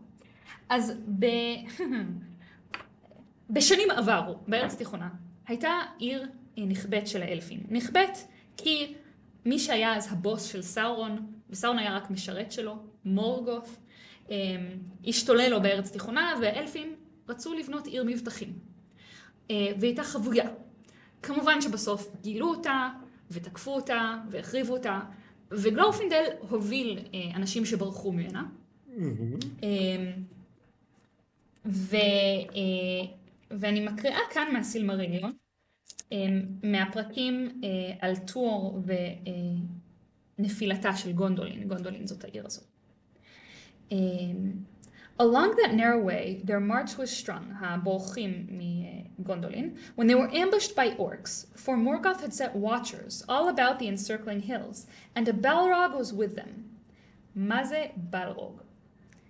אז 0.69 0.93
ב... 1.19 1.25
בשנים 3.49 3.91
עברו, 3.91 4.35
בארץ 4.47 4.73
התיכונה, 4.73 5.09
הייתה 5.47 5.69
עיר 5.97 6.27
נכבדת 6.57 7.07
של 7.07 7.21
האלפים. 7.21 7.63
נכבדת 7.69 8.27
כי 8.57 8.93
מי 9.45 9.59
שהיה 9.59 9.95
אז 9.95 10.11
הבוס 10.11 10.43
של 10.43 10.61
סאורון, 10.61 11.31
וסאורון 11.49 11.79
היה 11.79 11.95
רק 11.95 12.09
משרת 12.09 12.51
שלו, 12.51 12.75
מורגוף, 13.05 13.77
אמ, 14.29 14.35
השתולל 15.07 15.49
לו 15.49 15.61
בארץ 15.61 15.89
התיכונה, 15.89 16.33
והאלפים 16.41 16.95
רצו 17.29 17.53
לבנות 17.53 17.87
עיר 17.87 18.03
מבטחים. 18.07 18.53
אה, 19.51 19.71
והייתה 19.79 20.03
חבויה. 20.03 20.49
כמובן 21.23 21.61
שבסוף 21.61 22.15
גילו 22.21 22.49
אותה, 22.49 22.89
ותקפו 23.31 23.75
אותה, 23.75 24.15
והחריבו 24.29 24.73
אותה, 24.73 24.99
וגלורפינדל 25.51 26.23
הוביל 26.49 26.99
אה, 27.13 27.35
אנשים 27.35 27.65
שברחו 27.65 28.11
ממנה. 28.11 28.43
אמ, 28.97 30.11
ו, 31.65 31.95
אה, 32.55 33.07
ואני 33.51 33.79
מקריאה 33.79 34.19
כאן 34.33 34.53
מהסילמריליון, 34.53 35.31
אמ, 36.11 36.41
מהפרקים 36.63 37.61
על 37.99 38.15
טור 38.15 38.81
ונפילתה 40.39 40.95
של 40.95 41.11
גונדולין, 41.11 41.67
גונדולין 41.67 42.07
זאת 42.07 42.23
העיר 42.23 42.45
הזאת. 42.45 42.65
אמ, 43.91 44.51
Along 45.19 45.53
that 45.57 45.73
narrow 45.73 45.99
way, 45.99 46.41
their 46.45 46.61
march 46.61 46.97
was 46.97 47.11
strung, 47.11 47.53
הבורחים 47.59 48.47
מגונדולין, 49.19 49.75
when 49.97 50.03
they 50.03 50.15
were 50.15 50.31
ambushed 50.31 50.75
by 50.75 50.99
orcs, 50.99 51.45
for 51.55 51.75
Morgoth 51.77 52.21
had 52.21 52.33
set 52.33 52.55
watchers 52.55 53.23
all 53.29 53.49
about 53.49 53.79
the 53.79 53.87
encircling 53.87 54.41
hills, 54.41 54.87
and 55.15 55.27
a 55.27 55.33
Balrog 55.33 55.93
was 55.99 56.13
with 56.13 56.35
them. 56.35 56.49
מה 57.35 57.63
זה 57.63 57.85
בלרוג? 57.95 58.61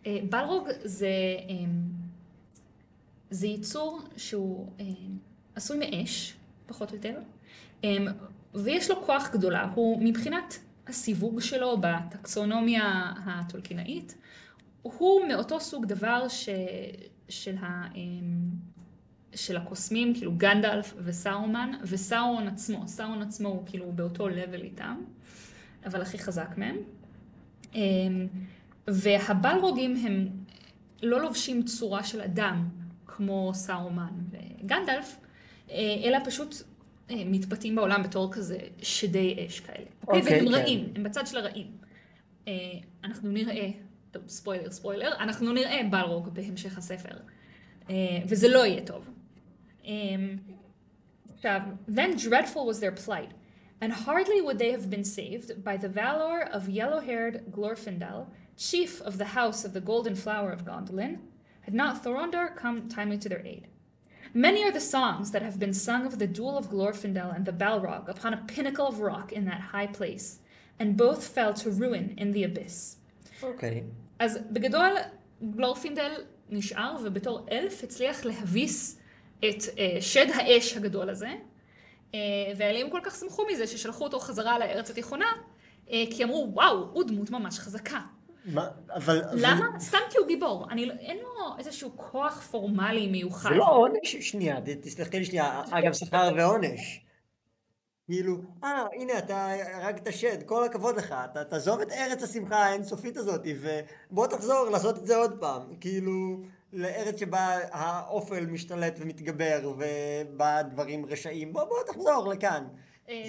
בלרוג 0.07 0.67
זה, 0.83 1.09
זה 3.29 3.47
יצור 3.47 3.99
שהוא 4.17 4.71
עשוי 5.55 5.77
מאש, 5.77 6.33
פחות 6.67 6.91
או 6.91 6.95
יותר, 6.95 7.19
ויש 8.53 8.89
לו 8.89 9.01
כוח 9.05 9.29
גדולה. 9.33 9.71
הוא 9.75 10.03
מבחינת 10.03 10.59
הסיווג 10.87 11.39
שלו 11.39 11.77
בטקסונומיה 11.81 13.13
הטולקינאית, 13.25 14.15
הוא 14.81 15.27
מאותו 15.27 15.59
סוג 15.59 15.85
דבר 15.85 16.27
ש... 16.27 16.49
של, 17.29 17.55
ה... 17.57 17.87
של 19.35 19.57
הקוסמים, 19.57 20.13
כאילו 20.15 20.31
גנדלף 20.37 20.93
וסאורמן, 20.97 21.71
וסאורון 21.83 22.47
עצמו. 22.47 22.87
סאורון 22.87 23.21
עצמו 23.21 23.49
הוא 23.49 23.63
כאילו 23.65 23.91
באותו 23.91 24.29
לבל 24.29 24.61
איתם, 24.61 25.01
אבל 25.85 26.01
הכי 26.01 26.19
חזק 26.19 26.55
מהם. 26.57 26.77
והבלרוגים 28.87 29.95
הם 30.05 30.27
לא 31.01 31.21
לובשים 31.21 31.63
צורה 31.63 32.03
של 32.03 32.21
אדם, 32.21 32.69
כמו 33.07 33.51
סאורמן 33.53 34.13
וגנדלף, 34.31 35.17
אלא 36.03 36.17
פשוט 36.25 36.55
מתבטאים 37.09 37.75
בעולם 37.75 38.03
בתור 38.03 38.33
כזה 38.33 38.57
שדי 38.81 39.47
אש 39.47 39.59
כאלה. 39.59 39.85
אוקיי, 40.07 40.21
okay, 40.21 40.25
והם 40.25 40.45
כן. 40.45 40.53
רעים, 40.53 40.93
הם 40.95 41.03
בצד 41.03 41.27
של 41.27 41.37
הרעים. 41.37 41.67
אנחנו 43.03 43.31
נראה, 43.31 43.69
טוב, 44.11 44.23
ספוילר, 44.27 44.71
ספוילר, 44.71 45.11
אנחנו 45.19 45.53
נראה 45.53 45.81
בלרוג 45.89 46.29
בהמשך 46.29 46.77
הספר, 46.77 47.15
וזה 48.27 48.47
לא 48.47 48.65
יהיה 48.65 48.81
טוב. 48.85 49.09
עכשיו, 49.84 51.78
then 51.86 52.16
dreadful 52.16 52.64
was 52.66 52.80
their 52.80 52.92
plight. 52.92 53.32
And 53.80 53.92
hardly 53.92 54.40
would 54.40 54.58
they 54.58 54.70
have 54.70 54.88
been 54.88 55.04
saved 55.04 55.62
by 55.62 55.76
the 55.76 55.88
valor 55.88 56.40
of 56.40 56.68
yellow-haired 56.68 57.46
Glorfindel, 57.50 58.28
chief 58.56 59.00
of 59.02 59.18
the 59.18 59.32
house 59.38 59.64
of 59.64 59.72
the 59.74 59.80
Golden 59.80 60.14
Flower 60.14 60.50
of 60.52 60.64
Gondolin, 60.64 61.18
had 61.62 61.74
not 61.74 62.02
Thorondor 62.02 62.54
come 62.56 62.88
timely 62.88 63.18
to 63.18 63.28
their 63.28 63.44
aid. 63.44 63.68
Many 64.32 64.64
are 64.64 64.72
the 64.72 64.80
songs 64.80 65.32
that 65.32 65.42
have 65.42 65.58
been 65.58 65.74
sung 65.74 66.06
of 66.06 66.18
the 66.18 66.26
duel 66.26 66.56
of 66.56 66.70
Glorfindel 66.70 67.34
and 67.36 67.44
the 67.44 67.52
Balrog 67.52 68.08
upon 68.08 68.32
a 68.32 68.44
pinnacle 68.48 68.88
of 68.88 69.00
rock 69.00 69.32
in 69.32 69.44
that 69.44 69.60
high 69.60 69.86
place, 69.86 70.38
and 70.78 70.96
both 70.96 71.26
fell 71.26 71.52
to 71.54 71.70
ruin 71.70 72.14
in 72.16 72.32
the 72.32 72.44
abyss. 72.44 72.96
אוקיי. 73.42 73.82
אז 74.18 74.38
בגדול, 74.50 74.92
גלורפינדל 75.42 76.12
נשאר, 76.50 76.96
ובתור 77.04 77.46
אלף 77.50 77.84
הצליח 77.84 78.24
להביס 78.24 78.97
את 79.39 79.61
uh, 79.61 80.01
שד 80.01 80.27
האש 80.33 80.77
הגדול 80.77 81.09
הזה, 81.09 81.29
uh, 82.11 82.15
והאלים 82.57 82.89
כל 82.89 82.99
כך 83.03 83.15
שמחו 83.15 83.45
מזה 83.51 83.67
ששלחו 83.67 84.03
אותו 84.03 84.19
חזרה 84.19 84.59
לארץ 84.59 84.89
התיכונה, 84.89 85.25
uh, 85.87 85.89
כי 85.89 86.23
אמרו, 86.23 86.49
וואו, 86.53 86.89
הוא 86.93 87.03
דמות 87.03 87.29
ממש 87.29 87.59
חזקה. 87.59 87.99
מה, 88.45 88.69
אבל... 88.95 89.21
למה? 89.33 89.67
אבל... 89.69 89.79
סתם 89.79 89.97
כי 90.09 90.17
הוא 90.17 90.27
גיבור. 90.27 90.67
אני, 90.71 90.85
לא- 90.85 90.93
אין 90.93 91.17
לו 91.17 91.57
איזשהו 91.57 91.91
כוח 91.95 92.41
פורמלי 92.41 93.07
מיוחד. 93.07 93.49
זה 93.49 93.55
לא 93.55 93.69
עונש, 93.69 94.15
שנייה, 94.15 94.57
תסלחי 94.81 95.19
לי 95.19 95.25
שנייה, 95.25 95.63
אגב, 95.71 95.93
שכר 95.93 96.29
ועונש. 96.37 97.05
כאילו, 98.05 98.37
אה, 98.63 98.85
הנה, 98.93 99.17
אתה 99.17 99.47
הרגת 99.73 100.13
שד, 100.13 100.43
כל 100.43 100.63
הכבוד 100.63 100.97
לך, 100.97 101.15
אתה 101.31 101.43
תעזוב 101.43 101.79
את 101.79 101.91
ארץ 101.91 102.23
השמחה 102.23 102.55
האינסופית 102.55 103.17
הזאת, 103.17 103.41
ובוא 103.61 104.27
תחזור 104.27 104.69
לעשות 104.69 104.97
את 104.97 105.07
זה 105.07 105.15
עוד 105.15 105.39
פעם. 105.39 105.61
כאילו, 105.81 106.43
לארץ 106.73 107.19
שבה 107.19 107.57
האופל 107.71 108.45
משתלט 108.45 108.95
ומתגבר, 108.99 109.73
ובה 109.77 110.63
דברים 110.63 111.05
רשעים, 111.05 111.53
בוא, 111.53 111.63
בוא 111.63 111.77
תחזור 111.87 112.27
לכאן. 112.27 112.67
אה, 113.09 113.23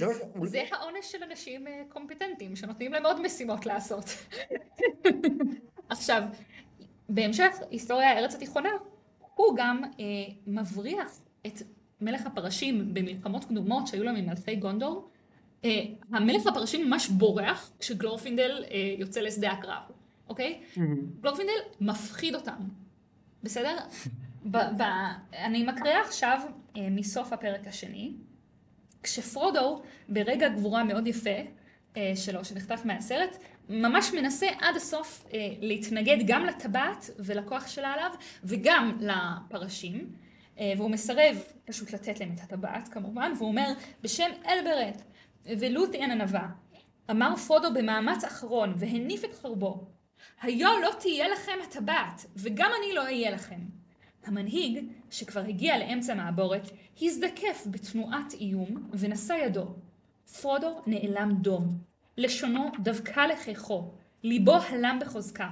זה 0.44 0.62
העונש 0.72 1.12
של 1.12 1.22
אנשים 1.22 1.66
אה, 1.66 1.82
קומפטנטים, 1.88 2.56
שנותנים 2.56 2.92
להם 2.92 3.06
עוד 3.06 3.20
משימות 3.20 3.66
לעשות. 3.66 4.04
עכשיו, 5.88 6.22
בהמשך 7.08 7.56
היסטוריה 7.70 8.10
הארץ 8.10 8.34
התיכונה, 8.34 8.70
הוא 9.34 9.56
גם 9.56 9.82
אה, 9.84 10.04
מבריח 10.46 11.20
את 11.46 11.62
מלך 12.00 12.26
הפרשים 12.26 12.94
במלחמות 12.94 13.44
קדומות 13.44 13.86
שהיו 13.86 14.04
לו 14.04 14.12
ממלכי 14.12 14.56
גונדור. 14.56 15.10
אה, 15.64 15.82
המלך 16.12 16.46
הפרשים 16.46 16.90
ממש 16.90 17.08
בורח 17.08 17.72
כשגלורפינדל 17.78 18.64
אה, 18.70 18.94
יוצא 18.98 19.20
לשדה 19.20 19.50
הקרב, 19.50 19.82
אוקיי? 20.28 20.60
גלורפינדל 21.20 21.52
מפחיד 21.80 22.34
אותם, 22.34 22.58
בסדר? 23.42 23.76
ב- 24.44 24.82
ב- 24.82 25.12
אני 25.34 25.62
מקריאה 25.62 26.00
עכשיו 26.00 26.40
אה, 26.76 26.90
מסוף 26.90 27.32
הפרק 27.32 27.66
השני. 27.66 28.12
כשפרודו, 29.02 29.82
ברגע 30.08 30.48
גבורה 30.48 30.84
מאוד 30.84 31.06
יפה 31.06 31.36
אה, 31.96 32.12
שלו, 32.16 32.44
שנחטף 32.44 32.80
מהסרט, 32.84 33.36
ממש 33.68 34.12
מנסה 34.12 34.46
עד 34.60 34.76
הסוף 34.76 35.24
אה, 35.34 35.48
להתנגד 35.60 36.16
גם 36.26 36.44
לטבעת 36.44 37.10
ולכוח 37.18 37.68
שלה 37.68 37.88
עליו, 37.92 38.10
וגם 38.44 38.98
לפרשים, 39.00 40.12
והוא 40.76 40.90
מסרב 40.90 41.36
פשוט 41.64 41.92
לתת 41.92 42.20
להם 42.20 42.34
את 42.34 42.40
הטבעת 42.40 42.88
כמובן, 42.88 43.32
והוא 43.36 43.48
אומר, 43.48 43.72
בשם 44.02 44.30
אלברד 44.46 44.94
ולותיאן 45.46 46.10
הנבא, 46.10 46.46
אמר 47.10 47.36
פרודו 47.36 47.74
במאמץ 47.74 48.24
אחרון 48.24 48.74
והניף 48.76 49.24
את 49.24 49.34
חרבו, 49.34 49.86
היו 50.42 50.68
לא 50.82 50.90
תהיה 51.00 51.28
לכם 51.28 51.58
הטבעת, 51.64 52.26
וגם 52.36 52.70
אני 52.78 52.92
לא 52.92 53.02
אהיה 53.02 53.30
לכם. 53.30 53.60
המנהיג, 54.24 54.84
שכבר 55.10 55.40
הגיע 55.40 55.78
לאמצע 55.78 56.14
מעבורת, 56.14 56.70
הזדקף 57.02 57.66
בתנועת 57.66 58.32
איום 58.32 58.90
ונשא 58.92 59.32
ידו. 59.32 59.66
פרודו 60.40 60.82
נאלם 60.86 61.32
דום. 61.40 61.78
לשונו 62.16 62.70
דבקה 62.82 63.26
לחיכו, 63.26 63.90
ליבו 64.22 64.56
הלם 64.56 64.98
בחוזקה. 65.00 65.48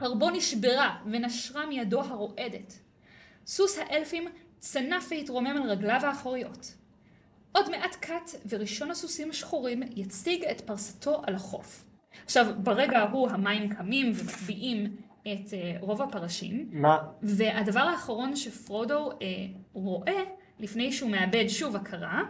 חרבו 0.00 0.30
נשברה 0.30 1.02
ונשרה 1.06 1.66
מידו 1.66 2.00
הרועדת. 2.00 2.78
סוס 3.46 3.78
האלפים 3.78 4.28
צנף 4.58 5.06
והתרומם 5.10 5.56
על 5.62 5.70
רגליו 5.70 6.00
האחוריות. 6.02 6.74
עוד 7.52 7.70
מעט 7.70 7.96
קט 8.00 8.30
וראשון 8.48 8.90
הסוסים 8.90 9.30
השחורים 9.30 9.82
יציג 9.96 10.44
את 10.44 10.60
פרסתו 10.60 11.22
על 11.26 11.34
החוף. 11.34 11.85
עכשיו, 12.24 12.46
ברגע 12.58 12.98
ההוא 12.98 13.30
המים 13.30 13.68
קמים 13.68 14.12
ומחביאים 14.14 14.96
את 15.22 15.46
uh, 15.46 15.80
רוב 15.80 16.02
הפרשים, 16.02 16.68
מה? 16.72 16.98
והדבר 17.22 17.80
האחרון 17.80 18.36
שפרודו 18.36 19.10
uh, 19.10 19.14
רואה, 19.72 20.22
לפני 20.60 20.92
שהוא 20.92 21.10
מאבד 21.10 21.44
שוב 21.48 21.76
הכרה, 21.76 22.22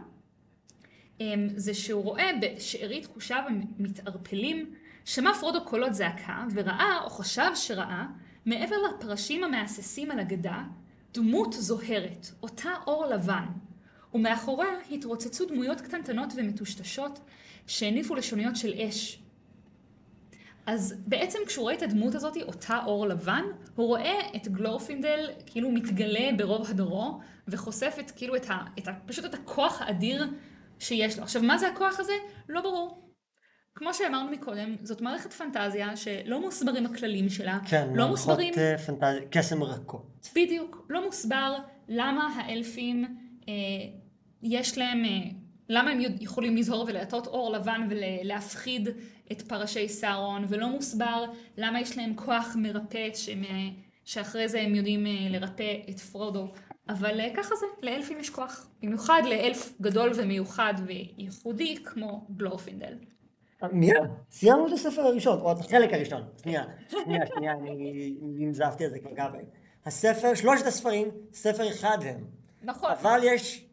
um, 1.18 1.22
זה 1.57 1.74
שהוא 1.74 2.03
רואה 2.03 2.30
בשארית 2.41 3.07
חושיו 3.07 3.43
המתערפלים, 3.78 4.74
שמע 5.05 5.34
פרודו 5.34 5.64
קולות 5.64 5.95
זעקה, 5.95 6.45
וראה, 6.55 7.01
או 7.05 7.11
חשב 7.11 7.51
שראה, 7.55 8.07
מעבר 8.47 8.76
לפרשים 8.89 9.45
המהססים 9.45 10.11
על 10.11 10.18
הגדה, 10.18 10.62
דמות 11.14 11.53
זוהרת, 11.53 12.26
אותה 12.43 12.70
אור 12.87 13.07
לבן. 13.07 13.47
ומאחוריה 14.14 14.70
התרוצצו 14.91 15.45
דמויות 15.45 15.80
קטנטנות 15.80 16.32
ומטושטשות 16.37 17.20
שהניפו 17.66 18.14
לשוניות 18.14 18.57
של 18.57 18.72
אש. 18.72 19.22
אז 20.67 20.95
בעצם 21.07 21.39
כשהוא 21.47 21.62
רואה 21.62 21.75
את 21.75 21.83
הדמות 21.83 22.14
הזאת, 22.14 22.37
אותה 22.37 22.81
אור 22.87 23.07
לבן, 23.07 23.43
הוא 23.75 23.87
רואה 23.87 24.21
את 24.37 24.49
גלורפינדל 24.49 25.31
כאילו 25.47 25.71
מתגלה 25.71 26.31
ברוב 26.37 26.71
הדורו, 26.71 27.21
וחושף 27.49 27.97
את 28.01 28.11
כאילו 28.11 28.37
את 28.37 28.51
ה, 28.51 28.59
את 28.79 28.89
ה... 28.89 28.93
פשוט 29.07 29.25
את 29.25 29.35
הכוח 29.35 29.83
האדיר 29.83 30.27
שיש 30.79 31.17
לו. 31.19 31.23
עכשיו, 31.23 31.43
מה 31.43 31.59
זה 31.59 31.69
הכוח 31.69 32.01
הזה? 32.01 32.12
לא 32.49 32.61
ברור. 32.61 33.07
כמו 33.75 33.95
שאמרנו 33.95 34.31
מקודם, 34.31 34.77
זאת 34.83 35.01
מערכת 35.01 35.33
פנטזיה 35.33 35.97
שלא 35.97 36.41
מוסברים 36.41 36.87
הכללים 36.87 37.29
שלה, 37.29 37.59
כן, 37.67 37.87
לא 37.89 37.95
מערכות 37.95 38.11
מוסברים, 38.11 38.55
אה, 38.59 38.79
פנטזיה, 38.79 39.21
קסם 39.31 39.62
רכות. 39.62 40.29
בדיוק, 40.35 40.87
לא 40.91 41.07
מוסבר 41.07 41.57
למה 41.89 42.35
האלפים 42.37 43.05
אה, 43.49 43.55
יש 44.43 44.79
להם, 44.79 45.05
אה, 45.05 45.11
למה 45.69 45.91
הם 45.91 46.01
יכולים 46.21 46.57
לזהור 46.57 46.85
ולהטות 46.89 47.27
אור 47.27 47.53
לבן 47.53 47.89
ולהפחיד 47.91 48.89
את 49.33 49.43
פרשי 49.43 49.89
סאורון, 49.89 50.45
ולא 50.49 50.68
מוסבר 50.68 51.24
למה 51.57 51.81
יש 51.81 51.97
להם 51.99 52.14
כוח 52.14 52.57
מרפא 52.57 53.09
שהם, 53.14 53.45
אה, 53.45 53.68
שאחרי 54.05 54.49
זה 54.49 54.61
הם 54.61 54.74
יודעים 54.74 55.07
אה, 55.07 55.12
לרפא 55.31 55.77
את 55.91 56.01
פרודו. 56.01 56.53
אבל 56.89 57.20
אה, 57.20 57.29
ככה 57.37 57.57
זה, 57.57 57.66
לאלפים 57.83 58.20
יש 58.20 58.31
כוח. 58.31 58.68
במיוחד 58.83 59.22
לאלף 59.24 59.72
גדול 59.81 60.12
ומיוחד 60.16 60.74
וייחודי 60.87 61.77
כמו 61.85 62.27
גלורפינדל. 62.37 62.95
מיד, 63.72 63.97
סיימנו 64.31 64.66
את 64.66 64.72
הספר 64.72 65.03
הראשון, 65.03 65.41
או 65.41 65.53
את 65.53 65.59
החלק 65.59 65.93
הראשון. 65.93 66.22
שנייה, 66.43 66.64
שנייה, 66.89 67.27
שנייה, 67.27 67.53
אני 67.53 68.16
ננזפתי 68.22 68.85
על 68.85 68.91
זה 68.91 68.99
כבר 68.99 69.11
פעמיים. 69.17 69.47
הספר, 69.87 70.35
שלושת 70.35 70.66
הספרים, 70.66 71.09
ספר 71.33 71.70
אחד 71.70 71.99
הם. 72.03 72.24
נכון. 72.62 72.91
אבל 72.91 73.20
יש 73.22 73.66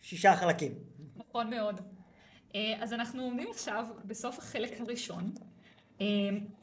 שישה 0.00 0.36
חלקים. 0.36 0.72
נכון 1.16 1.50
מאוד. 1.50 1.80
אה, 2.56 2.74
אז 2.80 2.92
אנחנו 2.92 3.22
עומדים 3.22 3.48
עכשיו 3.50 3.86
בסוף 4.04 4.38
החלק 4.38 4.80
הראשון. 4.80 5.32
אה, 6.00 6.06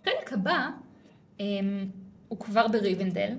החלק 0.01 0.33
הבא 0.33 0.69
אה, 1.39 1.45
הוא 2.27 2.39
כבר 2.39 2.67
בריבנדל, 2.67 3.37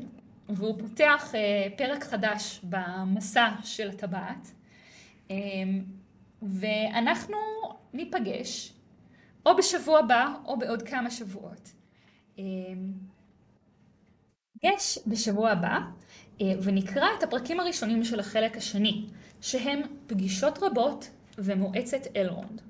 והוא 0.49 0.81
פותח 0.81 1.35
אה, 1.35 1.67
פרק 1.77 2.05
חדש 2.05 2.61
במסע 2.63 3.49
של 3.63 3.91
הטבעת. 3.91 4.51
אה, 5.31 5.37
ואנחנו 6.43 7.37
ניפגש 7.93 8.73
או 9.47 9.57
בשבוע 9.57 9.99
הבא 9.99 10.35
או 10.45 10.59
בעוד 10.59 10.83
כמה 10.83 11.11
שבועות. 11.11 11.73
אה, 12.39 12.45
יש 14.63 14.99
בשבוע 15.07 15.51
הבא, 15.51 15.79
אה, 16.41 16.53
ונקרא 16.63 17.07
את 17.19 17.23
הפרקים 17.23 17.61
הראשונים 17.61 18.05
של 18.05 18.21
החלק 18.21 18.57
השני, 18.57 19.07
שהם 19.41 19.81
פגישות 20.07 20.59
רבות 20.63 21.11
ומועצת 21.39 22.17
אלרונד. 22.17 22.61